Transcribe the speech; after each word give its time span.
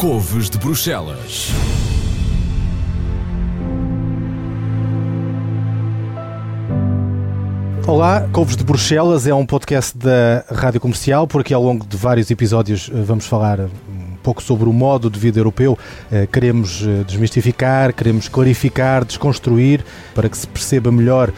Couves 0.00 0.48
de 0.48 0.56
Bruxelas. 0.56 1.50
Olá, 7.86 8.26
Couves 8.32 8.56
de 8.56 8.64
Bruxelas 8.64 9.26
é 9.26 9.34
um 9.34 9.44
podcast 9.44 9.98
da 9.98 10.42
Rádio 10.50 10.80
Comercial, 10.80 11.26
porque 11.26 11.52
ao 11.52 11.62
longo 11.62 11.84
de 11.84 11.98
vários 11.98 12.30
episódios 12.30 12.90
eh, 12.90 13.02
vamos 13.02 13.26
falar 13.26 13.60
um 13.60 14.16
pouco 14.22 14.42
sobre 14.42 14.70
o 14.70 14.72
modo 14.72 15.10
de 15.10 15.20
vida 15.20 15.38
europeu. 15.38 15.78
Eh, 16.10 16.26
queremos 16.26 16.80
eh, 16.82 17.04
desmistificar, 17.06 17.92
queremos 17.92 18.26
clarificar, 18.26 19.04
desconstruir, 19.04 19.84
para 20.14 20.30
que 20.30 20.38
se 20.38 20.46
perceba 20.46 20.90
melhor 20.90 21.30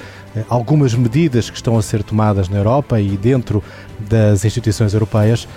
algumas 0.49 0.94
medidas 0.94 1.50
que 1.50 1.57
estão 1.57 1.76
a 1.76 1.82
ser 1.82 2.03
tomadas 2.03 2.49
na 2.49 2.58
Europa 2.58 2.99
e 3.00 3.17
dentro 3.17 3.63
das 4.08 4.44
instituições 4.44 4.94
europeias. 4.94 5.49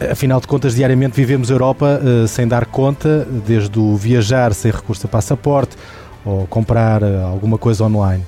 Afinal 0.00 0.40
de 0.40 0.46
contas, 0.46 0.74
diariamente 0.74 1.16
vivemos 1.16 1.50
a 1.50 1.54
Europa 1.54 2.00
sem 2.28 2.46
dar 2.46 2.66
conta, 2.66 3.26
desde 3.46 3.78
o 3.78 3.96
viajar 3.96 4.52
sem 4.52 4.70
recurso 4.70 5.06
a 5.06 5.08
passaporte 5.08 5.76
ou 6.24 6.46
comprar 6.46 7.02
alguma 7.02 7.56
coisa 7.56 7.84
online. 7.84 8.22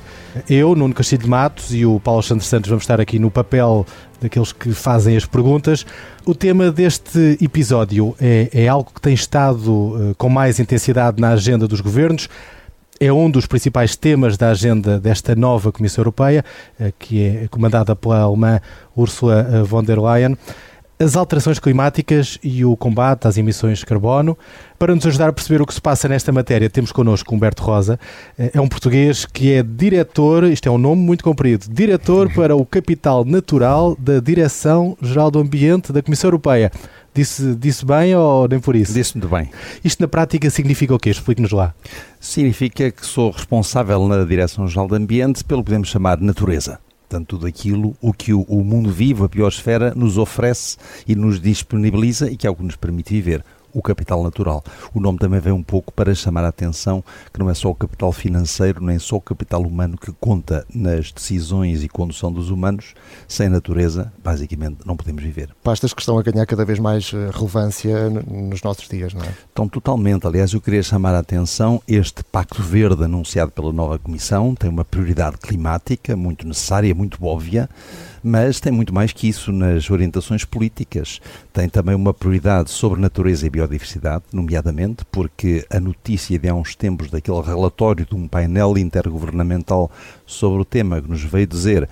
Eu, 0.49 0.75
Nuno 0.75 0.95
Castilho 0.95 1.23
de 1.23 1.29
Matos 1.29 1.75
e 1.75 1.85
o 1.85 1.99
Paulo 2.01 2.23
Santos 2.23 2.47
Santos 2.47 2.71
vamos 2.71 2.85
estar 2.85 3.01
aqui 3.01 3.19
no 3.19 3.31
papel 3.31 3.85
daqueles 4.21 4.53
que 4.53 4.73
fazem 4.73 5.17
as 5.17 5.27
perguntas. 5.27 5.85
O 6.25 6.35
tema 6.35 6.71
deste 6.71 7.37
episódio 7.41 8.15
é, 8.21 8.49
é 8.53 8.69
algo 8.69 8.91
que 8.95 9.01
tem 9.01 9.15
estado 9.15 9.71
uh, 9.71 10.15
com 10.17 10.29
mais 10.29 10.61
intensidade 10.61 11.21
na 11.21 11.31
agenda 11.31 11.67
dos 11.67 11.81
governos. 11.81 12.29
É 13.01 13.13
um 13.13 13.31
dos 13.31 13.47
principais 13.47 13.97
temas 13.97 14.37
da 14.37 14.51
agenda 14.51 14.99
desta 14.99 15.35
nova 15.35 15.73
Comissão 15.73 16.03
Europeia, 16.03 16.45
uh, 16.81 16.93
que 16.99 17.23
é 17.25 17.49
comandada 17.49 17.97
pela 17.97 18.21
alemã 18.21 18.61
Ursula 18.97 19.65
von 19.65 19.83
der 19.83 19.99
Leyen 19.99 20.37
as 20.99 21.17
alterações 21.17 21.59
climáticas 21.59 22.39
e 22.43 22.65
o 22.65 22.77
combate 22.77 23.29
às 23.29 23.37
emissões 23.37 23.79
de 23.79 23.87
carbono. 23.87 24.37
Para 24.79 24.95
nos 24.95 25.07
ajudar 25.07 25.29
a 25.29 25.33
perceber 25.33 25.63
o 25.63 25.67
que 25.67 25.75
se 25.75 25.81
passa 25.81 26.09
nesta 26.09 26.33
matéria, 26.33 26.69
temos 26.69 26.91
connosco 26.93 27.35
Humberto 27.35 27.63
Rosa. 27.63 27.99
É 28.37 28.61
um 28.61 28.69
português 28.69 29.25
que 29.25 29.53
é 29.53 29.63
diretor, 29.63 30.45
isto 30.45 30.69
é 30.69 30.73
um 30.73 30.79
nome 30.79 31.03
muito 31.03 31.23
comprido, 31.23 31.67
diretor 31.71 32.33
para 32.33 32.57
o 32.57 32.67
capital 32.67 33.25
natural 33.25 33.97
da 33.99 34.21
Direção-Geral 34.21 35.31
do 35.31 35.39
Ambiente 35.39 35.93
da 35.93 36.03
Comissão 36.03 36.29
Europeia. 36.29 36.73
Disse, 37.15 37.55
disse 37.57 37.85
bem 37.85 38.15
ou 38.15 38.47
nem 38.47 38.61
por 38.61 38.77
isso? 38.77 38.93
Disse 38.93 39.17
muito 39.17 39.29
bem. 39.29 39.51
Isto 39.83 40.01
na 40.01 40.09
prática 40.09 40.49
significa 40.51 40.95
o 40.95 40.99
quê? 40.99 41.11
Explique-nos 41.11 41.51
lá. 41.51 41.75
Significa 42.21 42.91
que 42.91 43.05
sou 43.05 43.31
responsável 43.31 44.07
na 44.07 44.25
Direção-Geral 44.25 44.87
do 44.87 44.95
Ambiente 44.95 45.43
pelo 45.43 45.63
que 45.63 45.67
podemos 45.67 45.89
chamar 45.89 46.21
natureza. 46.21 46.79
Portanto, 47.09 47.39
tudo 47.39 47.47
aquilo 47.47 47.97
o 48.03 48.13
que 48.13 48.35
o, 48.35 48.43
o 48.43 48.63
mundo 48.63 48.91
vivo, 48.91 49.25
a 49.25 49.29
biosfera, 49.29 49.95
nos 49.95 50.19
oferece 50.19 50.77
e 51.07 51.17
nos 51.17 51.41
disponibiliza 51.41 52.31
e 52.31 52.37
que 52.37 52.47
é 52.47 52.51
o 52.51 52.55
que 52.55 52.63
nos 52.63 52.77
permite 52.77 53.15
viver 53.15 53.43
o 53.73 53.83
capital 53.83 54.23
natural. 54.23 54.63
O 54.95 55.01
nome 55.01 55.19
também 55.19 55.41
vem 55.41 55.53
um 55.53 55.63
pouco 55.63 55.93
para 55.93 56.15
chamar 56.15 56.45
a 56.45 56.49
atenção 56.49 57.03
que 57.33 57.39
não 57.39 57.51
é 57.51 57.55
só 57.55 57.71
o 57.71 57.75
capital 57.75 58.13
financeiro, 58.13 58.83
nem 58.83 58.99
só 58.99 59.17
o 59.17 59.21
capital 59.21 59.63
humano 59.63 59.97
que 59.97 60.13
conta 60.13 60.67
nas 60.75 61.13
decisões 61.13 61.83
e 61.83 61.89
condução 61.89 62.33
dos 62.33 62.51
humanos. 62.51 62.95
Sem 63.27 63.49
natureza, 63.49 64.13
basicamente, 64.23 64.79
não 64.85 64.97
podemos 64.97 65.23
viver. 65.23 65.51
Pastas 65.63 65.93
que 65.93 66.01
estão 66.01 66.19
a 66.19 66.23
ganhar 66.23 66.47
cada 66.47 66.65
vez 66.65 66.79
mais 66.79 67.13
eh, 67.13 67.31
relevância 67.33 68.11
nos 68.11 68.63
nossos 68.63 68.89
dias, 68.89 69.15
não 69.15 69.23
é? 69.23 69.29
Estão 69.29 69.69
totalmente. 69.69 70.27
Aliás, 70.27 70.53
eu 70.53 70.61
queria 70.61 70.83
chamar 70.83 71.15
a 71.15 71.19
atenção 71.19 71.83
este 71.87 72.23
Pacto 72.25 72.63
Verde 72.63 73.05
anunciado 73.05 73.51
pela 73.51 73.73
nova 73.73 73.99
Comissão 73.99 74.55
tem 74.55 74.71
uma 74.71 74.85
prioridade 74.85 75.39
climática 75.39 76.17
muito 76.17 76.47
necessária, 76.47 76.95
muito 76.95 77.25
óbvia 77.25 77.69
mas 78.23 78.61
tem 78.61 78.73
muito 78.73 78.95
mais 78.95 79.13
que 79.13 79.29
isso 79.29 79.53
nas 79.53 79.91
orientações 79.91 80.45
políticas. 80.45 81.21
Tem 81.53 81.69
também 81.69 81.95
uma 81.95 82.15
prioridade 82.15 82.71
sobre 82.71 83.01
natureza 83.01 83.47
e 83.47 83.51
biodiversidade, 83.51 84.25
nomeadamente 84.33 85.05
porque 85.11 85.67
a 85.71 85.81
notícia 85.81 86.39
de 86.39 86.49
há 86.49 86.55
uns 86.55 86.75
tempos 86.75 87.11
daquele 87.11 87.41
relatório 87.41 88.07
de 88.07 88.15
um 88.15 88.27
painel 88.29 88.77
intergovernamental 88.79 89.91
sobre 90.27 90.61
o 90.61 90.65
tema 90.65 91.01
que 91.01 91.11
nos 91.11 91.23
veio 91.23 91.47
dizer 91.47 91.89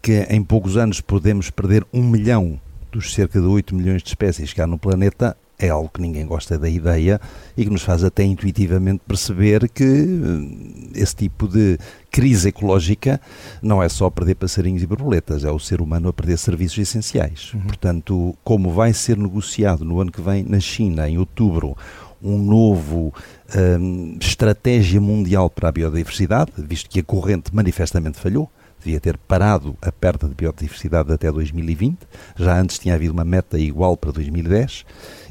que 0.00 0.26
em 0.28 0.42
poucos 0.42 0.76
anos 0.76 1.00
podemos 1.00 1.50
perder 1.50 1.86
um 1.92 2.02
milhão 2.02 2.60
dos 2.92 3.12
cerca 3.14 3.40
de 3.40 3.46
8 3.46 3.74
milhões 3.74 4.02
de 4.02 4.08
espécies 4.08 4.52
que 4.52 4.60
há 4.60 4.66
no 4.66 4.78
planeta, 4.78 5.36
é 5.58 5.68
algo 5.68 5.88
que 5.88 6.00
ninguém 6.00 6.26
gosta 6.26 6.58
da 6.58 6.68
ideia 6.68 7.20
e 7.56 7.64
que 7.64 7.70
nos 7.70 7.82
faz 7.82 8.02
até 8.02 8.24
intuitivamente 8.24 9.02
perceber 9.06 9.68
que 9.68 9.84
eh, 9.84 11.00
esse 11.00 11.14
tipo 11.14 11.46
de 11.46 11.78
crise 12.10 12.48
ecológica 12.48 13.20
não 13.62 13.82
é 13.82 13.88
só 13.88 14.10
perder 14.10 14.34
passarinhos 14.34 14.82
e 14.82 14.86
borboletas, 14.86 15.44
é 15.44 15.50
o 15.50 15.58
ser 15.58 15.80
humano 15.80 16.08
a 16.08 16.12
perder 16.12 16.38
serviços 16.38 16.78
essenciais. 16.78 17.52
Uhum. 17.54 17.60
Portanto, 17.62 18.36
como 18.42 18.70
vai 18.70 18.92
ser 18.92 19.16
negociado 19.16 19.84
no 19.84 20.00
ano 20.00 20.10
que 20.10 20.20
vem 20.20 20.44
na 20.44 20.60
China, 20.60 21.08
em 21.08 21.18
outubro, 21.18 21.76
um 22.22 22.38
novo 22.38 23.12
um, 23.54 24.16
estratégia 24.20 25.00
mundial 25.00 25.50
para 25.50 25.68
a 25.68 25.72
biodiversidade, 25.72 26.52
visto 26.56 26.88
que 26.88 27.00
a 27.00 27.04
corrente 27.04 27.54
manifestamente 27.54 28.18
falhou, 28.18 28.50
devia 28.84 29.00
ter 29.00 29.16
parado 29.16 29.76
a 29.80 29.90
perda 29.90 30.28
de 30.28 30.34
biodiversidade 30.34 31.12
até 31.12 31.30
2020, 31.32 31.98
já 32.36 32.58
antes 32.60 32.78
tinha 32.78 32.94
havido 32.94 33.12
uma 33.12 33.24
meta 33.24 33.58
igual 33.58 33.96
para 33.96 34.12
2010, 34.12 34.84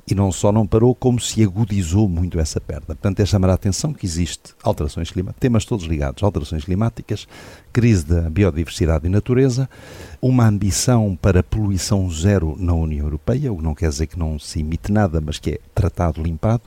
e 0.07 0.13
não 0.13 0.31
só 0.31 0.51
não 0.51 0.67
parou, 0.67 0.93
como 0.93 1.19
se 1.19 1.41
agudizou 1.41 2.09
muito 2.09 2.39
essa 2.39 2.59
perda. 2.59 2.87
Portanto, 2.87 3.19
é 3.21 3.25
chamar 3.25 3.49
a 3.49 3.53
atenção 3.53 3.93
que 3.93 4.05
existe 4.05 4.53
alterações 4.61 5.09
climáticas, 5.09 5.39
temas 5.39 5.65
todos 5.65 5.85
ligados, 5.85 6.21
alterações 6.23 6.65
climáticas, 6.65 7.27
crise 7.71 8.05
da 8.05 8.29
biodiversidade 8.29 9.05
e 9.07 9.09
natureza, 9.09 9.69
uma 10.21 10.47
ambição 10.47 11.17
para 11.21 11.41
poluição 11.41 12.09
zero 12.09 12.55
na 12.59 12.73
União 12.73 13.05
Europeia, 13.05 13.51
o 13.51 13.57
que 13.57 13.63
não 13.63 13.73
quer 13.73 13.89
dizer 13.89 14.07
que 14.07 14.19
não 14.19 14.37
se 14.37 14.59
emite 14.59 14.91
nada, 14.91 15.21
mas 15.21 15.39
que 15.39 15.51
é 15.51 15.59
tratado, 15.73 16.21
limpado, 16.21 16.63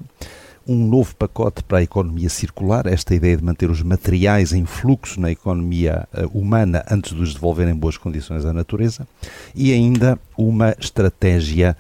um 0.67 0.87
novo 0.87 1.15
pacote 1.15 1.63
para 1.63 1.79
a 1.79 1.83
economia 1.83 2.29
circular, 2.29 2.87
esta 2.87 3.15
ideia 3.15 3.37
de 3.37 3.45
manter 3.45 3.71
os 3.71 3.83
materiais 3.83 4.53
em 4.53 4.65
fluxo 4.67 5.21
na 5.21 5.31
economia 5.31 6.09
eh, 6.13 6.27
humana 6.35 6.85
antes 6.91 7.15
de 7.15 7.23
os 7.23 7.35
devolver 7.35 7.69
em 7.69 7.75
boas 7.75 7.97
condições 7.97 8.45
à 8.45 8.53
natureza, 8.53 9.07
e 9.55 9.73
ainda 9.73 10.19
uma 10.37 10.75
estratégia 10.81 11.77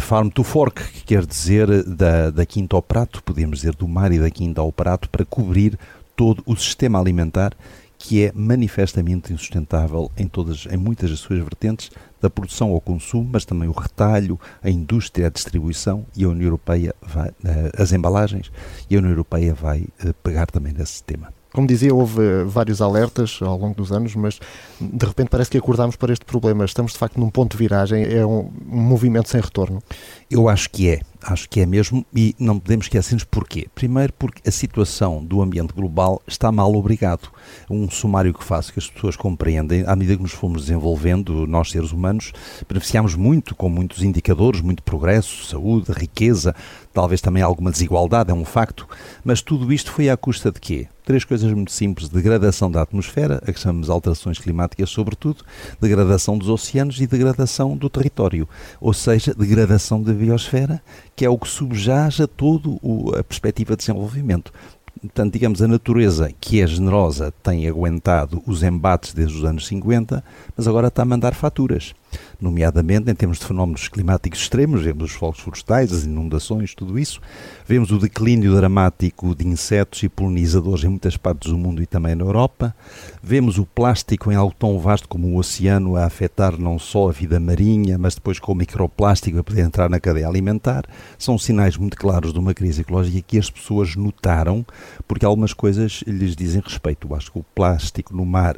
farm 0.00 0.28
to 0.28 0.42
fork, 0.42 0.82
que 0.92 1.04
quer 1.04 1.26
dizer 1.26 1.84
da, 1.84 2.30
da 2.30 2.46
quinta 2.46 2.76
ao 2.76 2.82
prato, 2.82 3.22
podemos 3.22 3.58
dizer 3.58 3.74
do 3.74 3.86
mar 3.86 4.12
e 4.12 4.18
da 4.18 4.30
quinta 4.30 4.60
ao 4.60 4.72
prato, 4.72 5.08
para 5.08 5.24
cobrir 5.24 5.78
todo 6.16 6.42
o 6.46 6.56
sistema 6.56 7.00
alimentar 7.00 7.54
que 8.02 8.24
é 8.24 8.32
manifestamente 8.34 9.32
insustentável 9.32 10.10
em 10.16 10.26
todas, 10.26 10.66
em 10.68 10.76
muitas 10.76 11.08
das 11.10 11.20
suas 11.20 11.38
vertentes, 11.38 11.88
da 12.20 12.28
produção 12.28 12.72
ao 12.72 12.80
consumo, 12.80 13.30
mas 13.32 13.44
também 13.44 13.68
o 13.68 13.72
retalho, 13.72 14.40
a 14.60 14.68
indústria, 14.68 15.28
a 15.28 15.30
distribuição 15.30 16.04
e 16.16 16.24
a 16.24 16.28
União 16.28 16.46
Europeia 16.46 16.92
vai, 17.00 17.28
eh, 17.44 17.72
as 17.78 17.92
embalagens, 17.92 18.50
e 18.90 18.96
a 18.96 18.98
União 18.98 19.12
Europeia 19.12 19.54
vai 19.54 19.86
eh, 20.04 20.12
pegar 20.20 20.46
também 20.46 20.72
nesse 20.72 21.00
tema. 21.04 21.32
Como 21.52 21.66
dizia, 21.66 21.94
houve 21.94 22.22
eh, 22.22 22.44
vários 22.44 22.80
alertas 22.80 23.38
ao 23.42 23.58
longo 23.58 23.74
dos 23.74 23.92
anos, 23.92 24.14
mas 24.14 24.40
de 24.80 25.06
repente 25.06 25.28
parece 25.28 25.50
que 25.50 25.58
acordámos 25.58 25.96
para 25.96 26.12
este 26.12 26.24
problema. 26.24 26.64
Estamos 26.64 26.92
de 26.92 26.98
facto 26.98 27.18
num 27.18 27.30
ponto 27.30 27.52
de 27.52 27.58
viragem, 27.58 28.04
é 28.04 28.24
um, 28.24 28.50
um 28.70 28.80
movimento 28.80 29.28
sem 29.28 29.40
retorno. 29.40 29.82
Eu 30.30 30.48
acho 30.48 30.70
que 30.70 30.88
é, 30.88 31.00
acho 31.24 31.48
que 31.48 31.60
é 31.60 31.66
mesmo, 31.66 32.04
e 32.14 32.34
não 32.38 32.58
podemos 32.58 32.86
esquecer-nos 32.86 33.24
porquê. 33.24 33.68
Primeiro, 33.74 34.12
porque 34.14 34.46
a 34.48 34.52
situação 34.52 35.24
do 35.24 35.42
ambiente 35.42 35.72
global 35.72 36.20
está 36.26 36.50
mal 36.50 36.74
obrigado. 36.74 37.30
Um 37.70 37.90
sumário 37.90 38.34
que 38.34 38.44
faço 38.44 38.72
que 38.72 38.78
as 38.78 38.88
pessoas 38.88 39.16
compreendem, 39.16 39.84
à 39.86 39.94
medida 39.94 40.16
que 40.16 40.22
nos 40.22 40.32
fomos 40.32 40.62
desenvolvendo, 40.62 41.46
nós 41.46 41.70
seres 41.70 41.92
humanos, 41.92 42.32
beneficiamos 42.68 43.14
muito 43.14 43.54
com 43.54 43.68
muitos 43.68 44.02
indicadores, 44.02 44.60
muito 44.60 44.82
progresso, 44.82 45.46
saúde, 45.46 45.92
riqueza, 45.92 46.54
talvez 46.92 47.20
também 47.20 47.42
alguma 47.42 47.70
desigualdade, 47.70 48.30
é 48.30 48.34
um 48.34 48.44
facto, 48.44 48.86
mas 49.24 49.40
tudo 49.40 49.72
isto 49.72 49.90
foi 49.90 50.08
à 50.08 50.16
custa 50.16 50.50
de 50.50 50.60
quê? 50.60 50.88
Três 51.04 51.24
coisas 51.24 51.52
muito 51.52 51.72
simples: 51.72 52.08
degradação 52.08 52.70
da 52.70 52.82
atmosfera, 52.82 53.42
a 53.46 53.52
que 53.52 53.58
chamamos 53.58 53.90
alterações 53.90 54.38
climáticas, 54.38 54.90
sobretudo, 54.90 55.44
degradação 55.80 56.38
dos 56.38 56.48
oceanos 56.48 57.00
e 57.00 57.06
degradação 57.06 57.76
do 57.76 57.90
território, 57.90 58.48
ou 58.80 58.92
seja, 58.92 59.34
degradação 59.34 60.00
da 60.00 60.12
biosfera, 60.12 60.80
que 61.14 61.24
é 61.24 61.28
o 61.28 61.38
que 61.38 61.48
subjaja 61.48 62.26
todo 62.26 62.78
a 63.18 63.22
perspectiva 63.22 63.74
de 63.74 63.78
desenvolvimento. 63.78 64.52
Portanto, 65.00 65.32
digamos, 65.32 65.60
a 65.60 65.68
natureza, 65.68 66.30
que 66.40 66.60
é 66.60 66.66
generosa, 66.66 67.32
tem 67.42 67.66
aguentado 67.66 68.42
os 68.46 68.62
embates 68.62 69.12
desde 69.12 69.36
os 69.36 69.44
anos 69.44 69.66
50, 69.66 70.22
mas 70.56 70.68
agora 70.68 70.88
está 70.88 71.02
a 71.02 71.06
mandar 71.06 71.34
faturas 71.34 71.94
nomeadamente 72.40 73.10
em 73.10 73.14
termos 73.14 73.38
de 73.38 73.46
fenómenos 73.46 73.88
climáticos 73.88 74.40
extremos, 74.40 74.82
vemos 74.82 75.04
os 75.04 75.12
fogos 75.12 75.40
florestais, 75.40 75.92
as 75.92 76.04
inundações, 76.04 76.74
tudo 76.74 76.98
isso. 76.98 77.20
Vemos 77.66 77.90
o 77.90 77.98
declínio 77.98 78.54
dramático 78.56 79.34
de 79.34 79.46
insetos 79.46 80.02
e 80.02 80.08
polinizadores 80.08 80.84
em 80.84 80.88
muitas 80.88 81.16
partes 81.16 81.50
do 81.50 81.58
mundo 81.58 81.82
e 81.82 81.86
também 81.86 82.14
na 82.14 82.24
Europa. 82.24 82.74
Vemos 83.22 83.58
o 83.58 83.64
plástico 83.64 84.32
em 84.32 84.34
algo 84.34 84.54
tão 84.58 84.78
vasto 84.78 85.08
como 85.08 85.28
o 85.28 85.36
oceano 85.36 85.96
a 85.96 86.04
afetar 86.04 86.58
não 86.58 86.78
só 86.78 87.08
a 87.08 87.12
vida 87.12 87.38
marinha, 87.38 87.96
mas 87.96 88.14
depois 88.14 88.38
com 88.38 88.52
o 88.52 88.54
microplástico 88.54 89.38
a 89.38 89.44
poder 89.44 89.62
entrar 89.62 89.88
na 89.88 90.00
cadeia 90.00 90.28
alimentar. 90.28 90.84
São 91.18 91.38
sinais 91.38 91.76
muito 91.76 91.96
claros 91.96 92.32
de 92.32 92.38
uma 92.38 92.54
crise 92.54 92.80
ecológica 92.80 93.22
que 93.26 93.38
as 93.38 93.48
pessoas 93.48 93.94
notaram, 93.96 94.64
porque 95.06 95.24
algumas 95.24 95.52
coisas 95.52 96.02
lhes 96.06 96.34
dizem 96.34 96.60
respeito. 96.60 97.06
Eu 97.08 97.16
acho 97.16 97.30
que 97.30 97.38
o 97.38 97.44
plástico 97.54 98.14
no 98.14 98.26
mar 98.26 98.56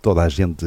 toda 0.00 0.22
a 0.22 0.28
gente 0.28 0.66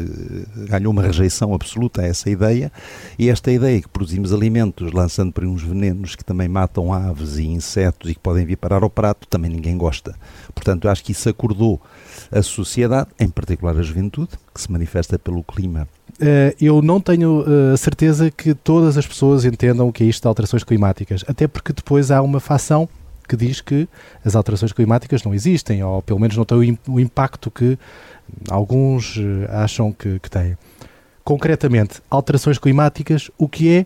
ganhou 0.68 0.92
uma 0.92 1.02
rejeição 1.02 1.54
absoluta 1.54 2.02
a 2.02 2.06
essa 2.06 2.30
ideia, 2.30 2.72
e 3.18 3.30
esta 3.30 3.52
ideia 3.52 3.82
que 3.82 3.88
produzimos 3.88 4.34
alimentos 4.34 4.92
lançando 4.92 5.32
por 5.32 5.46
uns 5.46 5.62
venenos 5.62 6.16
que 6.16 6.24
também 6.24 6.48
matam 6.48 6.92
aves 6.92 7.38
e 7.38 7.46
insetos 7.46 8.10
e 8.10 8.14
que 8.14 8.20
podem 8.20 8.46
vir 8.46 8.58
parar 8.58 8.84
ao 8.84 8.90
prato, 8.90 9.28
também 9.28 9.52
ninguém 9.52 9.78
gosta. 9.78 10.16
Portanto, 10.54 10.90
acho 10.90 11.04
que 11.04 11.12
isso 11.12 11.30
acordou 11.30 11.82
a 12.32 12.42
sociedade, 12.42 13.10
em 13.20 13.30
particular 13.30 13.78
a 13.78 13.82
juventude, 13.82 14.32
que 14.54 14.62
se 14.62 14.72
manifesta 14.72 15.20
pelo 15.20 15.44
clima 15.44 15.88
Uh, 16.16 16.56
eu 16.62 16.82
não 16.82 17.02
tenho 17.02 17.42
uh, 17.42 17.74
a 17.74 17.78
certeza 17.78 18.32
que 18.32 18.54
todas 18.54 18.98
as 18.98 19.06
pessoas 19.06 19.44
entendam 19.44 19.90
o 19.90 19.92
que 19.92 20.02
é 20.02 20.08
isto 20.08 20.22
de 20.22 20.28
alterações 20.30 20.64
climáticas, 20.64 21.26
até 21.28 21.46
porque 21.46 21.74
depois 21.74 22.10
há 22.10 22.22
uma 22.22 22.40
facção 22.40 22.88
que 23.28 23.36
diz 23.36 23.60
que 23.60 23.88
as 24.24 24.36
alterações 24.36 24.72
climáticas 24.72 25.24
não 25.24 25.34
existem, 25.34 25.84
ou 25.84 26.02
pelo 26.02 26.20
menos 26.20 26.38
não 26.38 26.46
têm 26.46 26.80
o, 26.88 27.00
impacto 27.00 27.52
que 27.52 27.78
alguns 28.50 29.18
uh, 29.18 29.48
acham 29.50 29.92
que, 29.92 30.20
que 30.20 30.30
têm. 30.30 30.58
Concretamente, 31.24 32.02
alterações 32.10 32.58
climáticas, 32.58 33.32
o 33.38 33.50
que 33.50 33.70
é, 33.70 33.86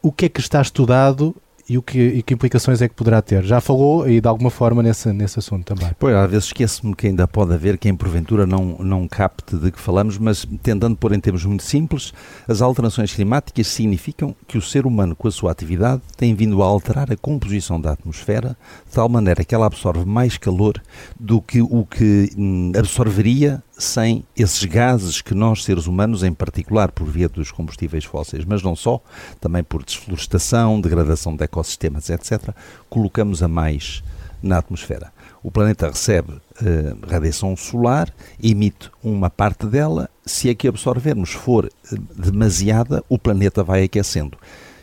o 0.00 0.12
que 0.12 0.26
é 0.26 0.28
que 0.28 0.40
está 0.40 0.62
estudado 0.62 1.34
e, 1.68 1.76
o 1.76 1.82
que, 1.82 1.98
e 1.98 2.22
que 2.22 2.32
implicações 2.32 2.80
é 2.80 2.88
que 2.88 2.94
poderá 2.94 3.20
ter? 3.20 3.42
Já 3.44 3.60
falou 3.60 4.08
e 4.08 4.20
de 4.20 4.28
alguma 4.28 4.50
forma 4.50 4.82
nesse, 4.82 5.12
nesse 5.12 5.38
assunto 5.38 5.64
também. 5.64 5.90
Pois, 5.98 6.14
às 6.14 6.30
vezes 6.30 6.46
esqueço-me 6.46 6.94
que 6.94 7.08
ainda 7.08 7.26
pode 7.26 7.52
haver 7.52 7.76
quem 7.76 7.94
porventura 7.94 8.46
não, 8.46 8.76
não 8.78 9.08
capte 9.08 9.56
de 9.56 9.72
que 9.72 9.80
falamos, 9.80 10.16
mas 10.16 10.46
tentando 10.62 10.96
pôr 10.96 11.12
em 11.12 11.20
termos 11.20 11.44
muito 11.44 11.64
simples, 11.64 12.12
as 12.46 12.62
alterações 12.62 13.12
climáticas 13.12 13.66
significam 13.66 14.34
que 14.46 14.56
o 14.56 14.62
ser 14.62 14.86
humano, 14.86 15.16
com 15.16 15.26
a 15.26 15.30
sua 15.30 15.50
atividade, 15.50 16.02
tem 16.16 16.34
vindo 16.34 16.62
a 16.62 16.66
alterar 16.66 17.10
a 17.10 17.16
composição 17.16 17.80
da 17.80 17.92
atmosfera 17.92 18.56
de 18.86 18.92
tal 18.92 19.08
maneira 19.08 19.44
que 19.44 19.54
ela 19.54 19.66
absorve 19.66 20.04
mais 20.04 20.38
calor 20.38 20.80
do 21.18 21.40
que 21.42 21.60
o 21.60 21.84
que 21.84 22.30
hum, 22.38 22.72
absorveria 22.78 23.62
sem 23.78 24.24
esses 24.36 24.64
gases 24.64 25.20
que 25.20 25.34
nós, 25.34 25.64
seres 25.64 25.86
humanos, 25.86 26.22
em 26.22 26.32
particular 26.32 26.90
por 26.90 27.06
via 27.06 27.28
dos 27.28 27.50
combustíveis 27.50 28.04
fósseis, 28.04 28.44
mas 28.44 28.62
não 28.62 28.74
só, 28.74 29.00
também 29.40 29.62
por 29.62 29.84
desflorestação, 29.84 30.80
degradação 30.80 31.36
de 31.36 31.44
ecossistemas, 31.44 32.08
etc., 32.08 32.54
colocamos 32.88 33.42
a 33.42 33.48
mais 33.48 34.02
na 34.42 34.58
atmosfera. 34.58 35.12
O 35.42 35.50
planeta 35.50 35.88
recebe 35.88 36.40
eh, 36.62 36.94
radiação 37.06 37.56
solar, 37.56 38.12
emite 38.42 38.90
uma 39.02 39.30
parte 39.30 39.66
dela, 39.66 40.08
se 40.24 40.48
a 40.50 40.54
que 40.54 40.66
absorvermos 40.66 41.30
for 41.30 41.66
eh, 41.66 41.96
demasiada, 42.16 43.04
o 43.08 43.18
planeta 43.18 43.62
vai 43.62 43.84
aquecendo. 43.84 44.38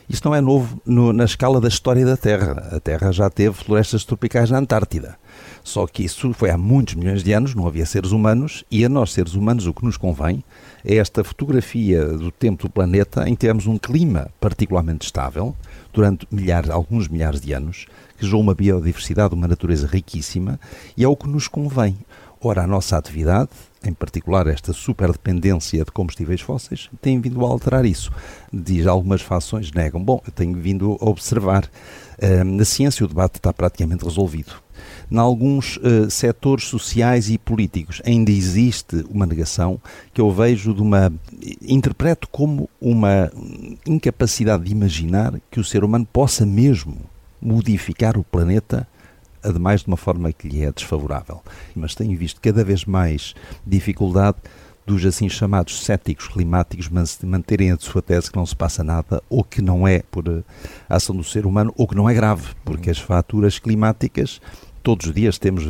Isto 0.08 0.28
não 0.28 0.34
é 0.34 0.40
novo 0.40 0.80
no, 0.84 1.12
na 1.12 1.24
escala 1.24 1.60
da 1.60 1.68
história 1.68 2.04
da 2.04 2.16
Terra. 2.16 2.68
A 2.72 2.80
Terra 2.80 3.10
já 3.10 3.28
teve 3.30 3.54
florestas 3.54 4.04
tropicais 4.04 4.50
na 4.50 4.58
Antártida. 4.58 5.16
Só 5.64 5.86
que 5.86 6.04
isso 6.04 6.34
foi 6.34 6.50
há 6.50 6.58
muitos 6.58 6.94
milhões 6.94 7.24
de 7.24 7.32
anos, 7.32 7.54
não 7.54 7.66
havia 7.66 7.86
seres 7.86 8.12
humanos, 8.12 8.62
e 8.70 8.84
a 8.84 8.88
nós, 8.88 9.14
seres 9.14 9.32
humanos, 9.32 9.66
o 9.66 9.72
que 9.72 9.82
nos 9.82 9.96
convém 9.96 10.44
é 10.84 10.96
esta 10.96 11.24
fotografia 11.24 12.04
do 12.06 12.30
tempo 12.30 12.64
do 12.64 12.70
planeta 12.70 13.26
em 13.26 13.34
que 13.34 13.46
temos 13.46 13.66
um 13.66 13.78
clima 13.78 14.28
particularmente 14.38 15.06
estável 15.06 15.56
durante 15.90 16.28
milhares, 16.30 16.68
alguns 16.68 17.08
milhares 17.08 17.40
de 17.40 17.54
anos, 17.54 17.86
que 18.18 18.26
gerou 18.26 18.42
uma 18.42 18.54
biodiversidade, 18.54 19.34
uma 19.34 19.48
natureza 19.48 19.86
riquíssima, 19.86 20.60
e 20.94 21.02
é 21.02 21.08
o 21.08 21.16
que 21.16 21.26
nos 21.26 21.48
convém. 21.48 21.96
Ora, 22.42 22.64
a 22.64 22.66
nossa 22.66 22.98
atividade, 22.98 23.48
em 23.88 23.92
particular 23.92 24.46
esta 24.46 24.72
superdependência 24.72 25.84
de 25.84 25.90
combustíveis 25.90 26.40
fósseis, 26.40 26.88
tem 27.00 27.20
vindo 27.20 27.44
a 27.44 27.48
alterar 27.48 27.84
isso. 27.84 28.10
Diz 28.52 28.86
algumas 28.86 29.22
fações 29.22 29.72
negam. 29.72 30.02
Bom, 30.02 30.22
eu 30.26 30.32
tenho 30.32 30.58
vindo 30.58 30.96
a 31.00 31.08
observar. 31.08 31.64
Uh, 32.16 32.44
na 32.44 32.64
ciência 32.64 33.04
o 33.04 33.08
debate 33.08 33.36
está 33.36 33.52
praticamente 33.52 34.04
resolvido 34.04 34.54
em 35.10 35.18
alguns 35.18 35.76
uh, 35.78 36.10
setores 36.10 36.64
sociais 36.64 37.30
e 37.30 37.38
políticos 37.38 38.00
ainda 38.04 38.30
existe 38.30 39.04
uma 39.08 39.26
negação 39.26 39.80
que 40.12 40.20
eu 40.20 40.30
vejo 40.30 40.74
de 40.74 40.82
uma. 40.82 41.12
interpreto 41.62 42.28
como 42.28 42.68
uma 42.80 43.30
incapacidade 43.86 44.64
de 44.64 44.72
imaginar 44.72 45.34
que 45.50 45.60
o 45.60 45.64
ser 45.64 45.84
humano 45.84 46.06
possa 46.10 46.44
mesmo 46.46 46.96
modificar 47.40 48.16
o 48.18 48.24
planeta 48.24 48.88
ademais 49.44 49.82
de 49.82 49.88
uma 49.88 49.96
forma 49.96 50.32
que 50.32 50.48
lhe 50.48 50.64
é 50.64 50.72
desfavorável. 50.72 51.42
Mas 51.76 51.94
tenho 51.94 52.16
visto 52.18 52.40
cada 52.40 52.64
vez 52.64 52.84
mais 52.84 53.34
dificuldade 53.66 54.38
dos 54.86 55.04
assim 55.04 55.28
chamados 55.28 55.84
céticos 55.84 56.28
climáticos 56.28 56.90
manterem 57.22 57.72
a 57.72 57.76
sua 57.78 58.02
tese 58.02 58.30
que 58.30 58.36
não 58.36 58.44
se 58.44 58.54
passa 58.54 58.84
nada 58.84 59.22
ou 59.30 59.42
que 59.42 59.62
não 59.62 59.88
é 59.88 60.02
por 60.10 60.26
eh, 60.28 60.42
ação 60.88 61.16
do 61.16 61.24
ser 61.24 61.46
humano 61.46 61.72
ou 61.76 61.88
que 61.88 61.94
não 61.94 62.08
é 62.08 62.12
grave, 62.12 62.48
porque 62.64 62.90
as 62.90 62.98
faturas 62.98 63.58
climáticas 63.58 64.40
todos 64.82 65.06
os 65.06 65.14
dias 65.14 65.38
temos, 65.38 65.64
eh, 65.64 65.68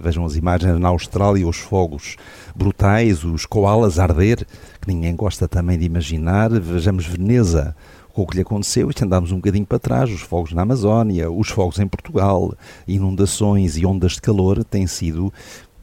vejam 0.00 0.24
as 0.24 0.34
imagens 0.34 0.78
na 0.80 0.88
Austrália, 0.88 1.46
os 1.46 1.58
fogos 1.58 2.16
brutais, 2.54 3.22
os 3.24 3.46
koalas 3.46 3.98
a 4.00 4.02
arder, 4.02 4.44
que 4.80 4.88
ninguém 4.88 5.14
gosta 5.14 5.46
também 5.46 5.78
de 5.78 5.84
imaginar. 5.84 6.50
Vejamos 6.50 7.06
Veneza, 7.06 7.76
com 8.16 8.22
o 8.22 8.26
que 8.26 8.36
lhe 8.36 8.40
aconteceu, 8.40 8.90
e 8.90 9.04
andámos 9.04 9.30
um 9.30 9.36
bocadinho 9.36 9.66
para 9.66 9.78
trás, 9.78 10.10
os 10.10 10.22
fogos 10.22 10.54
na 10.54 10.62
Amazónia, 10.62 11.30
os 11.30 11.50
fogos 11.50 11.78
em 11.78 11.86
Portugal, 11.86 12.54
inundações 12.88 13.76
e 13.76 13.84
ondas 13.84 14.12
de 14.12 14.22
calor 14.22 14.64
têm 14.64 14.86
sido 14.86 15.30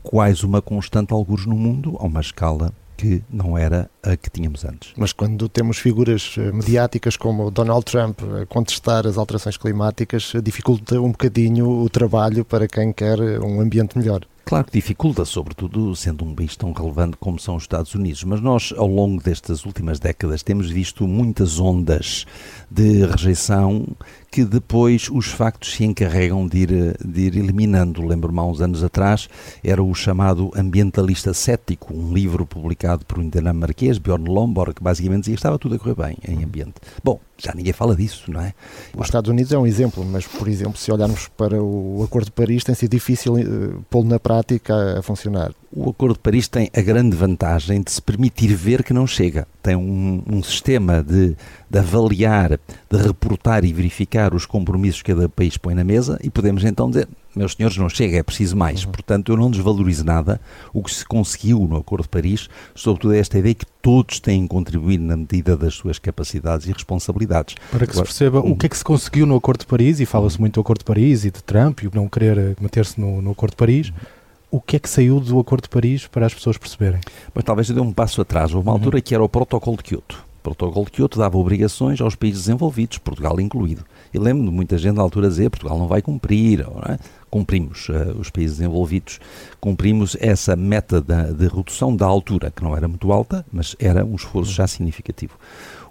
quase 0.01 0.43
uma 0.43 0.59
constante 0.59 1.13
alguns 1.13 1.45
no 1.45 1.55
mundo, 1.55 1.95
a 1.99 2.05
uma 2.05 2.21
escala 2.21 2.73
que 2.97 3.21
não 3.29 3.55
era 3.55 3.87
a 4.01 4.17
que 4.17 4.31
tínhamos 4.31 4.65
antes. 4.65 4.93
Mas 4.97 5.13
quando 5.13 5.47
temos 5.47 5.77
figuras 5.77 6.33
eh, 6.39 6.51
mediáticas 6.51 7.15
como 7.15 7.51
Donald 7.51 7.85
Trump 7.85 8.19
a 8.41 8.47
contestar 8.47 9.05
as 9.05 9.15
alterações 9.15 9.55
climáticas, 9.55 10.33
dificulta 10.43 10.99
um 10.99 11.11
bocadinho 11.11 11.69
o 11.69 11.87
trabalho 11.87 12.43
para 12.43 12.67
quem 12.67 12.91
quer 12.91 13.19
um 13.41 13.61
ambiente 13.61 13.95
melhor. 13.95 14.21
Claro 14.45 14.65
que 14.65 14.73
dificulta, 14.73 15.23
sobretudo 15.23 15.95
sendo 15.95 16.25
um 16.25 16.35
país 16.35 16.55
tão 16.55 16.73
relevante 16.73 17.15
como 17.17 17.39
são 17.39 17.55
os 17.55 17.63
Estados 17.63 17.95
Unidos, 17.95 18.23
mas 18.25 18.41
nós, 18.41 18.73
ao 18.77 18.87
longo 18.87 19.23
destas 19.23 19.65
últimas 19.65 19.99
décadas, 19.99 20.43
temos 20.43 20.69
visto 20.69 21.07
muitas 21.07 21.59
ondas 21.59 22.25
de 22.69 23.05
rejeição 23.05 23.87
que 24.29 24.43
depois 24.43 25.09
os 25.09 25.27
factos 25.27 25.73
se 25.73 25.85
encarregam 25.85 26.45
de 26.45 26.57
ir, 26.57 26.97
de 27.05 27.21
ir 27.21 27.37
eliminando. 27.37 28.05
Lembro-me 28.05 28.39
há 28.39 28.43
uns 28.43 28.61
anos 28.61 28.83
atrás, 28.83 29.29
era 29.63 29.81
o 29.81 29.93
chamado 29.93 30.51
Ambientalista 30.55 31.33
Cético, 31.33 31.93
um 31.93 32.13
livro 32.13 32.45
publicado 32.45 33.05
por 33.05 33.19
um 33.19 33.29
dinamarquês, 33.29 33.97
Bjorn 33.97 34.29
Lomborg, 34.29 34.75
que 34.75 34.83
basicamente 34.83 35.21
dizia 35.21 35.35
que 35.35 35.39
estava 35.39 35.57
tudo 35.57 35.75
a 35.75 35.79
correr 35.79 35.95
bem 35.95 36.17
em 36.27 36.43
ambiente. 36.43 36.75
Bom, 37.03 37.19
já 37.43 37.53
ninguém 37.53 37.73
fala 37.73 37.95
disso, 37.95 38.31
não 38.31 38.41
é? 38.41 38.53
Os 38.95 39.05
Estados 39.05 39.29
Unidos 39.29 39.51
é 39.51 39.57
um 39.57 39.67
exemplo, 39.67 40.05
mas, 40.05 40.25
por 40.25 40.47
exemplo, 40.47 40.77
se 40.77 40.91
olharmos 40.91 41.27
para 41.27 41.61
o 41.61 42.01
Acordo 42.03 42.25
de 42.25 42.31
Paris, 42.31 42.63
tem 42.63 42.73
sido 42.73 42.91
difícil 42.91 43.33
uh, 43.33 43.85
pô-lo 43.89 44.07
na 44.07 44.19
prática 44.19 44.73
a, 44.73 44.99
a 44.99 45.01
funcionar. 45.01 45.51
O 45.75 45.89
Acordo 45.89 46.13
de 46.13 46.19
Paris 46.19 46.47
tem 46.47 46.69
a 46.73 46.81
grande 46.81 47.17
vantagem 47.17 47.81
de 47.81 47.91
se 47.91 48.01
permitir 48.01 48.53
ver 48.55 48.83
que 48.83 48.93
não 48.93 49.05
chega. 49.05 49.47
Tem 49.61 49.75
um, 49.75 50.23
um 50.25 50.41
sistema 50.41 51.03
de, 51.03 51.35
de, 51.69 51.79
avaliar, 51.79 52.59
de 52.89 52.97
reportar 52.97 53.65
e 53.65 53.73
verificar 53.73 54.33
os 54.33 54.45
compromissos 54.45 55.01
que 55.01 55.13
cada 55.13 55.27
país 55.27 55.57
põe 55.57 55.73
na 55.73 55.83
mesa 55.83 56.19
e 56.23 56.29
podemos 56.29 56.63
então 56.63 56.89
dizer, 56.89 57.09
meus 57.35 57.53
senhores, 57.53 57.77
não 57.77 57.89
chega, 57.89 58.17
é 58.17 58.23
preciso 58.23 58.55
mais. 58.55 58.83
Uhum. 58.83 58.91
Portanto, 58.91 59.31
eu 59.31 59.37
não 59.37 59.49
desvalorizo 59.49 60.03
nada 60.03 60.39
o 60.73 60.83
que 60.83 60.93
se 60.93 61.05
conseguiu 61.05 61.59
no 61.67 61.77
Acordo 61.77 62.03
de 62.03 62.09
Paris, 62.09 62.49
sobretudo 62.75 63.13
esta 63.13 63.37
ideia 63.39 63.55
que 63.55 63.65
todos 63.81 64.19
têm 64.19 64.45
contribuído 64.47 65.03
na 65.03 65.17
medida 65.17 65.57
das 65.57 65.73
suas 65.73 65.99
capacidades 65.99 66.67
e 66.67 66.71
responsabilidades. 66.71 67.55
Para 67.71 67.85
que 67.85 67.91
Agora, 67.91 68.05
se 68.05 68.11
perceba 68.11 68.39
um, 68.39 68.51
o 68.51 68.55
que 68.55 68.65
é 68.65 68.69
que 68.69 68.77
se 68.77 68.83
conseguiu 68.83 69.25
no 69.25 69.35
Acordo 69.35 69.61
de 69.61 69.67
Paris, 69.67 69.99
e 69.99 70.05
fala-se 70.05 70.39
muito 70.39 70.55
do 70.55 70.61
Acordo 70.61 70.79
de 70.79 70.85
Paris 70.85 71.25
e 71.25 71.31
de 71.31 71.43
Trump 71.43 71.81
e 71.81 71.89
não 71.93 72.07
querer 72.07 72.55
meter-se 72.59 72.99
no, 72.99 73.21
no 73.21 73.31
Acordo 73.31 73.51
de 73.51 73.57
Paris. 73.57 73.89
Uhum 73.89 74.23
o 74.53 74.61
que 74.61 74.75
é 74.75 74.79
que 74.79 74.87
saiu 74.87 75.19
do 75.19 75.39
Acordo 75.39 75.63
de 75.63 75.69
Paris 75.69 76.05
para 76.05 76.27
as 76.27 76.33
pessoas 76.33 76.59
perceberem? 76.59 77.01
Mas 77.33 77.43
talvez 77.43 77.67
eu 77.69 77.73
dê 77.73 77.81
um 77.81 77.91
passo 77.91 78.21
atrás. 78.21 78.53
Houve 78.53 78.67
uma 78.67 78.73
uhum. 78.73 78.77
altura 78.77 79.01
que 79.01 79.15
era 79.15 79.23
o 79.23 79.27
Protocolo 79.27 79.77
de 79.77 79.81
Kyoto. 79.81 80.23
O 80.39 80.43
Protocolo 80.43 80.85
de 80.85 80.91
Kyoto 80.91 81.17
dava 81.17 81.39
obrigações 81.39 81.99
aos 81.99 82.13
países 82.13 82.41
desenvolvidos, 82.41 82.99
Portugal 82.99 83.39
incluído. 83.39 83.83
E 84.13 84.19
lembro 84.19 84.45
de 84.45 84.51
muita 84.51 84.77
gente 84.77 84.95
na 84.95 85.01
altura 85.01 85.27
dizer 85.27 85.49
Portugal 85.49 85.77
não 85.77 85.87
vai 85.87 86.01
cumprir. 86.01 86.59
Não 86.59 86.81
é? 86.93 86.99
Cumprimos, 87.29 87.89
uh, 87.89 88.15
os 88.19 88.29
países 88.29 88.57
desenvolvidos, 88.57 89.19
cumprimos 89.59 90.15
essa 90.19 90.55
meta 90.55 91.01
de, 91.01 91.33
de 91.33 91.47
redução 91.47 91.95
da 91.95 92.05
altura, 92.05 92.51
que 92.51 92.63
não 92.63 92.77
era 92.77 92.87
muito 92.87 93.11
alta, 93.11 93.43
mas 93.51 93.75
era 93.79 94.05
um 94.05 94.13
esforço 94.13 94.51
já 94.51 94.67
significativo. 94.67 95.33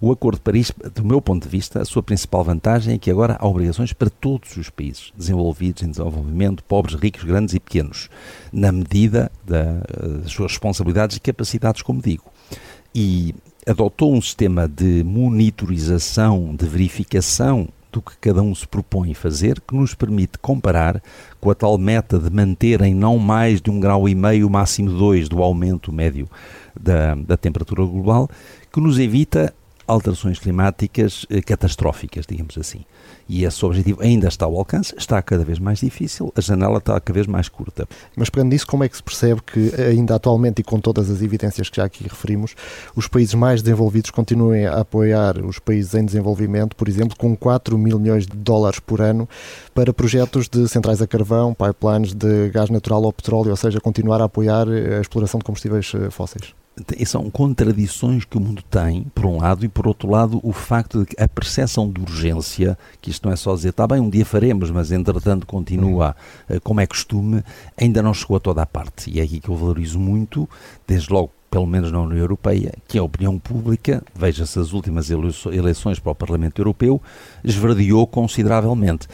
O 0.00 0.12
Acordo 0.12 0.36
de 0.36 0.42
Paris, 0.42 0.72
do 0.94 1.04
meu 1.04 1.20
ponto 1.20 1.42
de 1.42 1.48
vista, 1.48 1.82
a 1.82 1.84
sua 1.84 2.02
principal 2.02 2.44
vantagem 2.44 2.94
é 2.94 2.98
que 2.98 3.10
agora 3.10 3.36
há 3.40 3.46
obrigações 3.46 3.92
para 3.92 4.08
todos 4.08 4.56
os 4.56 4.70
países, 4.70 5.12
desenvolvidos, 5.16 5.82
em 5.82 5.90
desenvolvimento, 5.90 6.62
pobres, 6.62 6.94
ricos, 6.94 7.24
grandes 7.24 7.54
e 7.54 7.60
pequenos, 7.60 8.08
na 8.52 8.70
medida 8.70 9.30
das 9.44 10.30
suas 10.30 10.52
responsabilidades 10.52 11.16
e 11.16 11.20
capacidades, 11.20 11.82
como 11.82 12.00
digo. 12.00 12.24
E 12.94 13.34
adotou 13.66 14.14
um 14.14 14.20
sistema 14.20 14.68
de 14.68 15.02
monitorização, 15.04 16.54
de 16.54 16.66
verificação 16.66 17.68
do 17.92 18.00
que 18.00 18.16
cada 18.20 18.42
um 18.42 18.54
se 18.54 18.66
propõe 18.66 19.12
fazer, 19.12 19.60
que 19.60 19.74
nos 19.74 19.94
permite 19.94 20.38
comparar 20.38 21.02
com 21.40 21.50
a 21.50 21.54
tal 21.54 21.76
meta 21.76 22.18
de 22.18 22.30
manter 22.30 22.80
em 22.80 22.94
não 22.94 23.18
mais 23.18 23.60
de 23.60 23.70
um 23.70 23.78
grau 23.78 24.08
e 24.08 24.14
meio, 24.14 24.48
máximo 24.48 24.90
dois, 24.90 25.28
do 25.28 25.42
aumento 25.42 25.92
médio 25.92 26.28
da, 26.78 27.14
da 27.14 27.36
temperatura 27.36 27.84
global, 27.84 28.28
que 28.72 28.80
nos 28.80 28.98
evita 28.98 29.52
alterações 29.86 30.38
climáticas 30.38 31.26
eh, 31.30 31.40
catastróficas, 31.40 32.26
digamos 32.26 32.56
assim. 32.58 32.84
E 33.28 33.44
esse 33.44 33.64
objetivo 33.64 34.02
ainda 34.02 34.28
está 34.28 34.44
ao 34.44 34.56
alcance, 34.56 34.94
está 34.96 35.20
cada 35.22 35.44
vez 35.44 35.58
mais 35.58 35.80
difícil, 35.80 36.32
a 36.36 36.40
janela 36.40 36.78
está 36.78 36.98
cada 37.00 37.14
vez 37.14 37.26
mais 37.26 37.48
curta. 37.48 37.88
Mas 38.16 38.28
pegando 38.28 38.50
nisso, 38.50 38.66
como 38.66 38.84
é 38.84 38.88
que 38.88 38.96
se 38.96 39.02
percebe 39.02 39.40
que 39.42 39.72
ainda 39.80 40.14
atualmente 40.14 40.60
e 40.60 40.64
com 40.64 40.78
todas 40.78 41.10
as 41.10 41.22
evidências 41.22 41.68
que 41.68 41.76
já 41.76 41.84
aqui 41.84 42.04
referimos, 42.04 42.54
os 42.94 43.08
países 43.08 43.34
mais 43.34 43.62
desenvolvidos 43.62 44.10
continuem 44.10 44.66
a 44.66 44.80
apoiar 44.80 45.38
os 45.38 45.58
países 45.58 45.94
em 45.94 46.04
desenvolvimento, 46.04 46.76
por 46.76 46.88
exemplo, 46.88 47.16
com 47.16 47.36
4 47.36 47.78
mil 47.78 47.98
milhões 47.98 48.26
de 48.26 48.36
dólares 48.36 48.80
por 48.80 49.00
ano 49.00 49.28
para 49.74 49.92
projetos 49.92 50.48
de 50.48 50.68
centrais 50.68 51.00
a 51.00 51.06
carvão, 51.06 51.54
pipelines 51.54 52.12
de 52.14 52.50
gás 52.50 52.70
natural 52.70 53.02
ou 53.02 53.12
petróleo, 53.12 53.50
ou 53.50 53.56
seja, 53.56 53.80
continuar 53.80 54.20
a 54.20 54.24
apoiar 54.24 54.68
a 54.68 55.00
exploração 55.00 55.38
de 55.38 55.44
combustíveis 55.44 55.92
eh, 55.94 56.10
fósseis? 56.10 56.54
São 57.04 57.30
contradições 57.30 58.24
que 58.24 58.36
o 58.36 58.40
mundo 58.40 58.62
tem, 58.62 59.04
por 59.14 59.26
um 59.26 59.38
lado, 59.38 59.64
e 59.64 59.68
por 59.68 59.86
outro 59.86 60.10
lado, 60.10 60.40
o 60.42 60.52
facto 60.52 61.00
de 61.00 61.06
que 61.06 61.22
a 61.22 61.28
percepção 61.28 61.90
de 61.90 62.00
urgência, 62.00 62.78
que 63.00 63.10
isto 63.10 63.26
não 63.26 63.32
é 63.32 63.36
só 63.36 63.54
dizer, 63.54 63.70
está 63.70 63.86
bem, 63.86 64.00
um 64.00 64.08
dia 64.08 64.24
faremos, 64.24 64.70
mas 64.70 64.90
entretanto 64.90 65.46
continua 65.46 66.16
uhum. 66.48 66.58
como 66.60 66.80
é 66.80 66.86
costume, 66.86 67.42
ainda 67.76 68.02
não 68.02 68.14
chegou 68.14 68.36
a 68.36 68.40
toda 68.40 68.62
a 68.62 68.66
parte. 68.66 69.10
E 69.10 69.20
é 69.20 69.22
aqui 69.22 69.40
que 69.40 69.48
eu 69.48 69.56
valorizo 69.56 69.98
muito, 69.98 70.48
desde 70.86 71.12
logo 71.12 71.30
pelo 71.50 71.66
menos 71.66 71.92
na 71.92 72.00
União 72.00 72.16
Europeia, 72.16 72.72
que 72.88 72.96
a 72.96 73.02
opinião 73.02 73.38
pública, 73.38 74.02
veja-se 74.14 74.58
as 74.58 74.72
últimas 74.72 75.10
eleições 75.10 75.98
para 75.98 76.12
o 76.12 76.14
Parlamento 76.14 76.58
Europeu, 76.62 77.00
esverdeou 77.44 78.06
consideravelmente. 78.06 79.06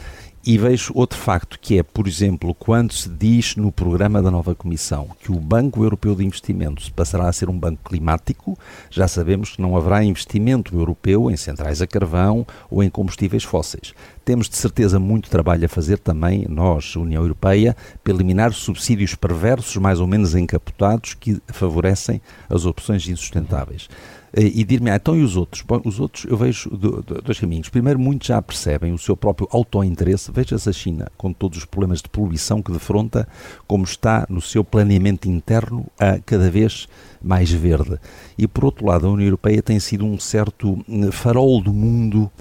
E 0.45 0.57
vejo 0.57 0.93
outro 0.95 1.19
facto 1.19 1.59
que 1.59 1.77
é, 1.77 1.83
por 1.83 2.07
exemplo, 2.07 2.55
quando 2.55 2.93
se 2.93 3.09
diz 3.09 3.57
no 3.57 3.73
programa 3.73 4.21
da 4.21 4.31
nova 4.31 4.55
Comissão 4.55 5.09
que 5.19 5.33
o 5.33 5.35
Banco 5.35 5.83
Europeu 5.83 6.15
de 6.15 6.25
Investimento 6.25 6.91
passará 6.93 7.27
a 7.27 7.33
ser 7.33 7.49
um 7.49 7.59
banco 7.59 7.83
climático, 7.83 8.57
já 8.89 9.05
sabemos 9.05 9.55
que 9.55 9.61
não 9.61 9.75
haverá 9.75 10.01
investimento 10.01 10.73
europeu 10.77 11.29
em 11.29 11.35
centrais 11.35 11.81
a 11.81 11.87
carvão 11.87 12.47
ou 12.71 12.81
em 12.81 12.89
combustíveis 12.89 13.43
fósseis. 13.43 13.93
Temos 14.23 14.47
de 14.47 14.55
certeza 14.55 14.97
muito 14.97 15.29
trabalho 15.29 15.65
a 15.65 15.69
fazer 15.69 15.99
também, 15.99 16.45
nós, 16.47 16.95
União 16.95 17.21
Europeia, 17.21 17.75
para 18.01 18.13
eliminar 18.13 18.53
subsídios 18.53 19.15
perversos, 19.15 19.75
mais 19.75 19.99
ou 19.99 20.07
menos 20.07 20.35
encapotados, 20.35 21.15
que 21.15 21.41
favorecem 21.47 22.21
as 22.49 22.65
opções 22.65 23.07
insustentáveis. 23.09 23.89
Eh, 24.33 24.51
e 24.55 24.63
dir-me, 24.63 24.89
ah, 24.89 24.95
então 24.95 25.15
e 25.15 25.23
os 25.23 25.35
outros? 25.35 25.61
Bom, 25.61 25.81
os 25.85 25.99
outros 25.99 26.25
eu 26.25 26.37
vejo 26.37 26.69
dois 26.69 27.39
caminhos. 27.39 27.69
Primeiro, 27.69 27.99
muitos 27.99 28.27
já 28.27 28.41
percebem 28.41 28.93
o 28.93 28.97
seu 28.97 29.15
próprio 29.15 29.47
autointeresse. 29.51 30.31
Veja-se 30.31 30.69
a 30.69 30.73
China, 30.73 31.11
com 31.17 31.33
todos 31.33 31.57
os 31.57 31.65
problemas 31.65 32.01
de 32.01 32.09
poluição 32.09 32.61
que 32.61 32.71
defronta, 32.71 33.27
como 33.67 33.83
está 33.83 34.25
no 34.29 34.41
seu 34.41 34.63
planeamento 34.63 35.29
interno 35.29 35.85
a 35.99 36.19
cada 36.19 36.49
vez 36.49 36.87
mais 37.21 37.51
verde. 37.51 37.97
E 38.37 38.47
por 38.47 38.65
outro 38.65 38.85
lado, 38.85 39.07
a 39.07 39.11
União 39.11 39.27
Europeia 39.27 39.61
tem 39.61 39.79
sido 39.79 40.05
um 40.05 40.19
certo 40.19 40.79
hum, 40.87 41.11
farol 41.11 41.61
do 41.61 41.73
mundo 41.73 42.31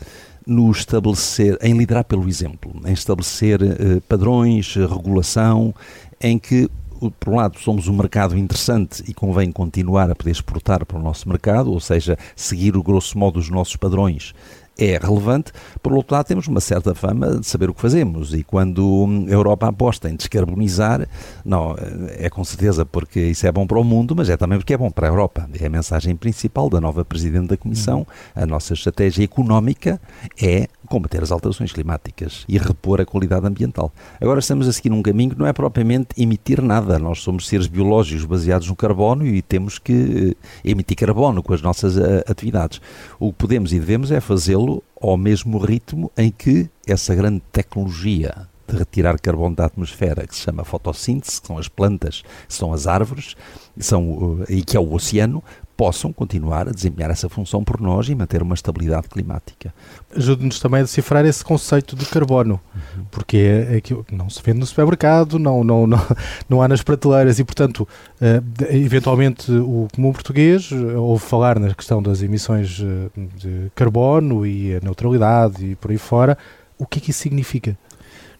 no 0.46 0.70
estabelecer, 0.70 1.58
em 1.60 1.76
liderar 1.76 2.04
pelo 2.04 2.26
exemplo, 2.26 2.72
em 2.86 2.92
estabelecer 2.92 3.60
eh, 3.62 4.00
padrões, 4.08 4.74
regulação, 4.74 5.74
em 6.18 6.38
que 6.38 6.70
por 7.18 7.32
um 7.32 7.36
lado, 7.36 7.58
somos 7.58 7.88
um 7.88 7.96
mercado 7.96 8.36
interessante 8.36 9.02
e 9.08 9.14
convém 9.14 9.50
continuar 9.52 10.10
a 10.10 10.14
poder 10.14 10.30
exportar 10.30 10.84
para 10.84 10.98
o 10.98 11.02
nosso 11.02 11.28
mercado, 11.28 11.72
ou 11.72 11.80
seja, 11.80 12.16
seguir 12.34 12.76
o 12.76 12.82
grosso 12.82 13.18
modo 13.18 13.38
os 13.38 13.50
nossos 13.50 13.76
padrões 13.76 14.34
é 14.78 14.96
relevante. 14.96 15.52
Por 15.82 15.92
outro 15.92 16.14
lado, 16.14 16.26
temos 16.26 16.46
uma 16.46 16.60
certa 16.60 16.94
fama 16.94 17.40
de 17.40 17.46
saber 17.46 17.68
o 17.68 17.74
que 17.74 17.80
fazemos 17.80 18.32
e 18.32 18.44
quando 18.44 19.06
a 19.28 19.32
Europa 19.32 19.66
aposta 19.66 20.08
em 20.08 20.14
descarbonizar, 20.14 21.06
não, 21.44 21.74
é 22.16 22.30
com 22.30 22.44
certeza 22.44 22.86
porque 22.86 23.20
isso 23.20 23.46
é 23.46 23.50
bom 23.50 23.66
para 23.66 23.78
o 23.78 23.84
mundo, 23.84 24.14
mas 24.14 24.30
é 24.30 24.36
também 24.36 24.56
porque 24.56 24.72
é 24.72 24.78
bom 24.78 24.90
para 24.90 25.08
a 25.08 25.10
Europa. 25.10 25.48
É 25.60 25.66
a 25.66 25.70
mensagem 25.70 26.14
principal 26.14 26.70
da 26.70 26.80
nova 26.80 27.04
Presidente 27.04 27.48
da 27.48 27.56
Comissão. 27.56 28.06
A 28.34 28.46
nossa 28.46 28.72
estratégia 28.72 29.24
económica 29.24 30.00
é 30.40 30.68
combater 30.88 31.22
as 31.22 31.30
alterações 31.30 31.72
climáticas 31.72 32.44
e 32.48 32.58
repor 32.58 33.00
a 33.00 33.06
qualidade 33.06 33.46
ambiental. 33.46 33.92
Agora 34.20 34.40
estamos 34.40 34.66
a 34.66 34.72
seguir 34.72 34.92
um 34.92 35.02
caminho 35.02 35.30
que 35.30 35.38
não 35.38 35.46
é 35.46 35.52
propriamente 35.52 36.08
emitir 36.16 36.62
nada. 36.62 36.98
Nós 36.98 37.20
somos 37.20 37.46
seres 37.46 37.66
biológicos 37.66 38.24
baseados 38.24 38.68
no 38.68 38.76
carbono 38.76 39.26
e 39.26 39.42
temos 39.42 39.78
que 39.78 40.36
eh, 40.64 40.70
emitir 40.70 40.96
carbono 40.96 41.42
com 41.42 41.52
as 41.52 41.62
nossas 41.62 41.96
uh, 41.96 42.24
atividades. 42.26 42.80
O 43.18 43.32
que 43.32 43.38
podemos 43.38 43.72
e 43.72 43.78
devemos 43.78 44.10
é 44.10 44.20
fazê-lo 44.20 44.82
ao 45.00 45.16
mesmo 45.16 45.58
ritmo 45.58 46.10
em 46.16 46.30
que 46.30 46.68
essa 46.86 47.14
grande 47.14 47.42
tecnologia 47.52 48.48
de 48.68 48.76
retirar 48.76 49.18
carbono 49.18 49.56
da 49.56 49.64
atmosfera, 49.64 50.26
que 50.26 50.34
se 50.34 50.42
chama 50.42 50.62
fotossíntese, 50.62 51.40
que 51.40 51.46
são 51.46 51.58
as 51.58 51.68
plantas, 51.68 52.22
que 52.46 52.54
são 52.54 52.72
as 52.72 52.86
árvores, 52.86 53.34
são, 53.78 54.44
eh, 54.48 54.56
e 54.56 54.62
que 54.62 54.76
é 54.76 54.80
o 54.80 54.92
oceano, 54.92 55.42
possam 55.78 56.12
continuar 56.12 56.68
a 56.68 56.72
desempenhar 56.72 57.08
essa 57.08 57.28
função 57.28 57.62
por 57.62 57.80
nós 57.80 58.08
e 58.08 58.14
manter 58.14 58.42
uma 58.42 58.56
estabilidade 58.56 59.08
climática. 59.08 59.72
Ajude-nos 60.14 60.58
também 60.58 60.80
a 60.80 60.82
decifrar 60.82 61.24
esse 61.24 61.44
conceito 61.44 61.94
de 61.94 62.04
carbono, 62.04 62.60
uhum. 62.74 63.04
porque 63.12 63.36
é, 63.36 63.76
é 63.76 63.80
que 63.80 63.96
não 64.10 64.28
se 64.28 64.42
vende 64.42 64.58
no 64.58 64.66
supermercado, 64.66 65.38
não, 65.38 65.62
não, 65.62 65.86
não, 65.86 66.00
não 66.50 66.60
há 66.60 66.66
nas 66.66 66.82
prateleiras 66.82 67.38
e, 67.38 67.44
portanto, 67.44 67.86
uh, 68.20 68.74
eventualmente 68.74 69.52
o 69.52 69.86
comum 69.94 70.12
português 70.12 70.68
eh, 70.72 70.96
ouve 70.96 71.24
falar 71.24 71.60
na 71.60 71.72
questão 71.72 72.02
das 72.02 72.22
emissões 72.22 72.82
eh, 72.82 73.20
de 73.36 73.70
carbono 73.72 74.44
e 74.44 74.74
a 74.74 74.80
neutralidade 74.80 75.64
e 75.64 75.76
por 75.76 75.92
aí 75.92 75.98
fora. 75.98 76.36
O 76.76 76.86
que 76.86 76.98
é 76.98 77.02
que 77.02 77.12
isso 77.12 77.20
significa? 77.20 77.78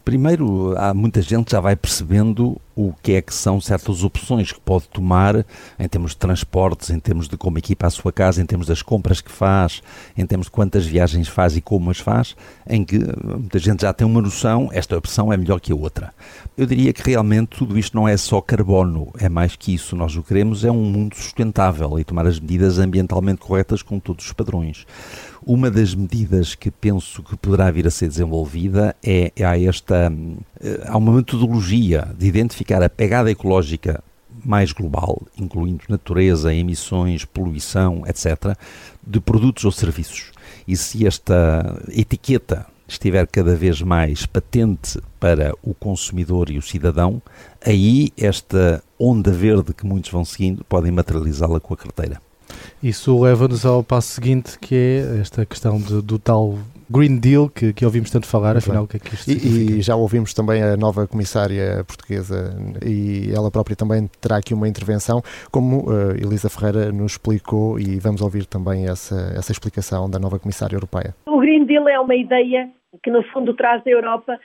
Primeiro, 0.08 0.74
há 0.78 0.94
muita 0.94 1.20
gente 1.20 1.52
já 1.52 1.60
vai 1.60 1.76
percebendo 1.76 2.58
o 2.74 2.94
que 3.02 3.12
é 3.12 3.20
que 3.20 3.34
são 3.34 3.60
certas 3.60 4.02
opções 4.02 4.50
que 4.50 4.58
pode 4.58 4.88
tomar 4.88 5.44
em 5.78 5.86
termos 5.86 6.12
de 6.12 6.16
transportes, 6.16 6.88
em 6.88 6.98
termos 6.98 7.28
de 7.28 7.36
como 7.36 7.58
equipa 7.58 7.88
a 7.88 7.90
sua 7.90 8.10
casa, 8.10 8.40
em 8.40 8.46
termos 8.46 8.66
das 8.66 8.80
compras 8.80 9.20
que 9.20 9.30
faz, 9.30 9.82
em 10.16 10.24
termos 10.24 10.46
de 10.46 10.50
quantas 10.50 10.86
viagens 10.86 11.28
faz 11.28 11.58
e 11.58 11.60
como 11.60 11.90
as 11.90 11.98
faz, 11.98 12.34
em 12.66 12.84
que 12.86 12.98
muita 13.22 13.58
gente 13.58 13.82
já 13.82 13.92
tem 13.92 14.06
uma 14.06 14.22
noção, 14.22 14.70
esta 14.72 14.96
opção 14.96 15.30
é 15.30 15.36
melhor 15.36 15.60
que 15.60 15.72
a 15.72 15.76
outra. 15.76 16.14
Eu 16.56 16.64
diria 16.64 16.90
que 16.90 17.02
realmente 17.10 17.58
tudo 17.58 17.78
isto 17.78 17.94
não 17.94 18.08
é 18.08 18.16
só 18.16 18.40
carbono, 18.40 19.12
é 19.18 19.28
mais 19.28 19.56
que 19.56 19.74
isso. 19.74 19.94
Nós 19.94 20.16
o 20.16 20.22
que 20.22 20.28
queremos 20.28 20.64
é 20.64 20.70
um 20.70 20.84
mundo 20.84 21.16
sustentável 21.16 21.98
e 21.98 22.04
tomar 22.04 22.26
as 22.26 22.40
medidas 22.40 22.78
ambientalmente 22.78 23.40
corretas 23.40 23.82
com 23.82 24.00
todos 24.00 24.24
os 24.24 24.32
padrões. 24.32 24.86
Uma 25.48 25.70
das 25.70 25.94
medidas 25.94 26.54
que 26.54 26.70
penso 26.70 27.22
que 27.22 27.34
poderá 27.34 27.70
vir 27.70 27.86
a 27.86 27.90
ser 27.90 28.06
desenvolvida 28.06 28.94
é, 29.02 29.32
é 29.34 29.46
há 29.46 29.58
esta 29.58 30.12
eh, 30.60 30.84
há 30.86 30.94
uma 30.98 31.10
metodologia 31.10 32.06
de 32.18 32.26
identificar 32.26 32.82
a 32.82 32.90
pegada 32.90 33.30
ecológica 33.30 34.04
mais 34.44 34.72
global, 34.72 35.22
incluindo 35.38 35.84
natureza, 35.88 36.52
emissões, 36.52 37.24
poluição, 37.24 38.02
etc., 38.06 38.54
de 39.02 39.20
produtos 39.20 39.64
ou 39.64 39.72
serviços. 39.72 40.32
E 40.66 40.76
se 40.76 41.06
esta 41.06 41.80
etiqueta 41.96 42.66
estiver 42.86 43.26
cada 43.26 43.56
vez 43.56 43.80
mais 43.80 44.26
patente 44.26 45.00
para 45.18 45.54
o 45.62 45.72
consumidor 45.72 46.50
e 46.50 46.58
o 46.58 46.62
cidadão, 46.62 47.22
aí 47.64 48.12
esta 48.18 48.84
onda 48.98 49.32
verde 49.32 49.72
que 49.72 49.86
muitos 49.86 50.10
vão 50.10 50.26
seguindo 50.26 50.62
podem 50.62 50.92
materializá-la 50.92 51.58
com 51.58 51.72
a 51.72 51.76
carteira. 51.78 52.27
Isso 52.82 53.20
leva-nos 53.20 53.66
ao 53.66 53.82
passo 53.82 54.08
seguinte, 54.08 54.58
que 54.58 54.74
é 54.74 55.20
esta 55.20 55.44
questão 55.44 55.78
de, 55.78 56.00
do 56.00 56.18
tal 56.18 56.58
Green 56.90 57.18
Deal 57.18 57.48
que, 57.48 57.72
que 57.72 57.84
ouvimos 57.84 58.10
tanto 58.10 58.26
falar, 58.26 58.54
Muito 58.54 58.58
afinal, 58.58 58.84
o 58.84 58.88
que 58.88 58.96
é 58.96 59.00
que 59.00 59.14
isto 59.14 59.30
e, 59.30 59.78
e, 59.78 59.82
já 59.82 59.94
ouvimos 59.94 60.32
também 60.32 60.62
a 60.62 60.76
nova 60.76 61.06
comissária 61.06 61.84
portuguesa 61.84 62.56
e 62.84 63.30
ela 63.34 63.50
própria 63.50 63.76
também 63.76 64.08
terá 64.20 64.36
aqui 64.38 64.54
uma 64.54 64.66
intervenção, 64.66 65.22
como 65.50 65.90
uh, 65.90 66.12
Elisa 66.12 66.48
Ferreira 66.48 66.90
nos 66.90 67.12
explicou 67.12 67.78
e 67.78 67.98
vamos 67.98 68.22
ouvir 68.22 68.46
também 68.46 68.86
essa, 68.86 69.34
essa 69.36 69.52
explicação 69.52 70.08
da 70.08 70.18
nova 70.18 70.38
comissária 70.38 70.76
europeia. 70.76 71.14
O 71.26 71.38
Green 71.40 71.66
Deal 71.66 71.86
é 71.88 72.00
uma 72.00 72.14
ideia 72.14 72.70
que, 73.02 73.10
no 73.10 73.22
fundo, 73.24 73.54
traz 73.54 73.82
a 73.86 73.90
Europa 73.90 74.38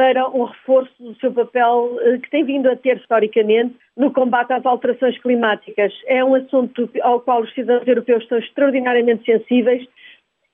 para 0.00 0.30
um 0.30 0.44
reforço 0.44 0.90
do 0.98 1.14
seu 1.16 1.30
papel 1.30 1.98
eh, 2.00 2.16
que 2.16 2.30
tem 2.30 2.42
vindo 2.42 2.70
a 2.70 2.74
ter 2.74 2.96
historicamente 2.96 3.76
no 3.94 4.10
combate 4.10 4.50
às 4.50 4.64
alterações 4.64 5.18
climáticas. 5.18 5.92
É 6.06 6.24
um 6.24 6.34
assunto 6.34 6.88
ao 7.02 7.20
qual 7.20 7.42
os 7.42 7.52
cidadãos 7.52 7.86
europeus 7.86 8.22
estão 8.22 8.38
extraordinariamente 8.38 9.26
sensíveis. 9.26 9.86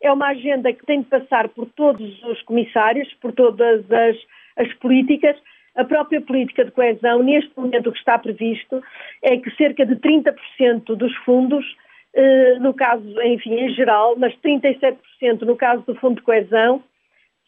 É 0.02 0.10
uma 0.10 0.30
agenda 0.30 0.72
que 0.72 0.84
tem 0.84 1.02
de 1.02 1.06
passar 1.06 1.48
por 1.50 1.66
todos 1.76 2.24
os 2.24 2.42
comissários, 2.42 3.08
por 3.20 3.30
todas 3.30 3.88
as, 3.88 4.16
as 4.56 4.72
políticas. 4.78 5.36
A 5.76 5.84
própria 5.84 6.20
política 6.20 6.64
de 6.64 6.72
coesão, 6.72 7.22
neste 7.22 7.52
momento, 7.56 7.90
o 7.90 7.92
que 7.92 7.98
está 7.98 8.18
previsto 8.18 8.82
é 9.22 9.36
que 9.36 9.54
cerca 9.54 9.86
de 9.86 9.94
30% 9.94 10.86
dos 10.96 11.14
fundos, 11.18 11.64
eh, 12.16 12.58
no 12.58 12.74
caso, 12.74 13.22
enfim, 13.22 13.54
em 13.54 13.68
geral, 13.74 14.16
mas 14.18 14.34
37% 14.38 15.42
no 15.42 15.54
caso 15.54 15.84
do 15.86 15.94
Fundo 15.94 16.16
de 16.16 16.22
Coesão, 16.22 16.82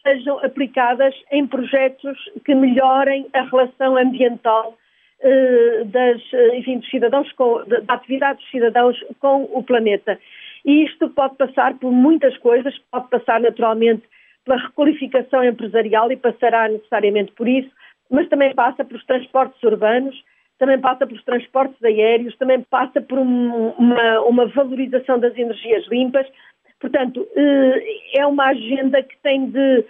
sejam 0.09 0.39
aplicadas 0.43 1.15
em 1.31 1.47
projetos 1.47 2.19
que 2.45 2.55
melhorem 2.55 3.27
a 3.35 3.43
relação 3.43 3.97
ambiental 3.97 4.75
eh, 5.21 5.83
das, 5.85 6.23
eh, 6.33 6.59
enfim, 6.59 6.79
dos 6.79 6.89
cidadãos 6.89 7.31
com, 7.33 7.63
da 7.67 7.95
atividade 7.95 8.39
dos 8.39 8.51
cidadãos 8.51 8.97
com 9.21 9.43
o 9.53 9.63
planeta. 9.63 10.19
E 10.65 10.85
isto 10.85 11.11
pode 11.11 11.37
passar 11.37 11.75
por 11.75 11.93
muitas 11.93 12.37
coisas, 12.39 12.75
pode 12.91 13.09
passar 13.11 13.41
naturalmente 13.41 14.03
pela 14.45 14.57
requalificação 14.57 15.45
empresarial 15.45 16.11
e 16.11 16.17
passará 16.17 16.69
necessariamente 16.69 17.33
por 17.33 17.47
isso, 17.47 17.71
mas 18.11 18.29
também 18.29 18.55
passa 18.55 18.85
pelos 18.85 19.05
transportes 19.05 19.63
urbanos, 19.63 20.17
também 20.59 20.79
passa 20.81 21.07
pelos 21.07 21.23
transportes 21.25 21.83
aéreos, 21.85 22.37
também 22.37 22.63
passa 22.63 23.01
por 23.01 23.19
um, 23.19 23.71
uma, 23.71 24.21
uma 24.21 24.47
valorização 24.47 25.19
das 25.19 25.37
energias 25.37 25.87
limpas, 25.89 26.27
Portanto, 26.81 27.27
é 28.15 28.25
uma 28.27 28.47
agenda 28.47 29.03
que 29.03 29.17
tem 29.19 29.51
de 29.51 29.85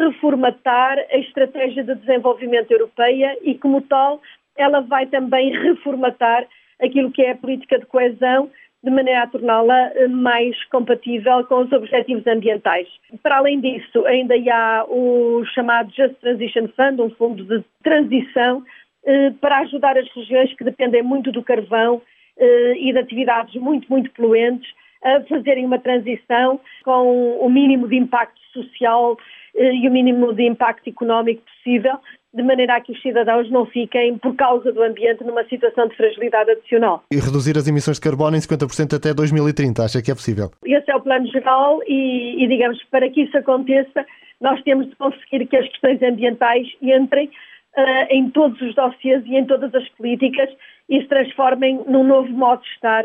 reformatar 0.00 0.98
a 0.98 1.18
estratégia 1.18 1.84
de 1.84 1.94
desenvolvimento 1.94 2.70
europeia 2.72 3.38
e, 3.42 3.54
como 3.54 3.80
tal, 3.82 4.20
ela 4.56 4.80
vai 4.80 5.06
também 5.06 5.52
reformatar 5.56 6.46
aquilo 6.80 7.10
que 7.10 7.22
é 7.22 7.32
a 7.32 7.36
política 7.36 7.78
de 7.78 7.86
coesão 7.86 8.50
de 8.84 8.90
maneira 8.90 9.22
a 9.22 9.26
torná-la 9.26 9.92
eh, 9.94 10.08
mais 10.08 10.62
compatível 10.64 11.42
com 11.44 11.62
os 11.62 11.72
objetivos 11.72 12.26
ambientais. 12.26 12.86
Para 13.22 13.38
além 13.38 13.58
disso, 13.58 14.04
ainda 14.04 14.34
há 14.52 14.84
o 14.86 15.42
chamado 15.54 15.90
Just 15.90 16.16
Transition 16.20 16.68
Fund, 16.76 17.00
um 17.00 17.08
fundo 17.10 17.44
de 17.44 17.64
transição 17.82 18.62
eh, 19.06 19.32
para 19.40 19.60
ajudar 19.60 19.96
as 19.96 20.06
regiões 20.14 20.52
que 20.52 20.64
dependem 20.64 21.02
muito 21.02 21.32
do 21.32 21.42
carvão 21.42 22.02
eh, 22.36 22.74
e 22.76 22.92
de 22.92 22.98
atividades 22.98 23.54
muito, 23.54 23.88
muito 23.88 24.10
poluentes 24.10 24.70
a 25.04 25.20
fazerem 25.28 25.66
uma 25.66 25.78
transição 25.78 26.58
com 26.84 27.38
o 27.38 27.48
mínimo 27.48 27.86
de 27.86 27.96
impacto 27.96 28.40
social 28.52 29.16
e 29.54 29.88
o 29.88 29.92
mínimo 29.92 30.32
de 30.32 30.44
impacto 30.44 30.88
económico 30.88 31.42
possível, 31.42 31.98
de 32.32 32.42
maneira 32.42 32.76
a 32.76 32.80
que 32.80 32.90
os 32.90 33.00
cidadãos 33.00 33.48
não 33.50 33.64
fiquem, 33.66 34.18
por 34.18 34.34
causa 34.34 34.72
do 34.72 34.82
ambiente, 34.82 35.22
numa 35.22 35.44
situação 35.44 35.86
de 35.86 35.96
fragilidade 35.96 36.50
adicional. 36.50 37.04
E 37.12 37.16
reduzir 37.16 37.56
as 37.56 37.68
emissões 37.68 37.98
de 37.98 38.02
carbono 38.02 38.36
em 38.36 38.40
50% 38.40 38.96
até 38.96 39.14
2030, 39.14 39.84
acha 39.84 40.02
que 40.02 40.10
é 40.10 40.14
possível? 40.14 40.50
Esse 40.64 40.90
é 40.90 40.96
o 40.96 41.00
plano 41.00 41.26
geral 41.28 41.80
e, 41.86 42.42
e, 42.42 42.48
digamos, 42.48 42.82
para 42.90 43.08
que 43.08 43.22
isso 43.22 43.38
aconteça, 43.38 44.04
nós 44.40 44.60
temos 44.64 44.88
de 44.88 44.96
conseguir 44.96 45.46
que 45.46 45.56
as 45.56 45.68
questões 45.68 46.02
ambientais 46.02 46.66
entrem 46.82 47.28
uh, 47.28 48.06
em 48.10 48.28
todos 48.30 48.60
os 48.60 48.74
dossiês 48.74 49.22
e 49.26 49.36
em 49.36 49.46
todas 49.46 49.72
as 49.72 49.88
políticas 49.90 50.50
e 50.88 51.00
se 51.00 51.06
transformem 51.06 51.80
num 51.86 52.02
novo 52.02 52.30
modo 52.30 52.62
de 52.62 52.68
estar 52.70 53.04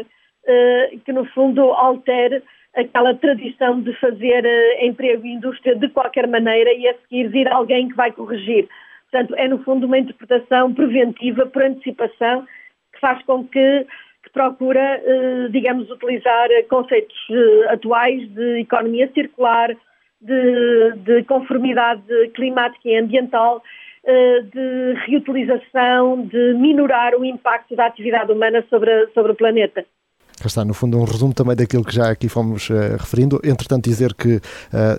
que, 1.06 1.14
no 1.14 1.26
fundo, 1.26 1.62
altere 1.62 2.42
aquela 2.76 3.14
tradição 3.16 3.82
de 3.82 3.94
fazer 4.00 4.46
uh, 4.46 4.86
emprego 4.86 5.26
e 5.26 5.34
indústria 5.34 5.76
de 5.76 5.90
qualquer 5.90 6.28
maneira 6.28 6.72
e 6.74 6.88
a 6.88 6.96
seguir 7.02 7.28
vir 7.28 7.48
alguém 7.48 7.90
que 7.90 7.96
vai 7.96 8.12
corrigir. 8.12 8.68
Portanto, 9.12 9.36
é 9.38 9.48
no 9.48 9.64
fundo 9.64 9.88
uma 9.88 9.98
interpretação 9.98 10.74
preventiva, 10.74 11.46
por 11.48 11.64
antecipação, 11.64 12.46
que 12.94 13.00
faz 13.00 13.24
com 13.24 13.44
que, 13.48 13.88
que 14.24 14.30
procura, 14.32 15.02
eh, 15.04 15.48
digamos, 15.50 15.90
utilizar 15.90 16.48
conceitos 16.70 17.18
eh, 17.32 17.74
atuais 17.74 18.30
de 18.30 18.60
economia 18.60 19.10
circular, 19.12 19.76
de, 20.22 20.92
de 20.98 21.24
conformidade 21.24 22.04
climática 22.36 22.88
e 22.88 22.98
ambiental, 22.98 23.64
eh, 24.06 24.42
de 24.42 24.94
reutilização, 25.08 26.28
de 26.28 26.54
minorar 26.54 27.16
o 27.16 27.26
impacto 27.26 27.76
da 27.76 27.88
atividade 27.88 28.32
humana 28.32 28.64
sobre, 28.70 29.08
sobre 29.08 29.32
o 29.32 29.36
planeta. 29.36 29.86
Está, 30.46 30.64
no 30.64 30.74
fundo, 30.74 30.98
um 30.98 31.04
resumo 31.04 31.34
também 31.34 31.56
daquilo 31.56 31.84
que 31.84 31.94
já 31.94 32.10
aqui 32.10 32.30
fomos 32.30 32.70
uh, 32.70 32.98
referindo. 32.98 33.40
Entretanto, 33.44 33.84
dizer 33.90 34.14
que 34.14 34.36
uh, 34.38 34.42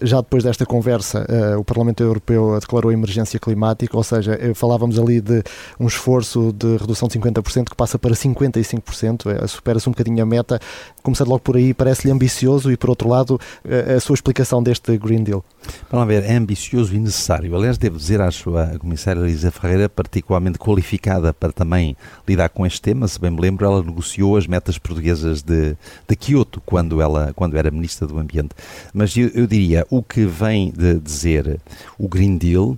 já 0.02 0.20
depois 0.20 0.44
desta 0.44 0.66
conversa, 0.66 1.26
uh, 1.28 1.58
o 1.58 1.64
Parlamento 1.64 2.02
Europeu 2.02 2.58
declarou 2.60 2.92
emergência 2.92 3.40
climática, 3.40 3.96
ou 3.96 4.04
seja, 4.04 4.38
falávamos 4.54 4.98
ali 4.98 5.20
de 5.20 5.42
um 5.78 5.86
esforço 5.86 6.52
de 6.52 6.76
redução 6.76 7.08
de 7.08 7.18
50% 7.18 7.70
que 7.70 7.76
passa 7.76 7.98
para 7.98 8.12
55%, 8.12 9.46
supera-se 9.48 9.88
um 9.88 9.92
bocadinho 9.92 10.22
a 10.22 10.26
meta. 10.26 10.60
Começando 11.02 11.28
logo 11.28 11.40
por 11.40 11.56
aí, 11.56 11.72
parece-lhe 11.72 12.12
ambicioso 12.12 12.70
e, 12.70 12.76
por 12.76 12.90
outro 12.90 13.08
lado, 13.08 13.40
a 13.96 14.00
sua 14.00 14.14
explicação 14.14 14.62
deste 14.62 14.96
Green 14.98 15.22
Deal? 15.22 15.44
Vamos 15.90 16.06
ver, 16.06 16.24
é 16.24 16.34
ambicioso 16.34 16.94
e 16.94 16.98
necessário. 16.98 17.54
Aliás, 17.54 17.78
devo 17.78 17.96
dizer, 17.96 18.20
acho 18.20 18.56
a 18.56 18.78
comissária 18.78 19.20
Elisa 19.20 19.50
Ferreira 19.50 19.88
particularmente 19.88 20.58
qualificada 20.58 21.32
para 21.32 21.52
também 21.52 21.96
lidar 22.26 22.48
com 22.48 22.66
este 22.66 22.80
tema. 22.80 23.08
Se 23.08 23.20
bem 23.20 23.30
me 23.30 23.40
lembro, 23.40 23.66
ela 23.66 23.82
negociou 23.82 24.36
as 24.36 24.46
metas 24.46 24.78
portuguesas 24.78 25.42
de, 25.42 25.76
de 26.08 26.16
Kyoto, 26.16 26.60
quando, 26.64 27.00
ela, 27.00 27.32
quando 27.34 27.56
era 27.56 27.70
Ministra 27.70 28.06
do 28.06 28.18
Ambiente. 28.18 28.50
Mas 28.92 29.16
eu, 29.16 29.28
eu 29.28 29.46
diria, 29.46 29.86
o 29.90 30.02
que 30.02 30.24
vem 30.24 30.70
de 30.70 30.98
dizer 30.98 31.60
o 31.98 32.08
Green 32.08 32.36
Deal 32.36 32.76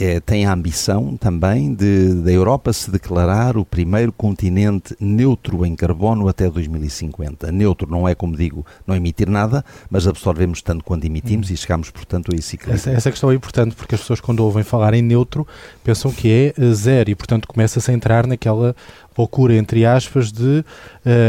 é, 0.00 0.18
tem 0.18 0.46
a 0.46 0.52
ambição 0.52 1.14
também 1.16 1.74
de 1.74 2.14
da 2.14 2.32
Europa 2.32 2.72
se 2.72 2.90
declarar 2.90 3.58
o 3.58 3.64
primeiro 3.66 4.10
continente 4.10 4.96
neutro 4.98 5.66
em 5.66 5.76
carbono 5.76 6.26
até 6.26 6.48
2050. 6.48 7.52
Neutro 7.52 7.90
não 7.90 8.08
é, 8.08 8.14
como 8.14 8.34
digo, 8.34 8.64
não 8.86 8.96
emitir 8.96 9.28
nada, 9.28 9.62
mas 9.90 10.06
absorvemos 10.06 10.62
tanto 10.62 10.82
quanto 10.82 11.04
emitimos 11.04 11.50
hum. 11.50 11.54
e 11.54 11.56
chegamos, 11.56 11.90
portanto, 11.90 12.32
a 12.32 12.36
esse 12.36 12.56
equilíbrio. 12.56 12.80
Essa, 12.80 12.90
essa, 12.92 13.10
questão 13.10 13.30
é 13.30 13.34
importante 13.34 13.76
porque 13.76 13.94
as 13.94 14.00
pessoas, 14.00 14.20
quando 14.20 14.40
ouvem 14.40 14.64
falar 14.64 14.94
em 14.94 15.02
neutro, 15.02 15.46
pensam 15.84 16.10
que 16.10 16.30
é 16.30 16.54
eh, 16.56 16.72
zero 16.72 17.10
e, 17.10 17.14
portanto, 17.14 17.46
começa-se 17.46 17.90
a 17.90 17.94
entrar 17.94 18.26
naquela 18.26 18.74
loucura, 19.16 19.54
entre 19.54 19.84
aspas, 19.84 20.32
de 20.32 20.60
uh, 20.60 20.64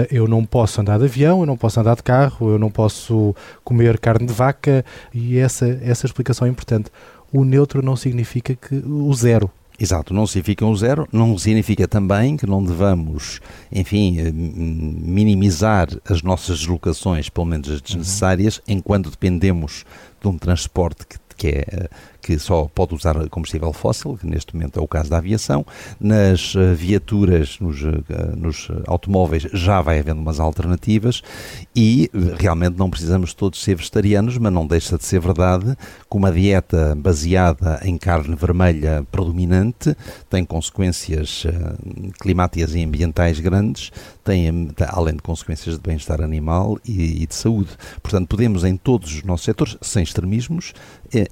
eu 0.10 0.26
não 0.28 0.46
posso 0.46 0.80
andar 0.80 0.98
de 0.98 1.06
avião, 1.06 1.41
eu 1.41 1.46
não 1.46 1.58
posso 1.58 1.78
andar 1.78 1.96
de 1.96 2.04
carro, 2.04 2.52
eu 2.52 2.58
não 2.58 2.72
posso 2.72 3.36
comer 3.65 4.00
carne 4.00 4.28
de 4.28 4.34
vaca 4.34 4.86
e 5.13 5.38
essa, 5.38 5.67
essa 5.84 6.06
explicação 6.06 6.48
é 6.48 6.50
importante 6.50 6.89
o 7.32 7.44
neutro 7.44 7.82
não 7.82 7.96
significa 7.96 8.56
que 8.56 8.76
o 8.76 9.13
zero. 9.13 9.50
Exato, 9.80 10.13
não 10.13 10.28
significa 10.28 10.63
um 10.63 10.76
zero, 10.76 11.08
não 11.12 11.36
significa 11.39 11.88
também 11.88 12.38
que 12.38 12.46
não 12.46 12.63
devamos, 12.63 13.39
enfim, 13.72 14.20
eh, 14.20 14.32
minimizar 14.32 15.88
as 16.06 16.22
nossas 16.22 16.60
deslocações, 16.60 17.30
pelo 17.30 17.48
menos 17.48 17.67
as 17.67 17.82
desnecessárias, 17.82 18.58
uhum. 18.58 18.76
enquanto 18.76 19.10
dependemos 19.10 19.84
de 20.22 20.28
um 20.28 20.38
transporte 20.38 21.08
que, 21.08 21.17
que 21.36 21.48
é 21.48 21.65
eh, 21.67 21.89
que 22.22 22.38
só 22.38 22.70
pode 22.74 22.94
usar 22.94 23.16
combustível 23.30 23.74
fóssil, 23.74 24.18
que 24.18 24.28
neste 24.28 24.56
momento 24.56 24.80
é 24.80 24.84
o 24.84 24.88
caso 24.88 25.10
da 25.10 25.18
aviação. 25.18 25.66
Nas 26.00 26.54
uh, 26.56 26.76
viaturas, 26.76 27.58
nos, 27.60 27.82
uh, 27.82 28.04
nos, 28.38 28.70
automóveis, 28.86 29.48
já 29.54 29.82
vai 29.82 30.00
havendo 30.00 30.22
umas 30.22 30.40
alternativas 30.40 31.22
e 31.76 32.10
realmente 32.38 32.78
não 32.78 32.90
precisamos 32.90 33.34
todos 33.34 33.62
ser 33.62 33.76
vegetarianos, 33.76 34.38
mas 34.38 34.54
não 34.54 34.68
deixa 34.68 34.98
de 34.98 35.06
ser 35.06 35.20
verdade 35.20 35.76
que 36.10 36.18
uma 36.18 36.32
dieta 36.32 36.96
baseada 36.96 37.80
em 37.84 37.98
carne 37.98 38.36
vermelha 38.36 39.06
predominante 39.12 39.96
tem 40.30 40.46
consequências 40.46 41.46
climáticas 42.20 42.76
e 42.76 42.84
ambientais 42.84 43.40
grandes, 43.40 43.92
tem, 44.24 44.72
além 44.90 45.16
de 45.16 45.22
consequências 45.22 45.76
de 45.76 45.82
bem-estar 45.82 46.22
animal 46.22 46.78
e, 46.86 47.24
e, 47.24 47.26
de 47.26 47.36
saúde. 47.36 47.72
Portanto, 48.02 48.28
podemos 48.28 48.64
em 48.64 48.78
todos 48.78 49.14
os 49.14 49.24
nossos 49.24 49.46
setores, 49.46 49.78
sem 49.82 50.04
extremismos, 50.04 50.74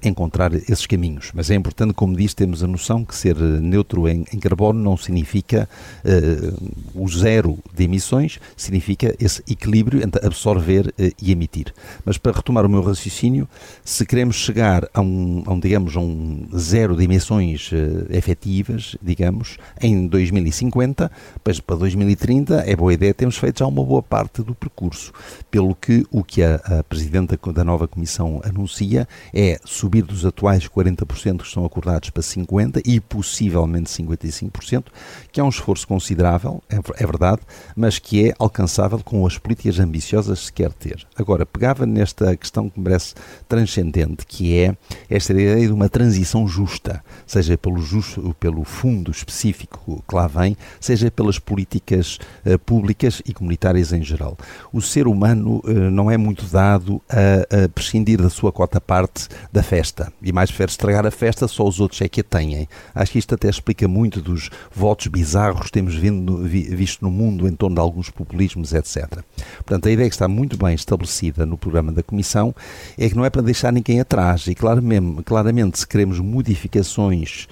encontrar 0.02 0.52
esses 0.54 0.79
esses 0.80 0.86
caminhos. 0.86 1.30
Mas 1.34 1.50
é 1.50 1.54
importante, 1.54 1.92
como 1.92 2.16
diz, 2.16 2.34
temos 2.34 2.62
a 2.62 2.66
noção 2.66 3.04
que 3.04 3.14
ser 3.14 3.36
eh, 3.36 3.60
neutro 3.60 4.08
em, 4.08 4.24
em 4.32 4.38
carbono 4.38 4.80
não 4.82 4.96
significa 4.96 5.68
uh, 6.04 6.70
o 6.94 7.08
zero 7.08 7.58
de 7.74 7.84
emissões, 7.84 8.38
significa 8.56 9.14
esse 9.20 9.42
equilíbrio 9.50 10.02
entre 10.02 10.24
absorver 10.26 10.88
uh, 10.88 11.14
e 11.20 11.32
emitir. 11.32 11.72
Mas 12.04 12.16
para 12.18 12.32
retomar 12.32 12.64
o 12.64 12.68
meu 12.68 12.82
raciocínio, 12.82 13.48
se 13.84 14.06
queremos 14.06 14.36
chegar 14.36 14.88
a 14.94 15.00
um, 15.00 15.42
a 15.46 15.52
um 15.52 15.60
digamos, 15.60 15.96
a 15.96 16.00
um 16.00 16.48
zero 16.56 16.96
de 16.96 17.04
emissões 17.04 17.70
uh, 17.72 18.06
efetivas, 18.10 18.96
digamos, 19.02 19.58
em 19.80 20.06
2050, 20.06 21.10
pois 21.44 21.60
para 21.60 21.76
2030 21.76 22.64
é 22.66 22.74
boa 22.74 22.92
ideia, 22.92 23.12
temos 23.12 23.36
feito 23.36 23.58
já 23.58 23.66
uma 23.66 23.84
boa 23.84 24.02
parte 24.02 24.42
do 24.42 24.54
percurso. 24.54 25.12
Pelo 25.50 25.74
que 25.74 26.06
o 26.10 26.24
que 26.24 26.42
a, 26.42 26.56
a 26.56 26.84
Presidenta 26.84 27.38
da 27.52 27.64
nova 27.64 27.86
Comissão 27.86 28.40
anuncia 28.44 29.06
é 29.34 29.58
subir 29.64 30.02
dos 30.02 30.24
atuais 30.24 30.69
40% 30.74 31.38
que 31.38 31.46
estão 31.46 31.64
acordados 31.64 32.10
para 32.10 32.22
50% 32.22 32.82
e 32.84 33.00
possivelmente 33.00 33.90
55%, 33.90 34.84
que 35.32 35.40
é 35.40 35.44
um 35.44 35.48
esforço 35.48 35.86
considerável, 35.86 36.62
é, 36.68 36.76
é 37.02 37.06
verdade, 37.06 37.40
mas 37.76 37.98
que 37.98 38.28
é 38.28 38.34
alcançável 38.38 39.00
com 39.04 39.26
as 39.26 39.38
políticas 39.38 39.78
ambiciosas 39.78 40.40
que 40.40 40.46
se 40.46 40.52
quer 40.52 40.72
ter. 40.72 41.06
Agora, 41.16 41.44
pegava 41.44 41.86
nesta 41.86 42.36
questão 42.36 42.68
que 42.68 42.78
me 42.78 42.84
parece 42.84 43.14
transcendente, 43.48 44.26
que 44.26 44.58
é 44.58 44.76
esta 45.08 45.32
ideia 45.32 45.66
de 45.66 45.72
uma 45.72 45.88
transição 45.88 46.46
justa, 46.46 47.02
seja 47.26 47.56
pelo, 47.56 47.78
justo, 47.78 48.34
pelo 48.38 48.64
fundo 48.64 49.10
específico 49.10 50.02
que 50.08 50.14
lá 50.14 50.26
vem, 50.26 50.56
seja 50.80 51.10
pelas 51.10 51.38
políticas 51.38 52.18
uh, 52.44 52.58
públicas 52.58 53.22
e 53.24 53.32
comunitárias 53.32 53.92
em 53.92 54.02
geral. 54.02 54.36
O 54.72 54.80
ser 54.80 55.06
humano 55.06 55.62
uh, 55.64 55.90
não 55.90 56.10
é 56.10 56.16
muito 56.16 56.46
dado 56.46 57.00
a, 57.08 57.64
a 57.64 57.68
prescindir 57.68 58.20
da 58.20 58.30
sua 58.30 58.52
cota 58.52 58.80
parte 58.80 59.28
da 59.52 59.62
festa, 59.62 60.12
e 60.22 60.32
mais 60.32 60.50
prefere 60.60 60.70
estragar 60.70 61.06
a 61.06 61.10
festa, 61.10 61.48
só 61.48 61.66
os 61.66 61.80
outros 61.80 62.00
é 62.02 62.08
que 62.08 62.20
a 62.20 62.24
têm. 62.24 62.68
Acho 62.94 63.12
que 63.12 63.18
isto 63.18 63.34
até 63.34 63.48
explica 63.48 63.88
muito 63.88 64.20
dos 64.20 64.50
votos 64.74 65.06
bizarros 65.06 65.66
que 65.66 65.72
temos 65.72 65.94
visto 65.94 67.02
no 67.02 67.10
mundo 67.10 67.48
em 67.48 67.54
torno 67.54 67.76
de 67.76 67.80
alguns 67.80 68.10
populismos, 68.10 68.74
etc. 68.74 69.22
Portanto, 69.56 69.88
a 69.88 69.90
ideia 69.90 70.08
que 70.08 70.14
está 70.14 70.28
muito 70.28 70.58
bem 70.58 70.74
estabelecida 70.74 71.46
no 71.46 71.56
programa 71.56 71.92
da 71.92 72.02
Comissão 72.02 72.54
é 72.98 73.08
que 73.08 73.16
não 73.16 73.24
é 73.24 73.30
para 73.30 73.42
deixar 73.42 73.72
ninguém 73.72 74.00
atrás 74.00 74.46
e 74.48 74.54
claramente, 74.54 75.78
se 75.78 75.86
queremos 75.86 76.18
modificações 76.18 77.48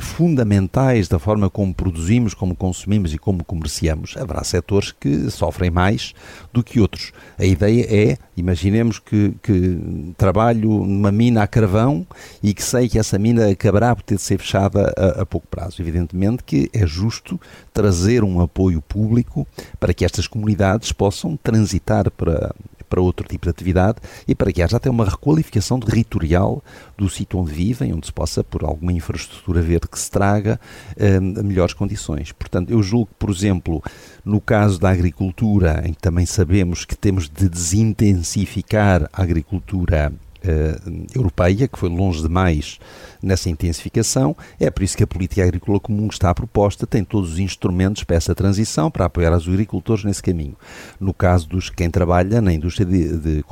fundamentais 0.00 1.08
da 1.08 1.18
forma 1.18 1.50
como 1.50 1.74
produzimos, 1.74 2.34
como 2.34 2.54
consumimos 2.54 3.12
e 3.14 3.18
como 3.18 3.44
comerciamos, 3.44 4.16
haverá 4.16 4.42
setores 4.44 4.92
que 4.92 5.30
sofrem 5.30 5.70
mais 5.70 6.14
do 6.52 6.62
que 6.62 6.80
outros. 6.80 7.12
A 7.38 7.44
ideia 7.44 7.86
é, 7.88 8.18
imaginemos 8.36 8.98
que, 8.98 9.34
que 9.42 10.12
trabalho 10.16 10.84
numa 10.84 11.12
mina 11.12 11.42
a 11.42 11.46
carvão 11.46 12.06
e 12.42 12.54
que 12.54 12.62
sei 12.62 12.88
que 12.88 12.98
essa 12.98 13.18
mina 13.18 13.50
acabará 13.50 13.94
por 13.94 14.02
ter 14.02 14.16
de 14.16 14.22
ser 14.22 14.38
fechada 14.38 14.92
a, 14.96 15.22
a 15.22 15.26
pouco 15.26 15.46
prazo. 15.46 15.80
Evidentemente 15.80 16.42
que 16.44 16.70
é 16.72 16.86
justo 16.86 17.40
trazer 17.72 18.24
um 18.24 18.40
apoio 18.40 18.80
público 18.80 19.46
para 19.78 19.92
que 19.92 20.04
estas 20.04 20.26
comunidades 20.26 20.92
possam 20.92 21.36
transitar 21.36 22.10
para 22.10 22.54
para 22.88 23.00
outro 23.00 23.26
tipo 23.26 23.46
de 23.46 23.50
atividade 23.50 23.98
e 24.26 24.34
para 24.34 24.52
que 24.52 24.62
haja 24.62 24.76
até 24.76 24.90
uma 24.90 25.04
requalificação 25.04 25.80
territorial 25.80 26.62
do 26.96 27.08
sítio 27.08 27.38
onde 27.38 27.52
vivem, 27.52 27.92
onde 27.92 28.06
se 28.06 28.12
possa, 28.12 28.42
por 28.44 28.64
alguma 28.64 28.92
infraestrutura 28.92 29.60
verde 29.60 29.88
que 29.88 29.98
se 29.98 30.10
traga, 30.10 30.60
eh, 30.96 31.20
melhores 31.20 31.74
condições. 31.74 32.32
Portanto, 32.32 32.70
eu 32.70 32.82
julgo 32.82 33.06
que, 33.06 33.14
por 33.18 33.30
exemplo, 33.30 33.82
no 34.24 34.40
caso 34.40 34.78
da 34.78 34.90
agricultura, 34.90 35.82
em 35.84 35.92
que 35.92 36.00
também 36.00 36.26
sabemos 36.26 36.84
que 36.84 36.96
temos 36.96 37.28
de 37.28 37.48
desintensificar 37.48 39.08
a 39.12 39.22
agricultura 39.22 40.12
uh, 40.44 41.06
europeia, 41.14 41.66
que 41.66 41.78
foi 41.78 41.88
longe 41.88 42.22
demais 42.22 42.78
nessa 43.22 43.48
intensificação. 43.48 44.36
É 44.60 44.70
por 44.70 44.82
isso 44.82 44.96
que 44.96 45.02
a 45.02 45.06
política 45.06 45.42
agrícola 45.42 45.80
comum 45.80 46.08
que 46.08 46.14
está 46.14 46.34
proposta 46.34 46.86
tem 46.86 47.04
todos 47.04 47.32
os 47.32 47.38
instrumentos 47.38 48.04
para 48.04 48.16
essa 48.16 48.34
transição, 48.34 48.90
para 48.90 49.06
apoiar 49.06 49.36
os 49.36 49.48
agricultores 49.48 50.04
nesse 50.04 50.22
caminho. 50.22 50.56
No 51.00 51.14
caso 51.14 51.48
dos 51.48 51.70
quem 51.70 51.90
trabalha 51.90 52.40
na 52.40 52.52
indústria 52.52 52.86
de, 52.86 53.18
de, 53.18 53.42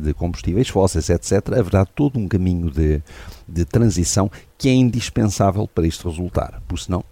de 0.00 0.14
combustíveis 0.14 0.68
fósseis, 0.68 1.10
etc., 1.10 1.58
haverá 1.58 1.84
todo 1.84 2.18
um 2.18 2.28
caminho 2.28 2.70
de, 2.70 3.02
de 3.46 3.64
transição 3.64 4.30
que 4.56 4.68
é 4.68 4.72
indispensável 4.72 5.68
para 5.68 5.86
isto 5.86 6.08
resultar, 6.08 6.62
porque 6.66 6.84
senão 6.84 7.04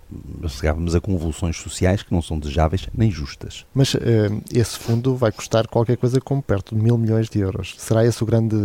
chegávamos 0.49 0.95
a 0.95 1.01
convulsões 1.01 1.57
sociais 1.57 2.03
que 2.03 2.13
não 2.13 2.23
são 2.23 2.39
desejáveis 2.39 2.89
nem 2.95 3.11
justas. 3.11 3.67
Mas 3.75 3.95
uh, 3.95 3.99
esse 4.53 4.79
fundo 4.79 5.15
vai 5.17 5.33
custar 5.33 5.67
qualquer 5.67 5.97
coisa 5.97 6.21
como 6.21 6.43
perto 6.43 6.75
de 6.75 6.83
mil 6.83 6.97
milhões 6.97 7.29
de 7.29 7.41
euros. 7.41 7.75
Será 7.79 8.07
esse 8.07 8.23
o 8.23 8.27
grande 8.27 8.57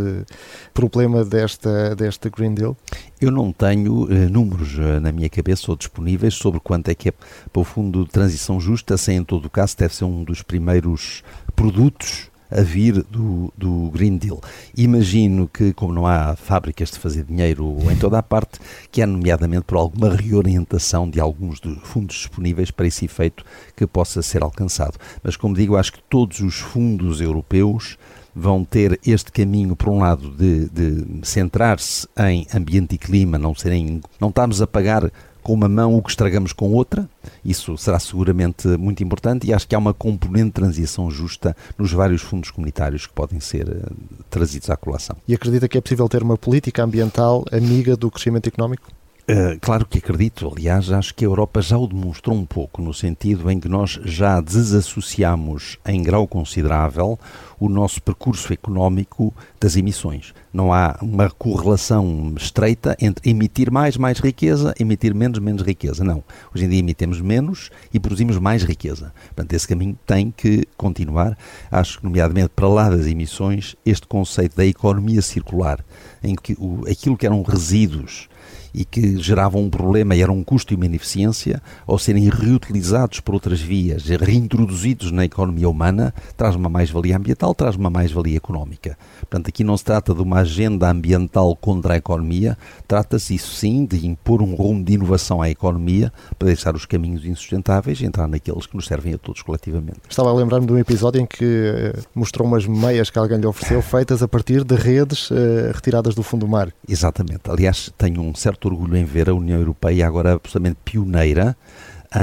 problema 0.73 1.25
desta, 1.25 1.95
desta 1.95 2.29
Green 2.29 2.53
Deal? 2.53 2.77
Eu 3.19 3.31
não 3.31 3.51
tenho 3.51 4.03
uh, 4.03 4.29
números 4.29 4.75
uh, 4.77 4.99
na 5.01 5.11
minha 5.11 5.29
cabeça 5.29 5.71
ou 5.71 5.77
disponíveis 5.77 6.35
sobre 6.35 6.59
quanto 6.59 6.89
é 6.89 6.95
que 6.95 7.09
é 7.09 7.13
para 7.51 7.59
o 7.59 7.63
Fundo 7.63 8.05
de 8.05 8.11
Transição 8.11 8.59
Justa, 8.59 8.95
sem 8.97 9.17
em 9.17 9.23
todo 9.23 9.45
o 9.45 9.49
caso 9.49 9.75
deve 9.77 9.95
ser 9.95 10.05
um 10.05 10.23
dos 10.23 10.41
primeiros 10.41 11.23
produtos 11.55 12.29
a 12.49 12.61
vir 12.61 13.03
do, 13.03 13.53
do 13.57 13.89
Green 13.91 14.17
Deal. 14.17 14.41
Imagino 14.75 15.47
que, 15.47 15.73
como 15.73 15.93
não 15.93 16.07
há 16.07 16.35
fábricas 16.35 16.91
de 16.91 16.99
fazer 16.99 17.23
dinheiro 17.23 17.77
em 17.91 17.95
toda 17.95 18.17
a 18.17 18.23
parte, 18.23 18.59
que 18.91 19.01
é 19.01 19.05
nomeadamente 19.05 19.63
por 19.63 19.77
alguma 19.77 20.15
reorientação 20.15 21.09
de 21.09 21.19
alguns 21.19 21.59
dos 21.59 21.77
fundos 21.83 22.15
disponíveis 22.15 22.71
para 22.71 22.87
esse 22.87 23.05
efeito 23.05 23.43
que 23.75 23.85
possa 23.85 24.21
ser 24.21 24.43
alcançado. 24.43 24.97
Mas, 25.23 25.35
como 25.35 25.55
digo, 25.55 25.75
acho 25.75 25.93
que 25.93 26.03
todos 26.09 26.39
os 26.39 26.55
fundos 26.55 27.21
europeus 27.21 27.97
vão 28.37 28.63
ter 28.63 28.99
este 29.05 29.31
caminho, 29.31 29.75
por 29.75 29.89
um 29.89 29.99
lado, 29.99 30.29
de, 30.29 30.69
de 30.69 31.27
centrar-se 31.27 32.07
em 32.19 32.45
ambiente 32.53 32.93
e 32.93 32.97
clima, 32.97 33.37
não 33.37 33.55
serem, 33.55 33.99
não 34.21 34.29
estamos 34.29 34.61
a 34.61 34.67
pagar 34.67 35.11
com 35.47 35.53
uma 35.53 35.69
mão 35.69 35.95
o 35.95 36.01
que 36.03 36.09
estragamos 36.09 36.51
com 36.51 36.73
outra. 36.73 37.09
Isso 37.43 37.77
será 37.77 37.97
seguramente 37.99 38.67
muito 38.67 39.01
importante 39.01 39.47
e 39.47 39.53
acho 39.53 39.65
que 39.65 39.73
há 39.73 39.79
uma 39.79 39.93
componente 39.93 40.47
de 40.47 40.51
transição 40.51 41.09
justa 41.09 41.55
nos 41.77 41.93
vários 41.93 42.21
fundos 42.21 42.51
comunitários 42.51 43.07
que 43.07 43.13
podem 43.13 43.39
ser 43.39 43.69
uh, 43.69 43.95
trazidos 44.29 44.69
à 44.69 44.75
colação. 44.75 45.15
E 45.25 45.33
acredita 45.33 45.69
que 45.69 45.77
é 45.77 45.81
possível 45.81 46.09
ter 46.09 46.21
uma 46.21 46.37
política 46.37 46.83
ambiental 46.83 47.45
amiga 47.49 47.95
do 47.95 48.11
crescimento 48.11 48.47
económico? 48.47 48.91
Uh, 49.29 49.59
claro 49.61 49.85
que 49.85 49.97
acredito, 49.97 50.49
aliás, 50.53 50.89
acho 50.89 51.13
que 51.13 51.25
a 51.25 51.27
Europa 51.27 51.61
já 51.61 51.77
o 51.77 51.85
demonstrou 51.85 52.33
um 52.35 52.45
pouco, 52.45 52.81
no 52.81 52.93
sentido 52.93 53.49
em 53.51 53.59
que 53.59 53.67
nós 53.67 53.99
já 54.03 54.39
desassociamos 54.39 55.77
em 55.85 56.01
grau 56.01 56.25
considerável 56.27 57.19
o 57.59 57.67
nosso 57.67 58.01
percurso 58.01 58.53
económico 58.53 59.33
das 59.59 59.75
emissões. 59.75 60.33
Não 60.53 60.73
há 60.73 60.97
uma 61.01 61.29
correlação 61.29 62.33
estreita 62.37 62.95
entre 62.99 63.29
emitir 63.29 63.71
mais, 63.71 63.97
mais 63.97 64.19
riqueza, 64.19 64.73
emitir 64.79 65.13
menos, 65.13 65.39
menos 65.39 65.61
riqueza. 65.61 66.03
Não. 66.03 66.23
Hoje 66.53 66.65
em 66.65 66.69
dia 66.69 66.79
emitimos 66.79 67.21
menos 67.21 67.69
e 67.93 67.99
produzimos 67.99 68.37
mais 68.37 68.63
riqueza. 68.63 69.13
Portanto, 69.27 69.53
esse 69.53 69.67
caminho 69.67 69.97
tem 70.05 70.31
que 70.31 70.65
continuar. 70.77 71.37
Acho 71.69 71.99
que, 71.99 72.05
nomeadamente, 72.05 72.49
para 72.55 72.67
lá 72.67 72.89
das 72.89 73.05
emissões, 73.05 73.75
este 73.85 74.07
conceito 74.07 74.55
da 74.55 74.65
economia 74.65 75.21
circular, 75.21 75.83
em 76.23 76.35
que 76.35 76.53
o, 76.59 76.83
aquilo 76.89 77.17
que 77.17 77.25
eram 77.25 77.41
resíduos 77.41 78.29
e 78.73 78.85
que 78.85 79.17
geravam 79.17 79.63
um 79.63 79.69
problema 79.69 80.15
e 80.15 80.21
eram 80.21 80.37
um 80.37 80.43
custo 80.43 80.73
e 80.73 80.75
uma 80.75 80.85
ineficiência, 80.85 81.61
ao 81.85 81.97
serem 81.97 82.29
reutilizados 82.29 83.19
por 83.19 83.33
outras 83.33 83.59
vias, 83.59 84.05
reintroduzidos 84.05 85.11
na 85.11 85.25
economia 85.25 85.67
humana, 85.67 86.13
traz 86.35 86.55
uma 86.55 86.69
mais-valia 86.69 87.17
ambiental, 87.17 87.55
traz 87.55 87.75
uma 87.75 87.89
mais-valia 87.89 88.37
económica. 88.37 88.97
Portanto, 89.21 89.47
aqui 89.47 89.63
não 89.63 89.75
se 89.75 89.83
trata 89.83 90.13
de 90.13 90.21
uma 90.21 90.36
agenda 90.39 90.89
ambiental 90.89 91.55
contra 91.55 91.93
a 91.93 91.97
economia, 91.97 92.57
trata-se, 92.87 93.35
isso 93.35 93.53
sim, 93.53 93.85
de 93.85 94.05
impor 94.07 94.41
um 94.41 94.55
rumo 94.55 94.83
de 94.83 94.93
inovação 94.93 95.41
à 95.41 95.49
economia 95.49 96.11
para 96.37 96.47
deixar 96.47 96.75
os 96.75 96.85
caminhos 96.85 97.25
insustentáveis 97.25 97.99
e 98.01 98.05
entrar 98.05 98.27
naqueles 98.27 98.65
que 98.65 98.75
nos 98.75 98.87
servem 98.87 99.13
a 99.13 99.17
todos 99.17 99.41
coletivamente. 99.41 99.99
Estava 100.09 100.29
a 100.29 100.33
lembrar-me 100.33 100.65
de 100.65 100.73
um 100.73 100.77
episódio 100.77 101.21
em 101.21 101.25
que 101.25 101.43
eh, 101.43 101.99
mostrou 102.15 102.47
umas 102.47 102.65
meias 102.65 103.09
que 103.09 103.19
alguém 103.19 103.37
lhe 103.37 103.45
ofereceu, 103.45 103.81
feitas 103.83 104.23
a 104.23 104.27
partir 104.27 104.63
de 104.63 104.75
redes 104.75 105.29
uh, 105.31 105.35
retiradas 105.73 106.15
do 106.15 106.23
fundo 106.23 106.45
do 106.45 106.47
mar. 106.47 106.71
Exatamente. 106.87 107.49
Aliás, 107.49 107.91
tenho 107.97 108.21
um 108.21 108.33
certo 108.35 108.65
orgulho 108.65 108.95
em 108.95 109.03
ver 109.03 109.29
a 109.29 109.33
União 109.33 109.59
Europeia 109.59 110.07
agora 110.07 110.33
absolutamente 110.33 110.77
pioneira 110.83 111.55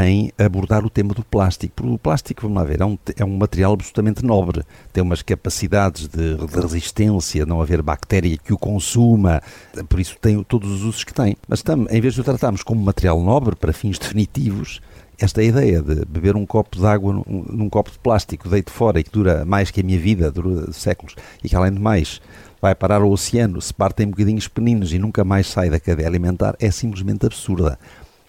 em 0.02 0.33
abordar 0.38 0.85
o 0.85 0.90
tema 0.90 1.14
do 1.14 1.24
plástico. 1.24 1.74
Porque 1.76 1.92
o 1.92 1.98
plástico, 1.98 2.42
vamos 2.42 2.57
lá 2.57 2.64
ver, 2.64 2.80
é 2.80 2.85
um, 2.85 2.98
é 3.16 3.24
um 3.24 3.37
material 3.37 3.74
absolutamente 3.74 4.24
nobre, 4.24 4.62
tem 4.92 5.02
umas 5.02 5.22
capacidades 5.22 6.09
de, 6.09 6.37
de, 6.37 6.61
resistência, 6.61 7.46
não 7.46 7.61
haver 7.61 7.83
bactéria 7.83 8.37
que 8.37 8.52
o 8.52 8.59
consuma, 8.59 9.42
por 9.88 10.00
isso 10.00 10.16
tem 10.20 10.42
todos 10.42 10.70
os 10.70 10.83
usos 10.83 11.04
que 11.04 11.14
tem. 11.14 11.37
Mas 11.48 11.62
tam, 11.62 11.87
em 11.90 12.00
vez 12.00 12.14
de 12.14 12.20
o 12.20 12.24
tratarmos 12.24 12.62
como 12.62 12.83
material 12.83 13.20
nobre 13.22 13.54
para 13.54 13.72
fins 13.72 13.98
definitivos, 13.98 14.80
esta 15.18 15.42
ideia 15.42 15.80
de 15.80 16.04
beber 16.07 16.35
um 16.35 16.44
copo 16.44 16.76
de 16.76 16.87
água 16.87 17.12
num, 17.12 17.44
num 17.48 17.68
copo 17.68 17.90
de 17.90 17.98
plástico, 17.98 18.48
deito 18.48 18.70
fora 18.70 18.98
e 18.98 19.04
que 19.04 19.11
dura 19.11 19.44
mais 19.44 19.70
que 19.70 19.80
a 19.80 19.85
minha 19.85 19.98
vida, 19.98 20.30
dura 20.30 20.72
séculos, 20.72 21.14
e 21.42 21.48
que 21.48 21.54
além 21.54 21.72
de 21.72 21.80
mais 21.80 22.20
vai 22.61 22.74
parar 22.74 23.02
ao 23.02 23.11
oceano, 23.11 23.61
se 23.61 23.72
parte 23.72 24.02
em 24.02 24.09
bocadinhos 24.09 24.48
pequeninos 24.48 24.92
e 24.92 24.98
nunca 24.98 25.22
mais 25.22 25.46
sai 25.46 25.68
da 25.68 25.78
cadeia 25.78 26.09
alimentar, 26.09 26.57
é 26.59 26.70
simplesmente 26.70 27.26
absurda. 27.26 27.78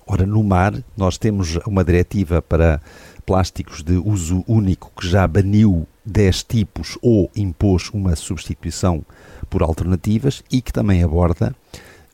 Ora, 0.07 0.23
no 0.23 0.43
mar, 0.43 0.73
nós 0.95 1.17
temos 1.17 1.55
uma 1.65 1.83
diretiva 1.83 2.39
para 2.39 2.79
plásticos 3.25 3.81
de 3.81 3.93
uso 3.93 4.43
único 4.47 4.91
que 4.95 5.07
já 5.07 5.27
baniu 5.27 5.87
10 6.05 6.43
tipos 6.43 6.95
ou 7.01 7.31
impôs 7.35 7.89
uma 7.89 8.15
substituição 8.15 9.03
por 9.49 9.63
alternativas 9.63 10.43
e 10.51 10.61
que 10.61 10.71
também 10.71 11.01
aborda 11.01 11.55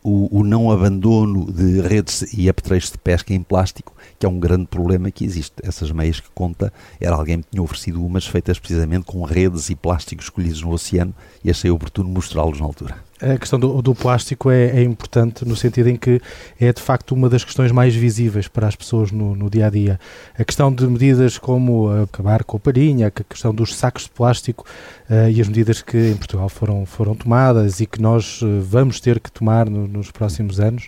o, 0.01 0.39
o, 0.39 0.41
não 0.41 0.71
abandono 0.71 1.51
de 1.51 1.82
redes 1.82 2.34
e 2.34 2.47
apetrechos 2.47 2.91
de 2.91 2.97
pesca 2.97 3.34
em 3.34 3.43
plástico, 3.43 3.93
que 4.17 4.25
é 4.25 4.30
um 4.30 4.39
grande 4.39 4.67
problema 4.67 5.12
que 5.12 5.25
existe. 5.25 5.56
Essas 5.62 5.91
meias 5.91 6.21
que 6.21 6.30
conta, 6.34 6.71
era 6.99 7.15
alguém 7.15 7.41
que 7.41 7.49
tinha 7.51 7.62
oferecido 7.62 8.04
umas 8.04 8.25
feitas 8.25 8.58
precisamente 8.58 9.04
com 9.04 9.21
redes 9.23 9.69
e 9.69 9.75
plásticos 9.75 10.27
escolhidos 10.27 10.62
no 10.62 10.71
oceano 10.71 11.13
e 11.43 11.51
achei 11.51 11.69
oportuno 11.69 12.10
mostrá-los 12.10 12.58
na 12.58 12.65
altura 12.65 13.11
a 13.21 13.38
questão 13.38 13.60
do, 13.60 13.81
do 13.81 13.93
plástico 13.93 14.49
é, 14.49 14.69
é, 14.69 14.84
importante 14.84 15.45
no 15.45 15.55
sentido 15.55 15.89
em 15.89 15.95
que 15.95 16.19
é 16.60 16.73
de 16.73 16.81
facto 16.81 17.13
uma 17.13 17.29
das 17.29 17.43
questões 17.43 17.71
mais 17.71 17.95
visíveis 17.95 18.47
para 18.47 18.67
as 18.67 18.75
pessoas 18.75 19.12
no, 19.12 19.36
no 19.36 19.49
dia 19.49 19.67
a 19.67 19.69
dia. 19.69 19.99
A 20.38 20.43
questão 20.43 20.73
de 20.73 20.86
medidas 20.88 21.38
como 21.38 21.89
acabar 22.03 22.43
com 22.43 22.57
a 22.57 22.60
palhinha, 22.60 23.07
a 23.07 23.12
questão 23.12 23.53
dos 23.53 23.75
sacos 23.75 24.03
de 24.03 24.10
plástico 24.10 24.65
uh, 25.10 25.29
e 25.29 25.39
as 25.39 25.47
medidas 25.47 25.81
que 25.81 26.12
em 26.12 26.15
Portugal 26.15 26.49
foram, 26.49 26.86
foram 26.86 27.15
tomadas 27.15 27.79
e 27.79 27.86
que 27.86 28.01
nós 28.01 28.41
uh, 28.41 28.62
vamos 28.62 28.99
ter 28.99 29.19
que 29.19 29.31
tomar 29.31 29.69
no, 29.69 29.88
nos 29.88 30.10
próximos 30.10 30.60
anos 30.60 30.88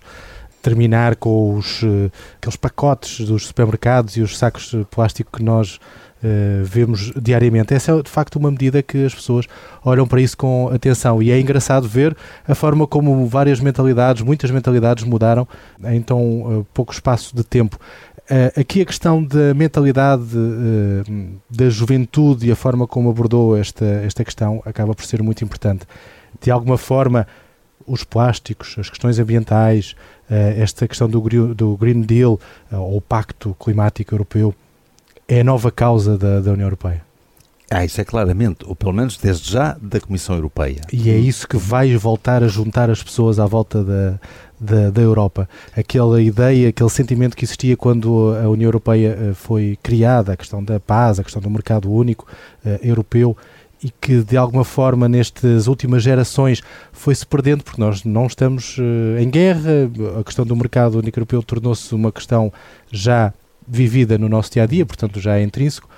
terminar 0.64 1.18
com 1.18 1.56
os, 1.56 1.84
uh, 1.84 2.12
aqueles 2.38 2.56
pacotes 2.56 3.26
dos 3.28 3.48
supermercados 3.48 4.16
e 4.16 4.22
os 4.22 4.38
sacos 4.38 4.72
de 4.72 4.86
plástico 4.86 5.38
que 5.38 5.44
nós 5.44 5.80
uh, 6.24 6.64
vemos 6.64 7.12
diariamente. 7.22 7.74
Essa 7.74 7.92
é 7.92 8.02
de 8.02 8.10
facto 8.10 8.38
uma 8.38 8.50
medida 8.50 8.82
que 8.82 9.06
as 9.06 9.14
pessoas 9.14 9.46
olham 9.84 10.08
para 10.08 10.22
isso 10.22 10.38
com 10.38 10.70
atenção 10.74 11.22
e 11.22 11.32
é 11.32 11.40
engraçado 11.40 11.88
ver 11.88 12.16
a 12.48 12.56
forma 12.56 12.88
como 12.88 13.28
várias 13.28 13.60
mentalidades, 13.60 14.22
muitas 14.22 14.50
mentalidades 14.50 15.04
mudaram 15.04 15.48
em 15.84 16.02
tão 16.02 16.60
uh, 16.60 16.68
pouco 16.74 16.94
espaço 16.94 17.36
de 17.36 17.44
tempo. 17.44 17.78
Uh, 18.24 18.60
aqui 18.60 18.82
a 18.82 18.86
questão 18.86 19.22
da 19.22 19.54
mentalidade 19.54 20.24
da 21.50 21.70
juventude 21.70 22.48
e 22.48 22.52
a 22.52 22.56
forma 22.56 22.88
como 22.88 23.10
abordou 23.10 23.58
esta, 23.58 23.86
esta 23.86 24.24
questão 24.24 24.62
acaba 24.66 24.96
por 24.96 25.06
ser 25.06 25.22
muito 25.22 25.44
importante. 25.44 25.86
De 26.42 26.50
alguma 26.50 26.78
forma, 26.78 27.28
os 27.86 28.06
plásticos, 28.06 28.76
as 28.80 28.90
questões 28.90 29.20
ambientais, 29.20 29.94
esta 30.30 30.88
questão 30.88 31.10
do, 31.10 31.54
do 31.54 31.76
Green 31.76 32.02
Deal 32.02 32.40
ou 32.72 32.98
o 32.98 33.02
Pacto 33.02 33.56
Climático 33.60 34.16
Europeu 34.16 34.56
é 35.28 35.42
a 35.42 35.44
nova 35.44 35.72
causa 35.72 36.18
da, 36.18 36.40
da 36.40 36.52
União 36.52 36.66
Europeia. 36.66 37.02
Ah, 37.70 37.84
isso 37.84 38.00
é 38.00 38.04
claramente, 38.04 38.60
ou 38.66 38.76
pelo 38.76 38.94
menos 38.94 39.18
desde 39.18 39.52
já, 39.52 39.76
da 39.82 40.00
Comissão 40.00 40.36
Europeia. 40.36 40.82
E 40.92 41.10
é 41.10 41.18
isso 41.18 41.48
que 41.48 41.58
vai 41.58 41.96
voltar 41.98 42.44
a 42.44 42.48
juntar 42.48 42.90
as 42.90 43.02
pessoas 43.02 43.40
à 43.40 43.48
volta 43.48 43.84
da, 43.84 44.20
da, 44.60 44.90
da, 44.92 45.02
Europa. 45.02 45.50
Aquela 45.76 46.22
ideia, 46.22 46.70
aquele 46.70 46.90
sentimento 46.90 47.36
que 47.36 47.46
existia 47.46 47.76
quando 47.76 48.36
a 48.36 48.48
União 48.48 48.68
Europeia 48.68 49.18
eh, 49.20 49.34
foi 49.34 49.78
criada, 49.82 50.34
a 50.34 50.38
questão 50.38 50.64
da 50.64 50.80
paz, 50.80 51.20
a 51.20 51.24
questão 51.24 51.42
do 51.42 51.50
mercado 51.50 51.92
único 51.92 52.28
uh, 52.64 52.78
europeu, 52.84 53.36
e 53.84 53.90
que 53.90 54.22
de 54.24 54.38
alguma 54.38 54.64
forma 54.64 55.10
nestas 55.10 55.68
últimas 55.68 56.04
gerações 56.04 56.62
foi-se 56.92 57.26
perdendo, 57.26 57.64
porque 57.64 57.82
nós 57.82 58.04
não 58.04 58.28
estamos 58.28 58.78
uh, 58.78 59.20
em 59.20 59.30
guerra, 59.30 59.90
a 60.20 60.24
questão 60.24 60.46
do 60.46 60.56
mercado 60.56 61.00
único 61.00 61.18
europeu 61.18 61.42
tornou-se 61.42 61.94
uma 61.96 62.12
questão 62.12 62.54
já 62.92 63.34
vivida 63.68 64.18
no 64.18 64.30
nosso 64.30 64.52
dia 64.52 64.64
a 64.64 64.66
dia, 64.66 64.86
portanto 64.86 65.20
já 65.20 65.38
é 65.38 65.44
intrínseco, 65.44 65.90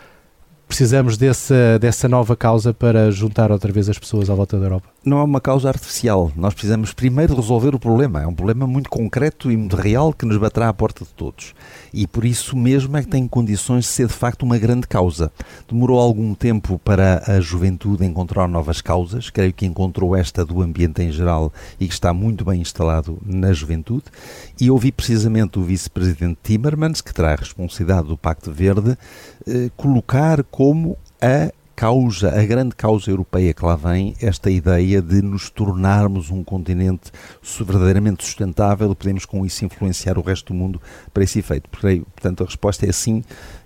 precisamos 0.68 1.18
dessa, 1.18 1.78
dessa 1.80 2.08
nova 2.08 2.36
causa 2.36 2.74
para 2.74 3.12
juntar 3.12 3.52
outra 3.52 3.72
vez 3.72 3.90
as 3.90 4.00
pessoas 4.00 4.30
à 4.30 4.36
volta 4.36 4.58
da 4.58 4.66
Europa? 4.66 4.95
Não 5.06 5.20
é 5.20 5.24
uma 5.24 5.40
causa 5.40 5.68
artificial. 5.68 6.32
Nós 6.36 6.56
precisamos 6.56 6.92
primeiro 6.92 7.36
resolver 7.36 7.76
o 7.76 7.80
problema. 7.80 8.24
É 8.24 8.28
um 8.28 8.34
problema 8.34 8.66
muito 8.66 8.90
concreto 8.90 9.52
e 9.52 9.56
muito 9.56 9.76
real 9.76 10.12
que 10.12 10.26
nos 10.26 10.36
baterá 10.36 10.68
à 10.68 10.74
porta 10.74 11.06
de 11.06 11.12
todos. 11.12 11.54
E 11.94 12.08
por 12.08 12.26
isso 12.26 12.58
mesmo 12.58 12.98
é 12.98 13.04
que 13.04 13.08
tem 13.08 13.28
condições 13.28 13.84
de 13.84 13.92
ser 13.92 14.08
de 14.08 14.14
facto 14.14 14.42
uma 14.42 14.58
grande 14.58 14.88
causa. 14.88 15.32
Demorou 15.70 16.00
algum 16.00 16.34
tempo 16.34 16.80
para 16.80 17.22
a 17.28 17.40
juventude 17.40 18.04
encontrar 18.04 18.48
novas 18.48 18.82
causas. 18.82 19.30
Creio 19.30 19.54
que 19.54 19.68
encontrou 19.68 20.16
esta 20.16 20.44
do 20.44 20.60
ambiente 20.60 21.04
em 21.04 21.12
geral 21.12 21.54
e 21.80 21.88
que 21.88 21.94
está 21.94 22.12
muito 22.12 22.44
bem 22.44 22.60
instalado 22.60 23.20
na 23.24 23.54
juventude. 23.54 24.06
E 24.60 24.72
ouvi 24.72 24.92
precisamente 24.92 25.60
o 25.60 25.64
vice-presidente 25.64 26.40
Timmermans, 26.42 27.02
que 27.02 27.14
terá 27.14 27.34
a 27.34 27.36
responsabilidade 27.36 28.08
do 28.08 28.18
Pacto 28.18 28.52
Verde, 28.52 28.98
eh, 29.48 29.70
colocar 29.78 30.44
como 30.46 30.98
a 31.22 31.52
causa, 31.76 32.30
a 32.30 32.46
grande 32.46 32.76
causa 32.76 33.12
europeia 33.12 33.54
que 33.54 33.66
lá 33.66 33.76
vem, 33.76 34.16
esta 34.22 34.50
ideia 34.50 35.02
de 35.02 35.22
nos 35.22 35.50
tornarmos 35.50 36.30
um 36.30 36.44
continente 36.44 37.12
verdadeiramente 37.60 38.24
sustentável 38.24 38.92
e 38.92 38.96
podemos 38.96 39.26
com 39.26 39.46
isso 39.46 39.66
influenciar 39.66 40.18
o 40.18 40.22
resto 40.22 40.54
do 40.54 40.58
mundo 40.58 40.82
para 41.14 41.24
esse 41.24 41.40
efeito. 41.40 41.70
Portanto, 41.70 42.44
a 42.44 42.46
resposta 42.46 42.86
é 42.88 42.92
sim, 42.92 43.24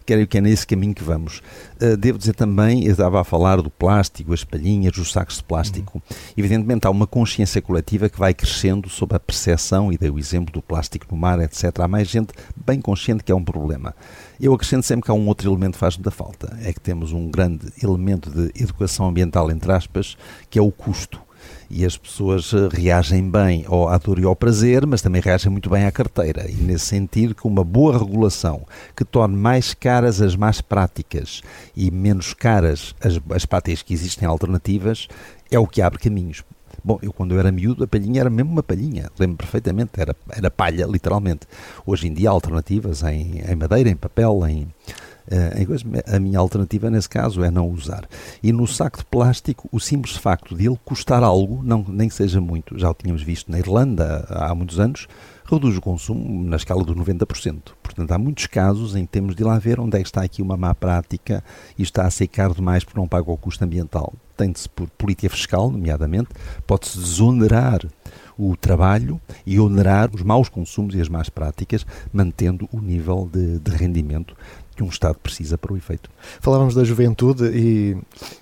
creio 0.10 0.26
que 0.26 0.40
é 0.40 0.42
nesse 0.42 0.66
caminho 0.66 0.96
que 0.96 1.04
vamos. 1.04 1.40
Uh, 1.80 1.96
devo 1.96 2.18
dizer 2.18 2.34
também, 2.34 2.84
eu 2.84 2.94
estava 2.94 3.22
a 3.22 3.24
falar 3.24 3.62
do 3.62 3.70
plástico, 3.70 4.34
as 4.34 4.44
palhinhas, 4.44 4.98
os 4.98 5.12
sacos 5.12 5.38
de 5.38 5.44
plástico. 5.44 6.02
Uhum. 6.10 6.18
Evidentemente 6.36 6.88
há 6.88 6.90
uma 6.90 7.06
consciência 7.06 7.62
coletiva 7.62 8.10
que 8.10 8.18
vai 8.18 8.34
crescendo 8.34 8.90
sobre 8.90 9.18
a 9.18 9.20
percepção, 9.20 9.94
e 9.94 10.00
dei 10.00 10.10
o 10.10 10.18
exemplo 10.18 10.52
do 10.52 10.64
plástico 10.64 11.06
no 11.12 11.16
mar, 11.16 11.40
etc. 11.40 11.80
Há 11.80 11.88
mais 11.88 12.08
gente 12.08 12.34
bem 12.56 12.82
consciente 12.82 13.24
que 13.24 13.32
é 13.32 13.36
um 13.36 13.44
problema. 13.44 13.96
Eu 14.42 14.52
acrescento 14.52 14.84
sempre 14.84 15.06
que 15.06 15.12
há 15.12 15.14
um 15.14 15.28
outro 15.28 15.48
elemento 15.48 15.74
que 15.74 15.80
faz 15.80 15.96
muita 15.96 16.10
falta, 16.10 16.58
é 16.64 16.74
que 16.74 16.80
temos 16.80 17.14
um 17.14 17.30
grande 17.30 17.68
elemento 17.84 18.32
de 18.32 18.52
educação 18.60 19.08
ambiental, 19.08 19.52
entre 19.52 19.72
aspas, 19.72 20.18
que 20.50 20.58
é 20.58 20.62
o 20.62 20.72
custo 20.72 21.22
e 21.70 21.86
as 21.86 21.98
pessoas 21.98 22.52
eh, 22.54 22.70
reagem 22.72 23.30
bem 23.30 23.64
ao, 23.68 23.88
à 23.88 23.98
dor 23.98 24.20
e 24.20 24.26
ao 24.26 24.36
prazer, 24.36 24.86
mas 24.86 25.02
também 25.02 25.22
reagem 25.22 25.52
muito 25.52 25.70
bem 25.70 25.86
à 25.86 25.92
carteira. 25.92 26.50
E 26.50 26.56
nesse 26.56 26.86
sentido, 26.86 27.36
com 27.36 27.48
uma 27.48 27.64
boa 27.64 27.98
regulação 27.98 28.66
que 28.96 29.06
torne 29.06 29.36
mais 29.36 29.74
caras 29.74 30.22
as 30.22 30.36
más 30.36 30.62
práticas 30.62 31.42
e 31.76 31.92
menos 31.92 32.34
caras 32.34 32.96
as, 33.02 33.20
as 33.36 33.46
práticas 33.46 33.82
que 33.82 33.94
existem 33.94 34.28
alternativas, 34.28 35.08
é 35.52 35.60
o 35.60 35.68
que 35.68 35.82
abre 35.82 36.00
caminhos. 36.00 36.44
Bom, 36.84 36.98
eu 37.02 37.12
quando 37.12 37.34
eu 37.34 37.40
era 37.40 37.52
miúdo, 37.52 37.84
a 37.84 37.88
palhinha 37.88 38.22
era 38.22 38.30
mesmo 38.30 38.52
uma 38.52 38.64
palhinha, 38.64 39.10
lembro 39.20 39.38
perfeitamente, 39.38 39.92
era, 39.98 40.16
era 40.32 40.50
palha, 40.50 40.86
literalmente. 40.86 41.42
Hoje 41.86 42.08
em 42.08 42.14
dia 42.14 42.30
há 42.30 42.32
alternativas 42.32 43.04
em, 43.04 43.42
em 43.48 43.56
madeira, 43.56 43.90
em 43.90 43.96
papel, 43.96 44.48
em 44.48 44.68
a 46.08 46.20
minha 46.20 46.40
alternativa 46.40 46.90
nesse 46.90 47.10
caso 47.10 47.44
é 47.44 47.52
não 47.52 47.70
usar. 47.70 48.08
E 48.42 48.52
no 48.52 48.68
saco 48.68 49.00
de 49.00 49.06
plástico, 49.06 49.70
o 49.72 49.80
simples 49.80 50.16
facto 50.16 50.56
de 50.56 50.68
ele 50.68 50.80
custar 50.84 51.24
algo, 51.24 51.62
não, 51.64 51.86
nem 51.88 52.10
seja 52.10 52.42
muito, 52.42 52.78
já 52.78 52.90
o 52.90 52.94
tínhamos 52.94 53.22
visto 53.22 53.52
na 53.52 53.60
Irlanda 53.60 54.26
há 54.30 54.54
muitos 54.56 54.80
anos, 54.80 55.08
reduz 55.46 55.78
o 55.78 55.82
consumo 55.82 56.44
na 56.44 56.58
escala 56.58 56.84
dos 56.84 56.96
90%. 56.96 57.74
Portanto, 57.82 58.12
há 58.12 58.18
muitos 58.18 58.46
casos 58.46 58.96
em 58.96 59.06
que 59.06 59.12
temos 59.12 59.36
de 59.36 59.44
lá 59.44 59.58
ver 59.58 59.80
onde 59.80 59.98
é 59.98 60.02
que 60.02 60.08
está 60.08 60.22
aqui 60.22 60.42
uma 60.42 60.56
má 60.56 60.76
prática 60.76 61.44
e 61.78 61.82
está 61.82 62.06
a 62.06 62.12
ser 62.12 62.28
caro 62.28 62.54
demais 62.54 62.84
porque 62.84 63.00
não 63.00 63.08
paga 63.08 63.32
o 63.32 63.38
custo 63.38 63.64
ambiental. 63.64 64.14
Tem-se 64.38 64.70
por 64.70 64.90
política 64.92 65.30
fiscal, 65.30 65.70
nomeadamente, 65.72 66.30
pode-se 66.68 66.98
desonerar 66.98 67.82
o 68.38 68.56
trabalho 68.56 69.20
e 69.46 69.60
onerar 69.60 70.10
os 70.14 70.22
maus 70.22 70.48
consumos 70.48 70.96
e 70.96 71.02
as 71.02 71.10
más 71.10 71.30
práticas, 71.30 71.86
mantendo 72.14 72.70
o 72.72 72.80
nível 72.80 73.30
de, 73.32 73.60
de 73.60 73.72
rendimento 73.72 74.34
que 74.80 74.84
um 74.84 74.88
Estado 74.88 75.18
precisa 75.22 75.58
para 75.58 75.74
o 75.74 75.78
efeito. 75.78 76.10
Falávamos 76.40 76.74
da 76.74 76.86
juventude 76.86 77.44
e 77.54 77.98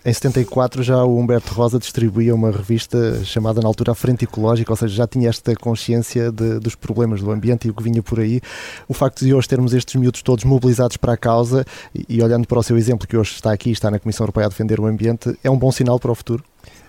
em 0.06 0.13
74 0.13 0.84
já 0.84 1.04
o 1.04 1.17
Humberto 1.17 1.52
Rosa 1.52 1.80
distribuía 1.80 2.36
uma 2.36 2.52
revista 2.52 3.23
chamada 3.26 3.60
na 3.60 3.67
altura 3.67 3.93
a 3.93 3.95
Frente 3.95 4.26
Ecológica, 4.26 4.71
ou 4.71 4.78
seja, 4.78 4.93
já 4.93 5.08
tinha 5.08 5.30
esta 5.30 5.56
consciência 5.56 6.32
de, 6.32 6.60
dos 6.60 6.76
problemas 6.76 7.21
do 7.21 7.32
ambiente 7.32 7.67
e 7.67 7.71
o 7.71 7.73
que 7.73 7.82
vinha 7.82 8.04
por 8.04 8.19
aí. 8.19 8.39
O 8.88 8.93
facto 8.93 9.26
de 9.26 9.34
hoje 9.34 9.47
termos 9.47 9.73
estes 9.73 9.95
miúdos 9.95 10.21
todos 10.21 10.43
mobilizados 10.43 10.95
para 10.95 11.13
a 11.13 11.17
causa 11.17 11.65
e, 11.93 12.06
e 12.08 12.21
olhando 12.21 12.47
para 12.47 12.60
o 12.60 12.63
seu 12.63 12.78
exemplo 12.78 13.08
que 13.08 13.17
hoje 13.17 13.32
está 13.32 13.52
aqui, 13.52 13.71
está 13.71 13.89
na 13.89 13.97
Comissão 13.97 14.23
Europeia 14.23 14.45
a 14.45 14.50
defender 14.50 14.80
o 14.80 14.86
ambiente, 14.86 15.36
é 15.43 15.50
um 15.50 15.58
bom 15.58 15.71
sinal 15.71 16.00
para 16.00 16.12
o 16.12 16.15
futuro? 16.15 16.43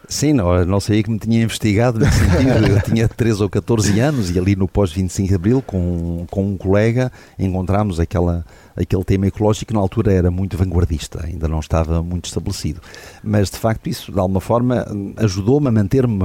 Sim, 0.08 0.32
não, 0.32 0.64
não 0.64 0.80
sei 0.80 1.02
que 1.02 1.10
me 1.10 1.18
tinha 1.18 1.42
investigado 1.42 1.98
nesse 1.98 2.18
sentido. 2.18 2.66
Eu 2.66 2.80
tinha 2.80 3.06
13 3.06 3.42
ou 3.42 3.50
14 3.50 4.00
anos 4.00 4.30
e 4.30 4.38
ali 4.38 4.56
no 4.56 4.66
pós-25 4.66 5.28
de 5.28 5.34
Abril, 5.34 5.62
com, 5.62 6.26
com 6.30 6.46
um 6.46 6.56
colega, 6.56 7.12
encontramos 7.38 8.00
aquela 8.00 8.44
aquele 8.80 9.04
tema 9.04 9.26
ecológico 9.26 9.74
na 9.74 9.80
altura 9.80 10.12
era 10.12 10.30
muito 10.30 10.56
vanguardista, 10.56 11.24
ainda 11.24 11.48
não 11.48 11.60
estava 11.60 12.02
muito 12.02 12.26
estabelecido. 12.26 12.80
Mas 13.22 13.50
de 13.50 13.56
facto 13.56 13.88
isso 13.88 14.12
de 14.12 14.18
alguma 14.18 14.40
forma 14.40 14.86
ajudou-me 15.16 15.68
a 15.68 15.72
manter-me 15.72 16.24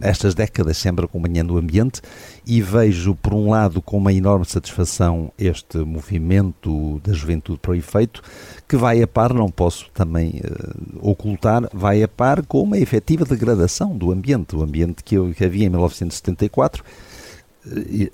estas 0.00 0.34
décadas 0.34 0.76
sempre 0.76 1.04
acompanhando 1.04 1.54
o 1.54 1.58
ambiente 1.58 2.00
e 2.46 2.60
vejo 2.60 3.14
por 3.16 3.34
um 3.34 3.50
lado 3.50 3.82
com 3.82 3.98
uma 3.98 4.12
enorme 4.12 4.44
satisfação 4.44 5.32
este 5.38 5.78
movimento 5.78 7.00
da 7.04 7.12
juventude 7.12 7.58
para 7.58 7.72
o 7.72 7.74
efeito 7.74 8.22
que 8.68 8.76
vai 8.76 9.02
a 9.02 9.06
par, 9.06 9.34
não 9.34 9.50
posso 9.50 9.90
também 9.92 10.40
uh, 10.44 11.10
ocultar, 11.10 11.68
vai 11.72 12.02
a 12.02 12.08
par 12.08 12.44
com 12.46 12.62
uma 12.62 12.78
efetiva 12.78 13.24
degradação 13.24 13.96
do 13.96 14.10
ambiente, 14.10 14.56
o 14.56 14.62
ambiente 14.62 15.02
que, 15.04 15.14
eu, 15.14 15.32
que 15.34 15.44
havia 15.44 15.66
em 15.66 15.68
1974 15.68 16.82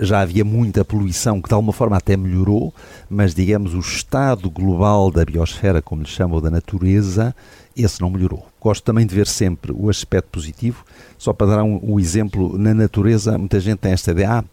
já 0.01 0.21
havia 0.21 0.45
muita 0.45 0.85
poluição 0.85 1.41
que 1.41 1.49
de 1.49 1.55
alguma 1.55 1.73
forma 1.73 1.97
até 1.97 2.17
melhorou, 2.17 2.75
mas 3.09 3.35
digamos 3.35 3.75
o 3.75 3.79
estado 3.79 4.51
global 4.51 5.11
da 5.11 5.25
biosfera, 5.25 5.81
como 5.81 6.03
lhe 6.03 6.09
chamam, 6.09 6.41
da 6.41 6.51
natureza, 6.51 7.35
esse 7.77 8.01
não 8.01 8.11
melhorou. 8.11 8.47
Gosto 8.61 8.85
também 8.85 9.07
de 9.07 9.15
ver 9.15 9.27
sempre 9.27 9.73
o 9.73 9.89
aspecto 9.89 10.29
positivo, 10.31 10.85
só 11.17 11.33
para 11.33 11.47
dar 11.47 11.63
um, 11.63 11.81
um 11.83 12.01
exemplo, 12.01 12.59
na 12.59 12.75
natureza 12.75 13.39
muita 13.39 13.59
gente 13.61 13.79
tem 13.79 13.93
esta 13.93 14.11
ideia, 14.11 14.39
ah, 14.39 14.45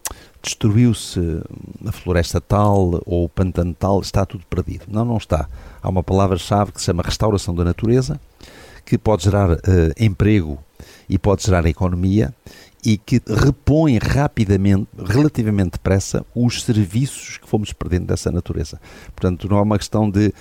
destruiu-se 0.41 1.19
a 1.85 1.91
floresta 1.91 2.39
tal 2.39 3.01
ou 3.05 3.25
o 3.25 3.29
pantano 3.29 3.73
tal, 3.73 3.99
está 3.99 4.25
tudo 4.25 4.45
perdido. 4.47 4.85
Não, 4.87 5.03
não 5.03 5.17
está. 5.17 5.49
Há 5.81 5.89
uma 5.89 6.03
palavra-chave 6.03 6.71
que 6.71 6.79
se 6.79 6.85
chama 6.85 7.03
restauração 7.03 7.55
da 7.55 7.63
natureza, 7.63 8.19
que 8.85 8.97
pode 8.97 9.23
gerar 9.23 9.51
uh, 9.51 9.59
emprego 9.99 10.59
e 11.09 11.17
pode 11.17 11.43
gerar 11.43 11.65
economia 11.65 12.33
e 12.85 12.97
que 12.97 13.19
repõe 13.27 13.97
rapidamente, 13.97 14.87
relativamente 14.95 15.71
depressa, 15.71 16.23
os 16.35 16.63
serviços 16.63 17.37
que 17.37 17.49
fomos 17.49 17.73
perdendo 17.73 18.05
dessa 18.05 18.31
natureza. 18.31 18.79
Portanto, 19.07 19.49
não 19.49 19.57
é 19.57 19.61
uma 19.61 19.77
questão 19.77 20.09
de 20.09 20.31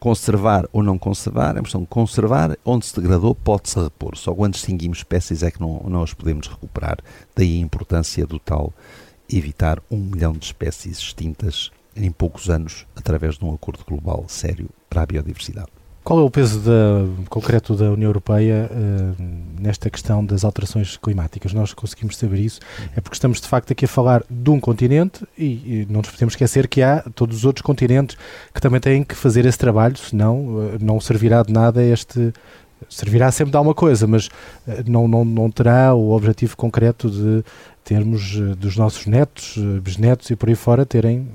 conservar 0.00 0.68
ou 0.72 0.82
não 0.82 0.98
conservar, 0.98 1.50
é 1.50 1.60
uma 1.60 1.62
questão 1.62 1.82
de 1.82 1.86
conservar, 1.86 2.58
onde 2.64 2.86
se 2.86 3.00
degradou 3.00 3.36
pode-se 3.36 3.78
repor. 3.78 4.16
Só 4.16 4.34
quando 4.34 4.56
extinguimos 4.56 4.98
espécies 4.98 5.44
é 5.44 5.50
que 5.52 5.60
não, 5.60 5.80
não 5.86 6.02
as 6.02 6.12
podemos 6.12 6.48
recuperar. 6.48 6.98
Daí 7.36 7.58
a 7.58 7.60
importância 7.60 8.26
do 8.26 8.40
tal 8.40 8.72
evitar 9.30 9.80
um 9.88 9.98
milhão 9.98 10.32
de 10.32 10.46
espécies 10.46 10.98
extintas 10.98 11.70
em 11.94 12.10
poucos 12.10 12.50
anos, 12.50 12.84
através 12.96 13.38
de 13.38 13.44
um 13.44 13.54
acordo 13.54 13.84
global 13.84 14.24
sério 14.26 14.68
para 14.90 15.02
a 15.02 15.06
biodiversidade. 15.06 15.81
Qual 16.04 16.18
é 16.18 16.22
o 16.22 16.30
peso 16.30 16.58
da, 16.58 17.06
concreto 17.28 17.76
da 17.76 17.92
União 17.92 18.08
Europeia 18.08 18.68
uh, 18.72 19.22
nesta 19.60 19.88
questão 19.88 20.24
das 20.24 20.44
alterações 20.44 20.96
climáticas? 20.96 21.52
Nós 21.52 21.72
conseguimos 21.72 22.16
saber 22.16 22.40
isso, 22.40 22.58
é 22.96 23.00
porque 23.00 23.14
estamos 23.14 23.40
de 23.40 23.46
facto 23.46 23.70
aqui 23.70 23.84
a 23.84 23.88
falar 23.88 24.24
de 24.28 24.50
um 24.50 24.58
continente 24.58 25.24
e, 25.38 25.44
e 25.44 25.86
não 25.88 26.00
nos 26.00 26.10
podemos 26.10 26.34
esquecer 26.34 26.66
que 26.66 26.82
há 26.82 27.04
todos 27.14 27.36
os 27.36 27.44
outros 27.44 27.62
continentes 27.62 28.16
que 28.52 28.60
também 28.60 28.80
têm 28.80 29.04
que 29.04 29.14
fazer 29.14 29.46
esse 29.46 29.58
trabalho, 29.58 29.96
senão 29.96 30.38
uh, 30.38 30.78
não 30.80 31.00
servirá 31.00 31.42
de 31.44 31.52
nada 31.52 31.84
este. 31.84 32.32
Servirá 32.90 33.30
sempre 33.30 33.52
de 33.52 33.56
alguma 33.56 33.74
coisa, 33.74 34.04
mas 34.08 34.26
uh, 34.26 34.82
não, 34.84 35.06
não, 35.06 35.24
não 35.24 35.50
terá 35.52 35.94
o 35.94 36.10
objetivo 36.10 36.56
concreto 36.56 37.08
de 37.08 37.44
termos 37.84 38.36
dos 38.56 38.76
nossos 38.76 39.06
netos, 39.06 39.56
bisnetos 39.82 40.30
e 40.30 40.36
por 40.36 40.48
aí 40.48 40.54
fora 40.54 40.86
terem 40.86 41.28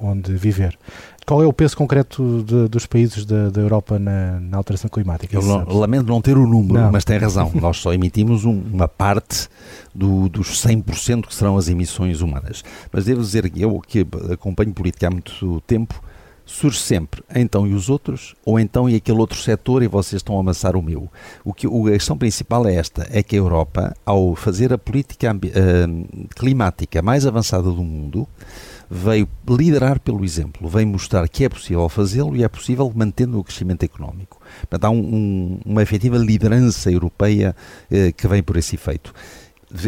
onde 0.00 0.34
viver. 0.34 0.78
Qual 1.24 1.42
é 1.42 1.46
o 1.46 1.52
peso 1.52 1.76
concreto 1.76 2.42
de, 2.44 2.68
dos 2.68 2.84
países 2.84 3.24
da, 3.24 3.48
da 3.48 3.60
Europa 3.60 3.98
na, 3.98 4.40
na, 4.40 4.56
alteração 4.56 4.90
climática? 4.90 5.36
Eu 5.36 5.42
não, 5.42 5.78
lamento 5.78 6.06
não 6.06 6.20
ter 6.20 6.36
o 6.36 6.46
número, 6.46 6.80
não. 6.80 6.92
mas 6.92 7.04
tem 7.04 7.16
razão. 7.16 7.50
Nós 7.54 7.76
só 7.76 7.92
emitimos 7.92 8.44
um, 8.44 8.60
uma 8.72 8.88
parte 8.88 9.48
do, 9.94 10.28
dos 10.28 10.62
100% 10.64 11.26
que 11.26 11.34
serão 11.34 11.56
as 11.56 11.68
emissões 11.68 12.20
humanas. 12.20 12.64
Mas 12.90 13.04
devo 13.04 13.20
dizer 13.20 13.48
que 13.48 13.62
eu, 13.62 13.80
que 13.80 14.04
acompanho 14.32 14.72
política 14.72 15.06
há 15.06 15.10
muito 15.10 15.60
tempo, 15.60 16.02
surge 16.44 16.78
sempre 16.78 17.22
então 17.34 17.66
e 17.66 17.74
os 17.74 17.88
outros, 17.88 18.34
ou 18.44 18.58
então 18.58 18.88
e 18.88 18.96
aquele 18.96 19.18
outro 19.18 19.38
setor 19.38 19.82
e 19.82 19.88
vocês 19.88 20.20
estão 20.20 20.36
a 20.36 20.40
amassar 20.40 20.76
o 20.76 20.82
meu. 20.82 21.08
O 21.44 21.52
que, 21.52 21.66
a 21.66 21.92
questão 21.92 22.16
principal 22.16 22.66
é 22.66 22.74
esta, 22.74 23.06
é 23.10 23.22
que 23.22 23.36
a 23.36 23.38
Europa, 23.38 23.94
ao 24.04 24.34
fazer 24.34 24.72
a 24.72 24.78
política 24.78 25.34
uh, 25.34 26.28
climática 26.34 27.02
mais 27.02 27.26
avançada 27.26 27.70
do 27.70 27.82
mundo, 27.82 28.28
veio 28.94 29.26
liderar 29.48 29.98
pelo 29.98 30.22
exemplo, 30.22 30.68
veio 30.68 30.86
mostrar 30.86 31.26
que 31.26 31.44
é 31.44 31.48
possível 31.48 31.88
fazê-lo 31.88 32.36
e 32.36 32.44
é 32.44 32.48
possível 32.48 32.92
mantendo 32.94 33.38
o 33.38 33.44
crescimento 33.44 33.84
económico. 33.84 34.38
Portanto, 34.60 34.84
há 34.84 34.90
um, 34.90 34.98
um, 34.98 35.60
uma 35.64 35.82
efetiva 35.82 36.18
liderança 36.18 36.90
europeia 36.92 37.56
eh, 37.90 38.12
que 38.12 38.28
vem 38.28 38.42
por 38.42 38.58
esse 38.58 38.74
efeito. 38.74 39.14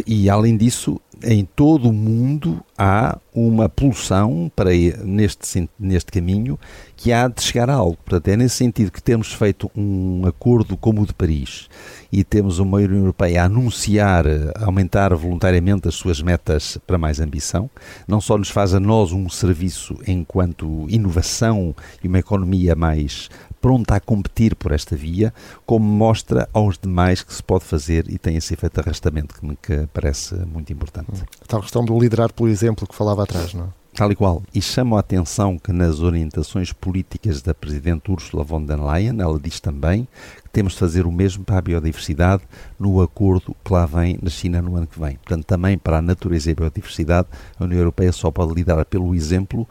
E 0.07 0.29
além 0.29 0.57
disso, 0.57 0.99
em 1.23 1.45
todo 1.45 1.89
o 1.89 1.93
mundo 1.93 2.63
há 2.77 3.17
uma 3.33 3.69
pulsão 3.69 4.51
para 4.55 4.71
neste, 5.03 5.69
neste 5.79 6.11
caminho 6.11 6.59
que 6.95 7.11
há 7.11 7.27
de 7.27 7.41
chegar 7.41 7.69
a 7.69 7.73
algo. 7.73 7.97
Portanto, 8.03 8.27
é 8.29 8.37
nesse 8.37 8.55
sentido 8.55 8.91
que 8.91 9.01
temos 9.01 9.33
feito 9.33 9.69
um 9.75 10.25
acordo 10.25 10.75
como 10.75 11.01
o 11.01 11.05
de 11.05 11.13
Paris 11.13 11.67
e 12.11 12.23
temos 12.23 12.59
uma 12.59 12.77
União 12.77 12.99
Europeia 12.99 13.43
a 13.43 13.45
anunciar 13.45 14.25
aumentar 14.55 15.13
voluntariamente 15.13 15.87
as 15.87 15.95
suas 15.95 16.21
metas 16.21 16.77
para 16.85 16.97
mais 16.97 17.19
ambição. 17.19 17.69
Não 18.07 18.19
só 18.19 18.37
nos 18.37 18.49
faz 18.49 18.73
a 18.73 18.79
nós 18.79 19.11
um 19.11 19.29
serviço 19.29 19.97
enquanto 20.07 20.85
inovação 20.89 21.75
e 22.03 22.07
uma 22.07 22.19
economia 22.19 22.75
mais 22.75 23.29
pronta 23.65 23.95
a 23.95 23.99
competir 23.99 24.55
por 24.55 24.71
esta 24.71 24.95
via, 24.95 25.33
como 25.65 25.83
mostra 25.83 26.47
aos 26.53 26.77
demais 26.77 27.23
que 27.23 27.33
se 27.33 27.41
pode 27.41 27.63
fazer 27.63 28.07
e 28.07 28.19
tem 28.19 28.35
esse 28.35 28.53
efeito 28.53 28.75
de 28.75 28.81
arrastamento 28.81 29.33
que 29.33 29.43
me 29.43 29.55
que 29.55 29.87
parece 29.91 30.35
muito 30.35 30.71
importante. 30.71 31.23
A 31.41 31.47
tal 31.47 31.61
questão 31.61 31.83
do 31.83 31.99
liderar 31.99 32.31
pelo 32.31 32.47
exemplo 32.47 32.87
que 32.87 32.93
falava 32.93 33.23
atrás, 33.23 33.55
não 33.55 33.63
é? 33.63 33.67
Tal 33.95 34.11
e 34.11 34.15
qual. 34.15 34.43
E 34.53 34.61
chamo 34.61 34.97
a 34.97 34.99
atenção 34.99 35.57
que 35.57 35.71
nas 35.71 36.01
orientações 36.01 36.71
políticas 36.73 37.41
da 37.41 37.55
Presidente 37.55 38.11
Ursula 38.11 38.43
von 38.43 38.63
der 38.63 38.77
Leyen, 38.77 39.19
ela 39.19 39.39
diz 39.39 39.59
também 39.59 40.07
que 40.43 40.49
temos 40.51 40.73
de 40.73 40.79
fazer 40.79 41.07
o 41.07 41.11
mesmo 41.11 41.43
para 41.43 41.57
a 41.57 41.61
biodiversidade 41.61 42.43
no 42.77 43.01
acordo 43.01 43.55
que 43.63 43.73
lá 43.73 43.87
vem 43.87 44.19
na 44.21 44.29
China 44.29 44.61
no 44.61 44.75
ano 44.75 44.85
que 44.85 44.99
vem. 44.99 45.15
Portanto, 45.15 45.45
também 45.45 45.75
para 45.75 45.97
a 45.97 46.01
natureza 46.03 46.49
e 46.49 46.51
a 46.51 46.55
biodiversidade, 46.55 47.29
a 47.57 47.63
União 47.63 47.79
Europeia 47.79 48.11
só 48.11 48.29
pode 48.29 48.53
liderar 48.53 48.85
pelo 48.85 49.15
exemplo 49.15 49.67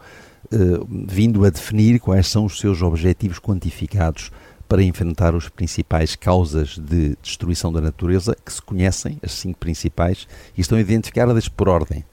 vindo 1.07 1.45
a 1.45 1.49
definir 1.49 1.99
quais 1.99 2.27
são 2.27 2.45
os 2.45 2.59
seus 2.59 2.81
objetivos 2.81 3.39
quantificados 3.39 4.31
para 4.67 4.83
enfrentar 4.83 5.35
os 5.35 5.47
principais 5.47 6.15
causas 6.15 6.77
de 6.77 7.15
destruição 7.21 7.71
da 7.71 7.81
natureza 7.81 8.35
que 8.43 8.51
se 8.51 8.61
conhecem, 8.61 9.19
as 9.23 9.31
cinco 9.31 9.59
principais, 9.59 10.27
e 10.57 10.61
estão 10.61 10.79
identificadas 10.79 11.47
por 11.47 11.69
ordem. 11.69 12.03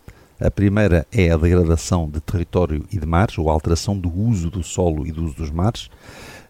A 0.41 0.51
primeira 0.51 1.07
é 1.13 1.31
a 1.31 1.37
degradação 1.37 2.11
de 2.11 2.21
território 2.21 2.85
e 2.91 2.99
de 2.99 3.07
mares, 3.07 3.39
ou 3.39 3.49
a 3.49 3.53
alteração 3.53 3.97
do 3.97 4.13
uso 4.13 4.51
do 4.51 4.63
solo 4.63 5.07
e 5.07 5.13
do 5.13 5.25
uso 5.25 5.37
dos 5.37 5.51
mares. 5.51 5.89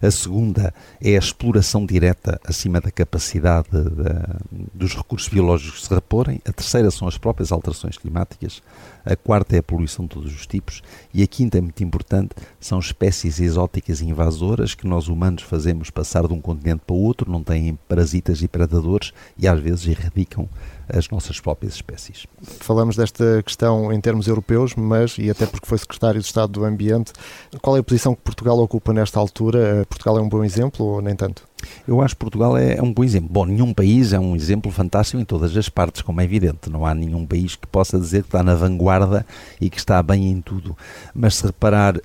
A 0.03 0.11
segunda 0.11 0.75
é 1.01 1.15
a 1.15 1.19
exploração 1.21 1.87
direta 1.87 2.41
acima 2.45 2.81
da 2.81 2.91
capacidade 2.91 3.69
de, 3.71 4.69
dos 4.75 4.97
recursos 4.97 5.29
biológicos 5.29 5.85
se 5.85 5.95
reporem. 5.95 6.41
A 6.45 6.53
terceira 6.53 6.91
são 6.91 7.07
as 7.07 7.17
próprias 7.17 7.53
alterações 7.53 7.97
climáticas. 7.97 8.61
A 9.05 9.15
quarta 9.15 9.55
é 9.55 9.61
a 9.61 9.63
poluição 9.63 10.05
de 10.05 10.11
todos 10.11 10.35
os 10.35 10.45
tipos. 10.45 10.83
E 11.15 11.23
a 11.23 11.27
quinta 11.29 11.59
é 11.59 11.61
muito 11.61 11.85
importante, 11.85 12.35
são 12.59 12.81
espécies 12.81 13.39
exóticas 13.39 14.01
e 14.01 14.07
invasoras 14.07 14.75
que 14.75 14.89
nós 14.89 15.07
humanos 15.07 15.45
fazemos 15.45 15.89
passar 15.89 16.27
de 16.27 16.35
um 16.35 16.41
continente 16.41 16.83
para 16.85 16.97
o 16.97 17.01
outro, 17.01 17.31
não 17.31 17.45
têm 17.45 17.79
parasitas 17.89 18.43
e 18.43 18.49
predadores 18.49 19.13
e 19.39 19.47
às 19.47 19.61
vezes 19.61 19.87
erradicam 19.87 20.49
as 20.93 21.09
nossas 21.09 21.41
próprias 21.41 21.75
espécies. 21.75 22.27
Falamos 22.61 22.97
desta 22.97 23.43
questão 23.43 23.93
em 23.93 24.01
termos 24.01 24.27
europeus, 24.27 24.75
mas, 24.75 25.17
e 25.19 25.31
até 25.31 25.47
porque 25.47 25.67
foi 25.67 25.79
secretário 25.79 26.21
de 26.21 26.27
Estado 26.27 26.53
do 26.53 26.65
Ambiente, 26.65 27.13
qual 27.61 27.77
é 27.77 27.81
a 27.81 27.83
posição 27.83 28.15
que 28.15 28.23
Portugal 28.23 28.59
ocupa 28.59 28.93
nesta 28.93 29.19
altura? 29.19 29.87
Portugal 29.89 30.19
é 30.19 30.21
um 30.21 30.29
bom 30.29 30.45
exemplo 30.45 30.87
ou 30.87 31.03
nem 31.03 31.17
tanto? 31.17 31.52
Eu 31.87 32.01
acho 32.01 32.15
que 32.15 32.21
Portugal 32.21 32.57
é, 32.57 32.77
é, 32.77 32.83
um 32.83 32.93
bom 32.93 33.05
exemplo. 33.05 33.29
Bom, 33.31 33.45
nenhum 33.47 33.73
país 33.73 34.13
é 34.13 34.19
um 34.19 34.35
exemplo 34.37 34.71
fantástico 34.71 35.21
em 35.21 35.25
todas 35.25 35.57
as 35.57 35.69
partes, 35.69 36.03
como 36.03 36.21
é 36.21 36.25
evidente. 36.25 36.71
Não 36.71 36.87
há 36.87 36.95
nenhum 36.95 37.27
país 37.27 37.57
que 37.57 37.67
possa 37.67 37.99
dizer 37.99 38.23
que 38.23 38.29
está 38.29 38.43
na 38.43 38.55
vanguarda 38.55 39.27
e 39.61 39.69
que 39.69 39.79
está 39.79 40.03
bem 40.03 40.31
em 40.31 40.41
tudo. 40.41 40.77
Mas 41.15 41.37
se 41.37 41.47
reparar 41.47 41.97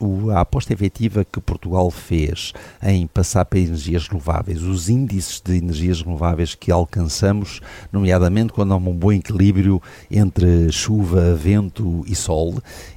um, 0.00 0.30
a 0.30 0.40
aposta 0.40 0.72
efetiva 0.72 1.24
que 1.24 1.40
Portugal 1.40 1.90
fez 1.90 2.52
em 2.82 3.06
passar 3.06 3.44
para 3.44 3.58
energias 3.58 4.08
renováveis, 4.08 4.62
os 4.62 4.88
índices 4.88 5.40
de 5.44 5.56
energias 5.56 6.00
renováveis 6.00 6.54
que 6.54 6.70
alcançamos, 6.70 7.60
nomeadamente 7.92 8.52
quando 8.52 8.72
há 8.72 8.76
um 8.76 8.94
bom 8.94 9.12
equilíbrio 9.12 9.80
entre 10.10 10.70
chuva, 10.72 11.34
vento 11.34 12.04
e 12.06 12.14
sol, 12.14 12.54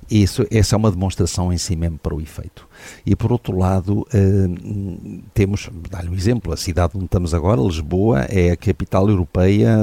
isso, 0.10 0.46
essa 0.50 0.76
é 0.76 0.78
uma 0.78 0.92
demonstração 0.92 1.54
em 1.54 1.58
si 1.58 1.76
mesmo 1.76 1.98
para 1.98 2.16
o 2.16 2.22
efeito. 2.22 2.68
E 3.06 3.16
por 3.16 3.32
outro 3.32 3.58
lado, 3.58 4.02
uh, 4.02 5.22
temos, 5.34 5.70
dar-lhe 5.90 6.10
um 6.10 6.14
exemplo, 6.14 6.52
a 6.52 6.58
cidade 6.58 6.94
onde 6.96 7.06
estamos 7.06 7.34
agora, 7.34 7.62
Lisboa, 7.62 8.22
é 8.22 8.52
a 8.52 8.58
capital 8.58 9.10
europeia, 9.10 9.78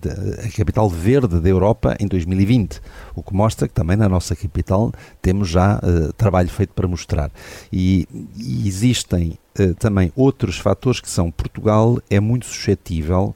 de, 0.00 0.46
a 0.46 0.50
capital 0.50 0.88
verde 0.88 1.40
da 1.40 1.48
Europa 1.48 1.96
em 1.98 2.06
2020, 2.06 2.80
o 3.14 3.22
que 3.22 3.34
mostra 3.34 3.66
que 3.66 3.74
também 3.74 3.96
na 3.96 4.08
nossa 4.08 4.36
capital 4.36 4.92
temos 5.20 5.48
já 5.48 5.78
uh, 5.78 6.12
trabalho 6.12 6.48
feito 6.48 6.72
para 6.72 6.86
mostrar. 6.86 7.30
E, 7.72 8.06
e 8.36 8.68
existem 8.68 9.38
uh, 9.58 9.74
também 9.74 10.12
outros 10.14 10.58
fatores 10.58 11.00
que 11.00 11.10
são 11.10 11.30
Portugal 11.30 11.98
é 12.10 12.20
muito 12.20 12.46
suscetível 12.46 13.34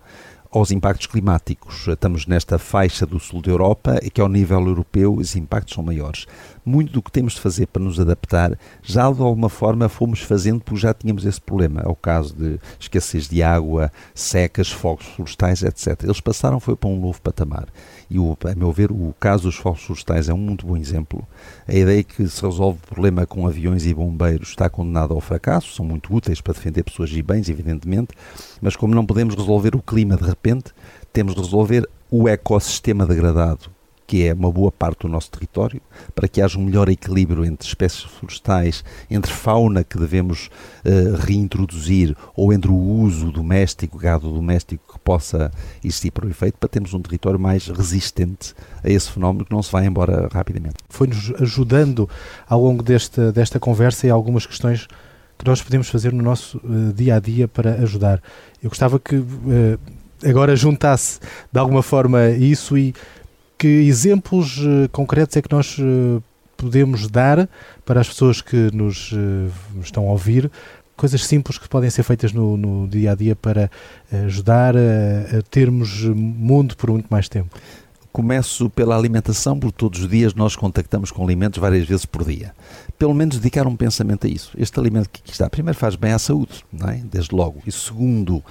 aos 0.51 0.71
impactos 0.71 1.07
climáticos. 1.07 1.87
Estamos 1.87 2.27
nesta 2.27 2.59
faixa 2.59 3.07
do 3.07 3.21
sul 3.21 3.43
da 3.43 3.51
Europa 3.51 3.99
e 4.03 4.11
que 4.11 4.21
ao 4.21 4.29
nível 4.29 4.67
europeu 4.67 5.15
os 5.15 5.37
impactos 5.37 5.75
são 5.75 5.85
maiores 5.85 6.27
muito 6.69 6.93
do 6.93 7.03
que 7.03 7.11
temos 7.11 7.33
de 7.33 7.41
fazer 7.41 7.67
para 7.67 7.83
nos 7.83 7.99
adaptar, 7.99 8.59
já 8.83 9.11
de 9.11 9.23
alguma 9.23 9.49
forma 9.49 9.89
fomos 9.89 10.21
fazendo 10.21 10.61
porque 10.61 10.81
já 10.81 10.93
tínhamos 10.93 11.25
esse 11.25 11.41
problema. 11.41 11.81
É 11.81 11.89
o 11.89 11.97
caso 11.97 12.35
de 12.35 12.61
escassez 12.79 13.27
de 13.29 13.43
água, 13.43 13.91
secas, 14.15 14.71
fogos 14.71 15.07
florestais, 15.07 15.63
etc. 15.63 16.05
Eles 16.05 16.21
passaram, 16.21 16.61
foi 16.61 16.77
para 16.77 16.91
um 16.91 17.01
novo 17.01 17.21
patamar. 17.21 17.67
E, 18.11 18.19
o, 18.19 18.37
a 18.45 18.55
meu 18.55 18.71
ver, 18.71 18.93
o 18.93 19.15
caso 19.19 19.45
dos 19.45 19.57
fogos 19.57 19.83
florestais 19.83 20.29
é 20.29 20.35
um 20.35 20.39
muito 20.39 20.67
bom 20.67 20.77
exemplo. 20.77 21.27
A 21.67 21.75
ideia 21.75 22.03
que 22.03 22.29
se 22.29 22.43
resolve 22.43 22.79
o 22.83 22.95
problema 22.95 23.27
com 23.27 23.47
aviões 23.47 23.87
e 23.87 23.95
bombeiros 23.95 24.51
está 24.51 24.69
condenada 24.69 25.15
ao 25.15 25.21
fracasso, 25.21 25.75
são 25.75 25.85
muito 25.85 26.15
úteis 26.15 26.41
para 26.41 26.53
defender 26.53 26.83
pessoas 26.83 27.11
e 27.11 27.23
bens, 27.23 27.49
evidentemente, 27.49 28.11
mas 28.61 28.77
como 28.77 28.95
não 28.95 29.07
podemos 29.07 29.35
resolver 29.35 29.75
o 29.75 29.83
clima 29.83 30.17
de 30.17 30.25
repente, 30.25 30.73
temos 31.13 31.35
de 31.35 31.41
resolver 31.41 31.89
o 32.11 32.29
ecossistema 32.29 33.07
degradado 33.07 33.78
que 34.09 34.27
é 34.27 34.33
uma 34.33 34.51
boa 34.51 34.73
parte 34.73 35.01
do 35.01 35.09
nosso 35.09 35.31
território, 35.31 35.83
para 36.15 36.27
que 36.27 36.41
haja 36.41 36.59
um 36.59 36.65
melhor 36.65 36.89
equilíbrio 36.89 37.45
entre 37.45 37.69
espécies 37.69 38.05
florestais, 38.05 38.83
entre 39.11 39.31
fauna 39.31 39.85
que 39.85 39.99
devemos 39.99 40.49
uh, 40.83 41.15
reintroduzir 41.19 42.17
ou 42.35 42.51
entre 42.51 42.71
o 42.71 42.75
uso 42.75 43.31
doméstico, 43.31 43.99
gado 43.99 44.33
doméstico 44.33 44.95
que 44.95 44.99
possa 45.01 45.53
existir 45.85 46.11
para 46.11 46.25
o 46.25 46.31
efeito, 46.31 46.57
para 46.59 46.71
termos 46.71 46.95
um 46.95 47.03
território 47.03 47.39
mais 47.39 47.69
resistente 47.69 48.55
a 48.83 48.89
esse 48.89 49.11
fenómeno 49.11 49.45
que 49.45 49.53
não 49.53 49.63
se 49.63 49.71
vai 49.71 49.85
embora 49.85 50.27
rapidamente. 50.33 50.77
Foi-nos 50.89 51.31
ajudando 51.39 52.09
ao 52.49 52.63
longo 52.63 52.83
desta, 52.83 53.31
desta 53.31 53.61
conversa 53.61 54.07
e 54.07 54.11
algumas 54.11 54.47
questões 54.47 54.89
que 55.37 55.45
nós 55.45 55.61
podemos 55.61 55.91
fazer 55.91 56.15
no 56.15 56.23
nosso 56.23 56.57
uh, 56.65 56.95
dia 56.95 57.17
a 57.17 57.21
dia 57.21 57.47
para 57.47 57.75
ajudar. 57.83 58.23
Eu 58.63 58.71
gostava 58.71 58.99
que 58.99 59.17
uh, 59.17 59.79
agora 60.25 60.57
juntasse 60.57 61.21
de 61.53 61.59
alguma 61.61 61.83
forma 61.83 62.31
isso 62.31 62.77
e 62.79 62.95
que 63.59 63.67
exemplos 63.67 64.59
uh, 64.59 64.89
concretos 64.93 65.37
é 65.37 65.43
que 65.43 65.53
nós 65.53 65.77
uh, 65.79 66.23
podemos 66.57 67.09
dar 67.09 67.49
para 67.85 68.01
as 68.01 68.09
pessoas 68.09 68.41
que 68.41 68.71
nos 68.73 69.13
uh, 69.13 69.51
estão 69.83 70.09
a 70.09 70.13
ouvir? 70.13 70.51
Coisas 70.97 71.25
simples 71.27 71.59
que 71.59 71.69
podem 71.69 71.91
ser 71.91 72.05
feitas 72.05 72.33
no, 72.33 72.57
no 72.57 72.87
dia 72.89 73.13
a 73.13 73.15
dia 73.15 73.35
para 73.35 73.71
ajudar 74.27 74.77
a, 74.77 75.39
a 75.39 75.43
termos 75.43 76.03
mundo 76.05 76.77
por 76.77 76.91
muito 76.91 77.07
mais 77.09 77.29
tempo. 77.29 77.57
Começo 78.11 78.69
pela 78.71 78.97
alimentação, 78.97 79.61
porque 79.61 79.77
todos 79.77 80.01
os 80.01 80.09
dias 80.09 80.35
nós 80.35 80.57
contactamos 80.57 81.13
com 81.13 81.23
alimentos 81.23 81.61
várias 81.61 81.87
vezes 81.87 82.05
por 82.05 82.25
dia. 82.25 82.53
Pelo 82.99 83.15
menos 83.15 83.39
dedicar 83.39 83.65
um 83.69 83.77
pensamento 83.77 84.27
a 84.27 84.31
isso. 84.31 84.51
Este 84.59 84.81
alimento 84.81 85.09
que 85.09 85.21
aqui 85.21 85.31
está, 85.31 85.49
primeiro 85.49 85.79
faz 85.79 85.95
bem 85.95 86.13
à 86.13 86.19
saúde, 86.19 86.65
não 86.73 86.89
é? 86.89 87.01
desde 87.05 87.33
logo. 87.33 87.63
E 87.65 87.71
segundo, 87.71 88.43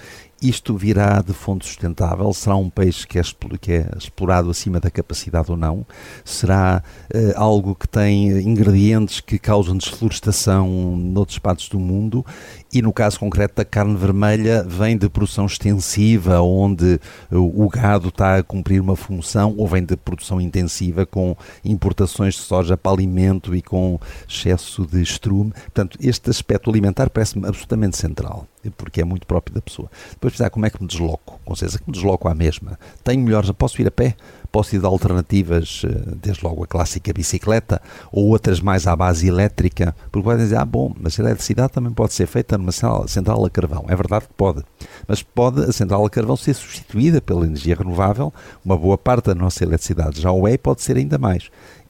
isto 0.41 0.76
virá 0.76 1.21
de 1.21 1.34
fonte 1.34 1.65
sustentável? 1.65 2.32
Será 2.34 2.56
um 2.56 2.69
peixe 2.69 3.08
que 3.08 3.17
é, 3.17 3.21
que 3.60 3.71
é 3.71 3.89
explorado 3.97 4.50
acima 4.50 4.80
da 4.80 4.91
capacidade 4.91 5.50
ou 5.50 5.58
não? 5.58 5.86
Será 6.23 6.84
uh, 7.13 7.34
algo 7.36 7.73
que 7.73 7.88
tem 7.88 8.28
ingredientes 8.41 9.19
que 9.19 9.39
causam 9.39 9.76
desflorestação 9.76 10.95
noutras 10.95 11.39
partes 11.39 11.69
do 11.69 11.80
mundo? 11.80 12.26
E 12.73 12.82
no 12.82 12.91
caso 12.91 13.19
concreto 13.19 13.56
da 13.56 13.65
carne 13.65 13.95
vermelha, 13.95 14.63
vem 14.63 14.97
de 14.97 15.10
produção 15.10 15.45
extensiva, 15.45 16.41
onde 16.41 16.99
o 17.32 17.69
gado 17.69 18.10
está 18.10 18.38
a 18.38 18.43
cumprir 18.43 18.82
uma 18.82 18.95
função, 18.95 19.56
ou 19.58 19.65
vem 19.67 19.84
de 19.84 19.95
produção 19.95 20.41
intensiva 20.41 21.06
com 21.06 21.36
importações 21.63 22.34
de 22.36 22.41
soja 22.41 22.75
para 22.75 22.91
alimento 22.91 23.56
e 23.56 23.62
com 23.62 23.99
excesso 24.27 24.86
de 24.86 25.01
estrume? 25.01 25.51
Portanto, 25.51 25.97
este 26.01 26.30
aspecto 26.30 26.69
alimentar 26.69 27.10
parece-me 27.10 27.47
absolutamente 27.47 27.97
central 27.97 28.47
porque 28.71 29.01
é 29.01 29.03
muito 29.03 29.25
próprio 29.25 29.56
da 29.56 29.62
pessoa. 29.62 29.89
Depois 30.12 30.34
pensar 30.34 30.49
como 30.49 30.65
é 30.65 30.69
que 30.69 30.82
me 30.82 30.88
desloco, 30.88 31.39
com 31.45 31.56
certeza 31.56 31.80
que 31.80 31.86
me 31.88 31.93
desloco 31.93 32.27
à 32.27 32.36
mesma. 32.36 32.77
Tenho 33.03 33.21
melhores, 33.23 33.51
posso 33.51 33.82
ir 33.82 33.88
a 33.88 33.91
pé, 33.91 34.15
posso 34.51 34.75
ir 34.75 34.79
de 34.79 34.86
alternativas, 34.86 35.83
eh, 35.86 36.15
desde 36.21 36.43
logo 36.43 36.63
a 36.63 36.67
clássica 36.67 37.12
bicicleta, 37.13 37.81
ou 38.12 38.27
outras 38.27 38.60
mais 38.60 38.87
à 38.87 38.95
base 38.95 39.27
elétrica, 39.27 39.95
porque 40.12 40.23
podem 40.23 40.43
dizer, 40.43 40.58
ah 40.58 40.65
bom, 40.65 40.93
mas 41.00 41.19
a 41.19 41.23
eletricidade 41.23 41.73
também 41.73 41.91
pode 41.91 42.13
ser 42.13 42.27
feita 42.27 42.58
numa 42.58 42.71
central 43.08 43.45
a 43.45 43.50
carvão. 43.50 43.85
É 43.87 43.95
verdade 43.95 44.27
que 44.27 44.33
pode, 44.33 44.63
mas 45.08 45.21
pode 45.21 45.62
a 45.63 45.71
central 45.71 46.06
a 46.06 46.10
carvão 46.10 46.35
ser 46.35 46.54
substituída 46.54 47.21
pela 47.21 47.45
energia 47.45 47.75
renovável, 47.75 48.33
uma 48.63 48.77
boa 48.77 48.98
parte 48.98 49.25
da 49.25 49.35
nossa 49.35 49.63
eletricidade 49.63 50.21
já 50.21 50.31
o 50.31 50.48
é 50.48 50.54
e 50.54 50.58
pode 50.58 50.81
ser 50.81 50.98
ainda 50.98 51.17
mais. 51.17 51.50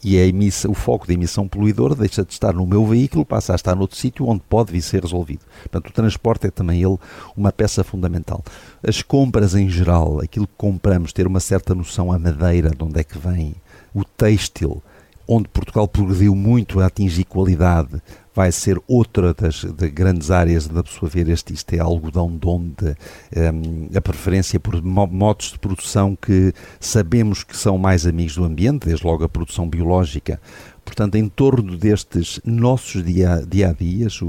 E 0.10 0.18
a 0.18 0.26
emissa, 0.26 0.72
o 0.72 0.74
foco 0.74 1.06
da 1.06 1.14
emissão 1.14 1.50
poluidora 1.50 1.94
deixa 1.94 2.24
de 2.24 2.32
estar 2.32 2.54
no 2.54 2.66
meu 2.66 2.86
veículo, 2.86 3.26
passa 3.26 3.52
a 3.52 3.58
estar 3.58 3.76
noutro 3.76 3.98
sítio 3.98 4.26
onde 4.26 4.42
pode 4.48 4.72
vir 4.72 4.82
ser 4.82 5.02
resolvido. 5.02 5.42
Portanto, 5.64 5.90
o 5.90 5.92
transporte 5.92 6.48
é 6.48 6.50
também 6.50 6.82
ele 6.82 6.98
uma 7.36 7.52
peça 7.52 7.84
fundamental. 7.84 8.42
As 8.82 9.02
compras 9.02 9.54
em 9.54 9.68
geral, 9.68 10.22
aquilo 10.22 10.48
que 10.48 10.54
compramos, 10.58 11.12
ter 11.12 11.28
uma 11.28 11.42
certa 11.42 11.76
noção 11.76 12.10
a 12.10 12.18
madeira, 12.18 12.70
de 12.70 12.82
onde 12.82 12.98
é 13.02 13.04
que 13.04 13.18
vem, 13.18 13.54
o 13.94 14.06
têxtil, 14.06 14.82
onde 15.28 15.50
Portugal 15.50 15.90
progrediu 15.90 16.34
muito 16.34 16.80
a 16.80 16.86
atingir 16.86 17.26
qualidade, 17.26 18.02
vai 18.38 18.52
ser 18.52 18.80
outra 18.88 19.34
das 19.34 19.64
grandes 19.92 20.30
áreas 20.30 20.68
de 20.68 20.78
absorver 20.78 21.28
este 21.28 21.56
isto 21.56 21.74
é 21.74 21.80
algodão 21.80 22.38
de 22.38 22.48
onde 22.48 22.96
um, 23.36 23.98
a 23.98 24.00
preferência 24.00 24.60
por 24.60 24.80
modos 24.84 25.54
de 25.54 25.58
produção 25.58 26.16
que 26.16 26.54
sabemos 26.80 27.44
que 27.44 27.58
são 27.58 27.80
mais 27.80 28.06
amigos 28.06 28.36
do 28.36 28.44
ambiente, 28.44 28.86
desde 28.86 29.04
logo 29.04 29.24
a 29.24 29.30
produção 29.30 29.68
biológica. 29.68 30.40
Portanto, 30.86 31.16
em 31.16 31.28
torno 31.28 31.76
destes 31.76 32.40
nossos 32.46 33.04
dia, 33.04 33.44
dia 33.50 33.70
a 33.70 33.74
dias, 33.74 34.20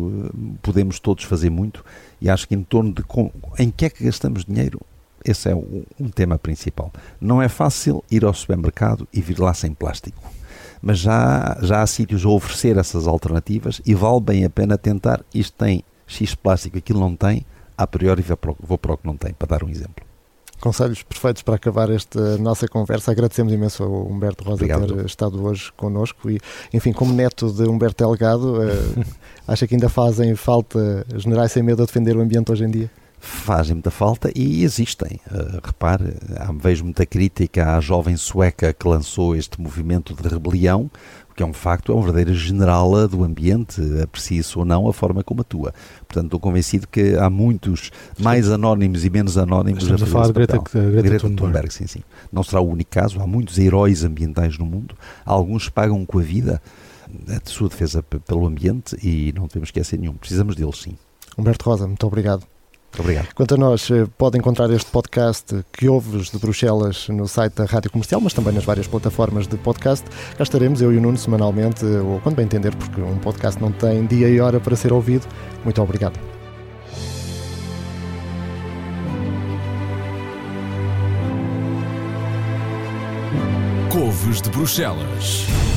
podemos 0.63 0.99
todos 0.99 1.25
fazer 1.25 1.51
muito 1.51 1.85
e 2.19 2.31
acho 2.31 2.49
que 2.49 2.55
em 2.55 2.63
torno 2.63 2.95
de 2.95 3.03
com, 3.03 3.31
em 3.59 3.71
que 3.71 3.85
é 3.85 3.91
que 3.91 4.05
gastamos 4.05 4.47
dinheiro, 4.47 4.81
esse 5.23 5.51
é 5.51 5.55
um 5.55 6.09
tema 6.09 6.39
principal. 6.39 6.91
Não 7.21 7.43
é 7.43 7.49
fácil 7.49 8.03
ir 8.11 8.25
ao 8.25 8.33
supermercado 8.33 9.07
e 9.13 9.21
vir 9.21 9.39
lá 9.39 9.53
sem 9.53 9.75
plástico 9.75 10.38
mas 10.83 10.99
já, 10.99 11.59
já 11.62 11.83
há 11.83 11.87
sítios 11.87 12.24
a 12.24 12.29
oferecer 12.29 12.76
essas 12.76 13.07
alternativas 13.07 13.81
e 13.85 13.95
vale 13.95 14.20
bem 14.20 14.45
a 14.45 14.51
pena 14.51 14.79
tentar. 14.79 15.24
Isto 15.35 15.57
tem 15.59 15.85
X 16.07 16.35
plástico, 16.35 16.79
aquilo 16.79 17.01
não 17.01 17.14
tem, 17.14 17.45
a 17.76 17.87
priori 17.87 18.24
vou 18.61 18.79
para 18.79 18.95
o 18.95 18.99
que 18.99 19.07
não 19.07 19.16
tem, 19.16 19.33
para 19.33 19.49
dar 19.49 19.64
um 19.64 19.68
exemplo. 19.68 20.07
Conselhos 20.61 21.05
perfeitos 21.05 21.43
para 21.43 21.55
acabar 21.55 21.89
esta 21.89 22.37
nossa 22.39 22.66
conversa. 22.66 23.12
Agradecemos 23.12 23.53
imenso 23.53 23.85
ao 23.85 24.09
Humberto 24.09 24.43
Rosa 24.43 24.57
Obrigado. 24.64 24.93
ter 24.93 25.07
estado 25.07 25.45
hoje 25.45 25.70
connosco 25.76 26.29
e, 26.29 26.41
enfim, 26.74 26.93
como 26.93 27.12
neto 27.12 27.53
de 27.53 27.62
Humberto 27.62 28.05
Delgado, 28.05 28.55
uh, 28.61 29.05
acha 29.47 29.68
que 29.68 29.76
ainda 29.76 29.89
fazem 29.89 30.35
falta 30.35 31.07
generais 31.14 31.53
sem 31.53 31.62
medo 31.62 31.85
a 31.85 31.87
defender 31.87 32.16
o 32.16 32.20
ambiente 32.20 32.51
hoje 32.51 32.64
em 32.64 32.70
dia? 32.70 32.91
Fazem 33.21 33.75
muita 33.75 33.91
falta 33.91 34.31
e 34.35 34.62
existem. 34.62 35.21
Uh, 35.31 35.61
repare, 35.62 36.14
há, 36.37 36.53
vejo 36.53 36.85
muita 36.85 37.05
crítica 37.05 37.77
à 37.77 37.81
jovem 37.81 38.16
sueca 38.16 38.73
que 38.73 38.87
lançou 38.87 39.35
este 39.35 39.61
movimento 39.61 40.14
de 40.14 40.29
rebelião, 40.29 40.91
o 41.31 41.35
que 41.35 41.43
é 41.43 41.47
um 41.47 41.53
facto, 41.53 41.93
é 41.93 41.95
uma 41.95 42.03
verdadeira 42.03 42.35
generala 42.35 43.07
do 43.07 43.23
ambiente, 43.23 43.81
aprecia-se 44.03 44.59
ou 44.59 44.64
não 44.64 44.89
a 44.89 44.93
forma 44.93 45.23
como 45.23 45.41
atua. 45.41 45.73
Portanto, 46.07 46.27
estou 46.27 46.41
convencido 46.41 46.87
que 46.89 47.16
há 47.16 47.31
muitos 47.31 47.91
mais 48.19 48.51
anónimos 48.51 49.05
e 49.05 49.11
menos 49.11 49.39
anónimos 49.39 49.83
Estamos 49.83 50.03
a, 50.03 50.07
a 50.07 50.09
falar 50.09 50.27
de 50.27 50.33
Greta, 50.33 50.59
Greta, 50.59 51.03
Greta 51.03 51.19
Thunberg. 51.21 51.37
Thunberg. 51.37 51.75
Sim, 51.75 51.87
sim. 51.87 52.03
Não 52.33 52.43
será 52.43 52.61
o 52.61 52.69
único 52.69 52.91
caso, 52.91 53.21
há 53.21 53.27
muitos 53.27 53.59
heróis 53.59 54.05
ambientais 54.05 54.59
no 54.59 54.66
mundo, 54.66 54.95
alguns 55.25 55.69
pagam 55.69 56.05
com 56.05 56.19
a 56.19 56.23
vida 56.23 56.61
a 57.29 57.49
sua 57.49 57.69
defesa 57.69 58.03
pelo 58.03 58.47
ambiente 58.47 58.97
e 59.03 59.33
não 59.35 59.47
devemos 59.47 59.69
esquecer 59.69 59.99
nenhum. 59.99 60.14
Precisamos 60.14 60.55
deles, 60.55 60.77
sim. 60.77 60.97
Humberto 61.37 61.71
Rosa, 61.71 61.87
muito 61.87 62.07
obrigado. 62.07 62.45
Muito 62.89 63.01
obrigado. 63.01 63.34
Quanto 63.34 63.55
a 63.55 63.57
nós, 63.59 63.91
eh, 63.91 64.07
pode 64.16 64.39
encontrar 64.39 64.70
este 64.70 64.91
podcast 64.91 65.64
que 65.72 65.89
ouves 65.89 66.30
de 66.30 66.39
Bruxelas 66.39 67.09
no 67.09 67.28
site 67.28 67.55
da 67.55 67.64
Rádio 67.64 67.91
Comercial, 67.91 68.20
mas 68.20 68.32
também 68.32 68.53
nas 68.53 68.64
várias 68.64 68.86
plataformas 68.86 69.47
de 69.47 69.57
podcast. 69.59 70.05
Cá 70.36 70.43
estaremos, 70.43 70.80
eu 70.80 70.93
e 70.93 70.97
o 70.97 71.01
Nuno, 71.01 71.16
semanalmente, 71.16 71.84
ou 71.84 72.18
quando 72.20 72.36
bem 72.36 72.45
entender, 72.45 72.74
porque 72.74 73.01
um 73.01 73.18
podcast 73.18 73.61
não 73.61 73.70
tem 73.70 74.05
dia 74.07 74.28
e 74.28 74.41
hora 74.41 74.59
para 74.59 74.74
ser 74.74 74.93
ouvido. 74.93 75.26
Muito 75.64 75.80
obrigado. 75.82 76.18
Couves 83.91 84.41
de 84.41 84.51
Bruxelas. 84.51 85.68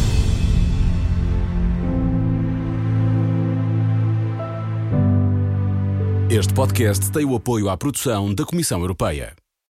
Este 6.33 6.53
podcast 6.53 7.11
tem 7.11 7.25
o 7.25 7.35
apoio 7.35 7.67
à 7.67 7.75
produção 7.75 8.33
da 8.33 8.45
Comissão 8.45 8.79
Europeia. 8.79 9.35